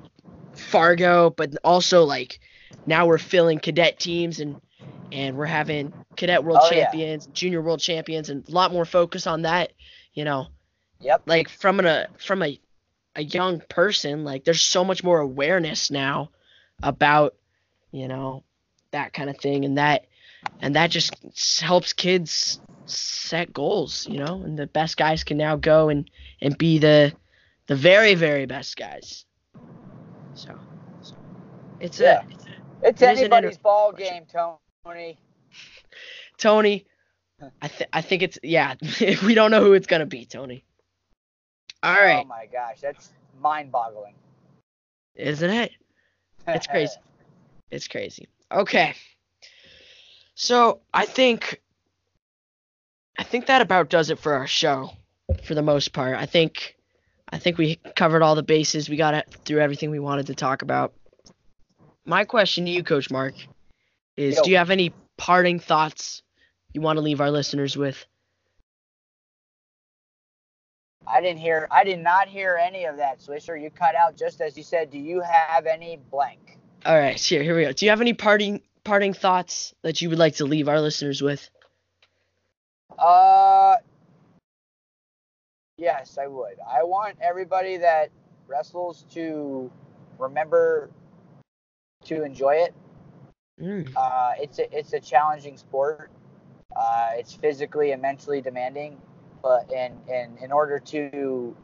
Fargo, 0.55 1.29
but 1.29 1.55
also 1.63 2.03
like 2.03 2.39
now 2.85 3.05
we're 3.05 3.17
filling 3.17 3.59
cadet 3.59 3.99
teams 3.99 4.39
and 4.39 4.61
and 5.11 5.35
we're 5.37 5.45
having 5.45 5.93
cadet 6.15 6.43
world 6.43 6.59
Oh, 6.61 6.69
yeah. 6.71 6.89
champions, 6.89 7.27
junior 7.27 7.61
world 7.61 7.79
champions, 7.79 8.29
and 8.29 8.47
a 8.47 8.51
lot 8.51 8.71
more 8.71 8.85
focus 8.85 9.27
on 9.27 9.43
that. 9.43 9.73
You 10.13 10.25
know, 10.25 10.47
Yep. 10.99 11.23
like 11.25 11.49
from 11.49 11.79
an, 11.79 11.85
a 11.85 12.07
from 12.17 12.43
a 12.43 12.59
a 13.15 13.23
young 13.23 13.61
person 13.69 14.23
like 14.23 14.43
there's 14.43 14.61
so 14.61 14.83
much 14.83 15.03
more 15.03 15.19
awareness 15.19 15.91
now 15.91 16.29
about 16.81 17.35
you 17.91 18.07
know 18.07 18.43
that 18.91 19.13
kind 19.13 19.29
of 19.29 19.37
thing 19.37 19.65
and 19.65 19.77
that 19.77 20.05
and 20.61 20.75
that 20.75 20.89
just 20.89 21.15
helps 21.61 21.93
kids 21.93 22.59
set 22.85 23.53
goals 23.53 24.07
you 24.07 24.17
know 24.17 24.41
and 24.43 24.57
the 24.57 24.65
best 24.67 24.97
guys 24.97 25.23
can 25.23 25.37
now 25.37 25.55
go 25.55 25.89
and 25.89 26.09
and 26.41 26.57
be 26.57 26.79
the 26.79 27.13
the 27.67 27.75
very 27.75 28.15
very 28.15 28.45
best 28.45 28.75
guys 28.77 29.25
so, 30.35 30.53
so 31.01 31.15
it's 31.79 31.99
Yeah. 31.99 32.21
a 32.21 32.25
it's 32.33 32.45
a 32.45 32.63
It's 32.83 33.01
It 33.01 33.05
anybody's 33.19 33.57
ball 33.57 33.91
game, 33.91 34.25
Tony. 34.85 35.17
Tony, 36.37 36.85
I 37.61 37.67
th- 37.67 37.89
I 37.93 38.01
think 38.01 38.23
it's 38.23 38.39
yeah. 38.43 38.75
we 39.23 39.33
don't 39.33 39.51
know 39.51 39.61
who 39.63 39.73
it's 39.73 39.87
gonna 39.87 40.05
be, 40.05 40.25
Tony. 40.25 40.63
All 41.81 41.93
oh 41.93 42.01
right, 42.01 42.21
Oh 42.25 42.27
my 42.27 42.45
gosh, 42.51 42.81
that's 42.81 43.11
mind-boggling. 43.41 44.15
isn't 45.15 45.49
it? 45.49 45.71
It's 46.47 46.67
crazy. 46.67 46.97
It's 47.71 47.87
crazy. 47.87 48.27
Okay. 48.51 48.93
So 50.35 50.81
I 50.93 51.05
think 51.05 51.61
I 53.17 53.23
think 53.23 53.45
that 53.47 53.61
about 53.61 53.89
does 53.89 54.09
it 54.09 54.19
for 54.19 54.33
our 54.33 54.47
show 54.47 54.91
for 55.43 55.55
the 55.55 55.61
most 55.61 55.93
part. 55.93 56.17
I 56.17 56.25
think 56.25 56.75
I 57.33 57.39
think 57.39 57.57
we 57.57 57.77
covered 57.95 58.21
all 58.21 58.35
the 58.35 58.43
bases. 58.43 58.87
We 58.87 58.95
got 58.95 59.25
through 59.43 59.59
everything 59.59 59.89
we 59.89 59.97
wanted 59.97 60.27
to 60.27 60.35
talk 60.35 60.61
about. 60.61 60.93
My 62.05 62.25
question 62.25 62.65
to 62.65 62.71
you, 62.71 62.83
Coach 62.83 63.09
Mark, 63.09 63.33
is 64.15 64.35
Yo. 64.35 64.43
do 64.43 64.51
you 64.51 64.57
have 64.57 64.69
any 64.69 64.93
parting 65.17 65.59
thoughts 65.59 66.21
you 66.73 66.81
want 66.81 66.97
to 66.97 67.01
leave 67.01 67.21
our 67.21 67.31
listeners 67.31 67.75
with? 67.75 68.05
I 71.07 71.21
didn't 71.21 71.39
hear. 71.39 71.67
I 71.71 71.83
did 71.83 71.99
not 71.99 72.27
hear 72.27 72.59
any 72.61 72.85
of 72.85 72.97
that, 72.97 73.19
Swisher. 73.19 73.59
You 73.59 73.71
cut 73.71 73.95
out 73.95 74.15
just 74.15 74.39
as 74.39 74.55
you 74.55 74.63
said. 74.63 74.91
Do 74.91 74.99
you 74.99 75.21
have 75.21 75.65
any 75.65 75.99
blank? 76.11 76.59
All 76.85 76.95
right, 76.95 77.19
here 77.19 77.41
here 77.41 77.55
we 77.55 77.63
go. 77.63 77.71
Do 77.73 77.85
you 77.87 77.89
have 77.89 78.01
any 78.01 78.13
parting 78.13 78.61
parting 78.83 79.15
thoughts 79.15 79.73
that 79.81 80.01
you 80.01 80.09
would 80.09 80.19
like 80.19 80.35
to 80.35 80.45
leave 80.45 80.69
our 80.69 80.79
listeners 80.79 81.19
with? 81.19 81.49
Uh, 82.99 83.77
yes, 85.77 86.17
I 86.17 86.27
would. 86.27 86.57
I 86.67 86.83
want 86.83 87.17
everybody 87.21 87.77
that 87.77 88.09
wrestles 88.47 89.05
to 89.11 89.71
remember 90.17 90.89
to 92.05 92.23
enjoy 92.23 92.55
it. 92.55 92.73
Mm, 93.59 93.95
Uh, 93.95 94.33
it's 94.39 94.59
a 94.59 94.77
it's 94.77 94.93
a 94.93 94.99
challenging 94.99 95.57
sport. 95.57 96.09
Uh, 96.75 97.09
it's 97.15 97.33
physically 97.33 97.91
and 97.91 98.01
mentally 98.01 98.41
demanding, 98.41 98.99
but 99.41 99.71
in 99.71 99.97
in 100.07 100.37
in 100.41 100.51
order 100.51 100.79
to 100.79 101.55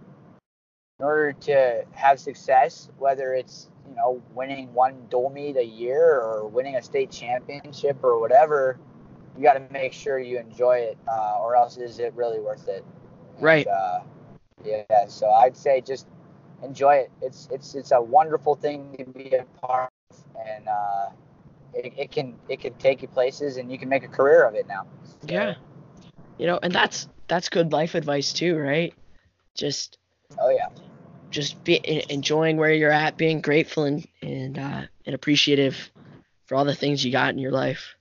in 0.99 1.05
order 1.05 1.31
to 1.33 1.85
have 1.91 2.19
success, 2.19 2.89
whether 2.97 3.33
it's 3.33 3.69
you 3.87 3.95
know 3.95 4.21
winning 4.33 4.73
one 4.73 5.07
dual 5.09 5.29
meet 5.29 5.57
a 5.57 5.65
year 5.65 6.19
or 6.19 6.47
winning 6.47 6.75
a 6.75 6.81
state 6.81 7.11
championship 7.11 7.97
or 8.03 8.19
whatever, 8.19 8.79
you 9.37 9.43
got 9.43 9.53
to 9.53 9.63
make 9.63 9.93
sure 9.93 10.19
you 10.19 10.39
enjoy 10.39 10.77
it, 10.77 10.97
uh, 11.07 11.37
or 11.41 11.55
else 11.55 11.77
is 11.77 11.99
it 11.99 12.13
really 12.15 12.39
worth 12.39 12.67
it? 12.67 12.83
And, 13.39 13.45
Right. 13.45 13.67
Uh, 13.67 14.01
yeah. 14.63 15.07
So 15.07 15.29
I'd 15.29 15.55
say 15.55 15.81
just 15.81 16.07
enjoy 16.63 16.95
it. 16.95 17.11
It's 17.21 17.47
it's 17.51 17.75
it's 17.75 17.91
a 17.91 18.01
wonderful 18.01 18.55
thing 18.55 18.95
to 18.99 19.05
be 19.05 19.31
a 19.35 19.45
part 19.61 19.89
of, 20.11 20.17
and 20.47 20.67
uh, 20.67 21.09
it, 21.73 21.93
it 21.97 22.11
can 22.11 22.35
it 22.49 22.59
can 22.59 22.73
take 22.75 23.01
you 23.01 23.07
places, 23.07 23.57
and 23.57 23.71
you 23.71 23.77
can 23.77 23.89
make 23.89 24.03
a 24.03 24.07
career 24.07 24.43
of 24.43 24.55
it 24.55 24.67
now. 24.67 24.85
So, 25.03 25.15
Yeah. 25.27 25.55
You 26.37 26.47
know, 26.47 26.59
and 26.61 26.73
that's 26.73 27.07
that's 27.27 27.49
good 27.49 27.71
life 27.71 27.95
advice 27.95 28.33
too, 28.33 28.57
right? 28.57 28.93
Just 29.55 29.97
Oh 30.37 30.49
yeah. 30.49 30.67
just 31.31 31.63
be 31.63 31.79
enjoying 32.09 32.57
where 32.57 32.73
you're 32.73 32.91
at, 32.91 33.17
being 33.17 33.41
grateful 33.41 33.83
and 33.83 34.07
and 34.21 34.57
uh, 34.57 34.81
and 35.05 35.15
appreciative 35.15 35.91
for 36.45 36.55
all 36.55 36.65
the 36.65 36.75
things 36.75 37.03
you 37.05 37.11
got 37.11 37.31
in 37.33 37.39
your 37.39 37.51
life. 37.51 37.95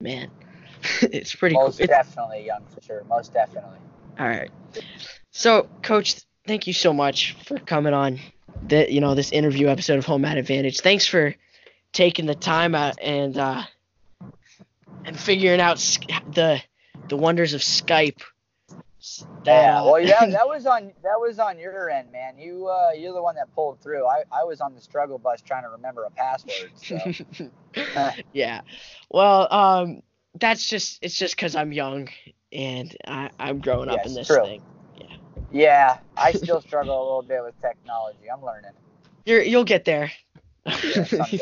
Man, 0.00 0.30
it's 1.02 1.34
pretty 1.34 1.54
cool. 1.54 1.64
Most 1.64 1.80
It's, 1.80 1.88
definitely, 1.88 2.44
young 2.44 2.64
for 2.66 2.80
sure. 2.82 3.04
Most 3.08 3.32
definitely. 3.32 3.78
All 4.18 4.26
right. 4.26 4.50
So, 5.30 5.68
Coach, 5.82 6.22
thank 6.46 6.66
you 6.66 6.72
so 6.72 6.92
much 6.92 7.36
for 7.44 7.58
coming 7.58 7.94
on 7.94 8.20
the 8.66 8.90
you 8.90 9.00
know 9.00 9.14
this 9.14 9.32
interview 9.32 9.68
episode 9.68 9.98
of 9.98 10.06
Home 10.06 10.22
Mat 10.22 10.38
Advantage. 10.38 10.80
Thanks 10.80 11.06
for 11.06 11.34
taking 11.92 12.26
the 12.26 12.34
time 12.34 12.74
out 12.74 12.98
and 13.02 13.36
uh, 13.36 13.62
and 15.04 15.18
figuring 15.18 15.60
out 15.60 15.78
the 16.32 16.62
the 17.08 17.16
wonders 17.16 17.54
of 17.54 17.60
Skype. 17.60 18.20
That, 19.44 19.64
yeah. 19.64 19.82
uh, 19.82 19.84
Well, 19.84 20.06
that, 20.06 20.30
that 20.30 20.46
was 20.48 20.64
on 20.64 20.92
that 21.02 21.20
was 21.20 21.38
on 21.38 21.58
your 21.58 21.90
end, 21.90 22.12
man. 22.12 22.38
You 22.38 22.68
uh, 22.68 22.90
you're 22.96 23.12
the 23.12 23.22
one 23.22 23.34
that 23.34 23.54
pulled 23.54 23.80
through. 23.80 24.06
I, 24.06 24.22
I 24.32 24.44
was 24.44 24.60
on 24.60 24.74
the 24.74 24.80
struggle 24.80 25.18
bus 25.18 25.42
trying 25.42 25.64
to 25.64 25.70
remember 25.70 26.04
a 26.04 26.10
password. 26.10 26.70
So 26.76 27.50
yeah. 28.32 28.60
Well, 29.10 29.52
um, 29.52 30.02
that's 30.38 30.68
just 30.68 30.98
it's 31.02 31.16
just 31.16 31.36
because 31.36 31.54
I'm 31.56 31.72
young 31.72 32.08
and 32.54 32.96
I, 33.06 33.30
I'm 33.38 33.58
growing 33.60 33.88
up 33.88 34.06
in 34.06 34.14
this 34.14 34.28
true. 34.28 34.42
thing. 34.42 34.62
yeah, 34.96 35.16
Yeah, 35.52 35.98
I 36.16 36.32
still 36.32 36.60
struggle 36.60 36.96
a 36.98 37.04
little 37.04 37.22
bit 37.22 37.42
with 37.42 37.60
technology. 37.60 38.30
I'm 38.32 38.42
learning. 38.44 38.70
You're 39.26 39.42
you'll 39.42 39.64
get 39.64 39.84
there. 39.84 40.12
Yeah, 40.84 41.04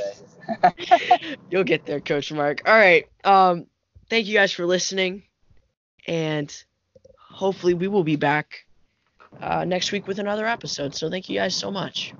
you'll 1.51 1.65
get 1.65 1.87
there, 1.87 2.01
Coach 2.01 2.33
Mark. 2.33 2.63
All 2.67 2.75
right. 2.75 3.07
Um, 3.25 3.67
thank 4.09 4.27
you 4.27 4.35
guys 4.35 4.53
for 4.53 4.67
listening, 4.67 5.25
and 6.07 6.53
hopefully 7.19 7.75
we 7.75 7.89
will 7.89 8.05
be 8.05 8.17
back 8.17 8.67
uh, 9.41 9.65
next 9.65 9.93
week 9.93 10.07
with 10.07 10.19
another 10.19 10.47
episode. 10.47 10.95
So 10.95 11.11
thank 11.11 11.29
you 11.29 11.39
guys 11.39 11.55
so 11.55 11.71
much. 11.71 12.15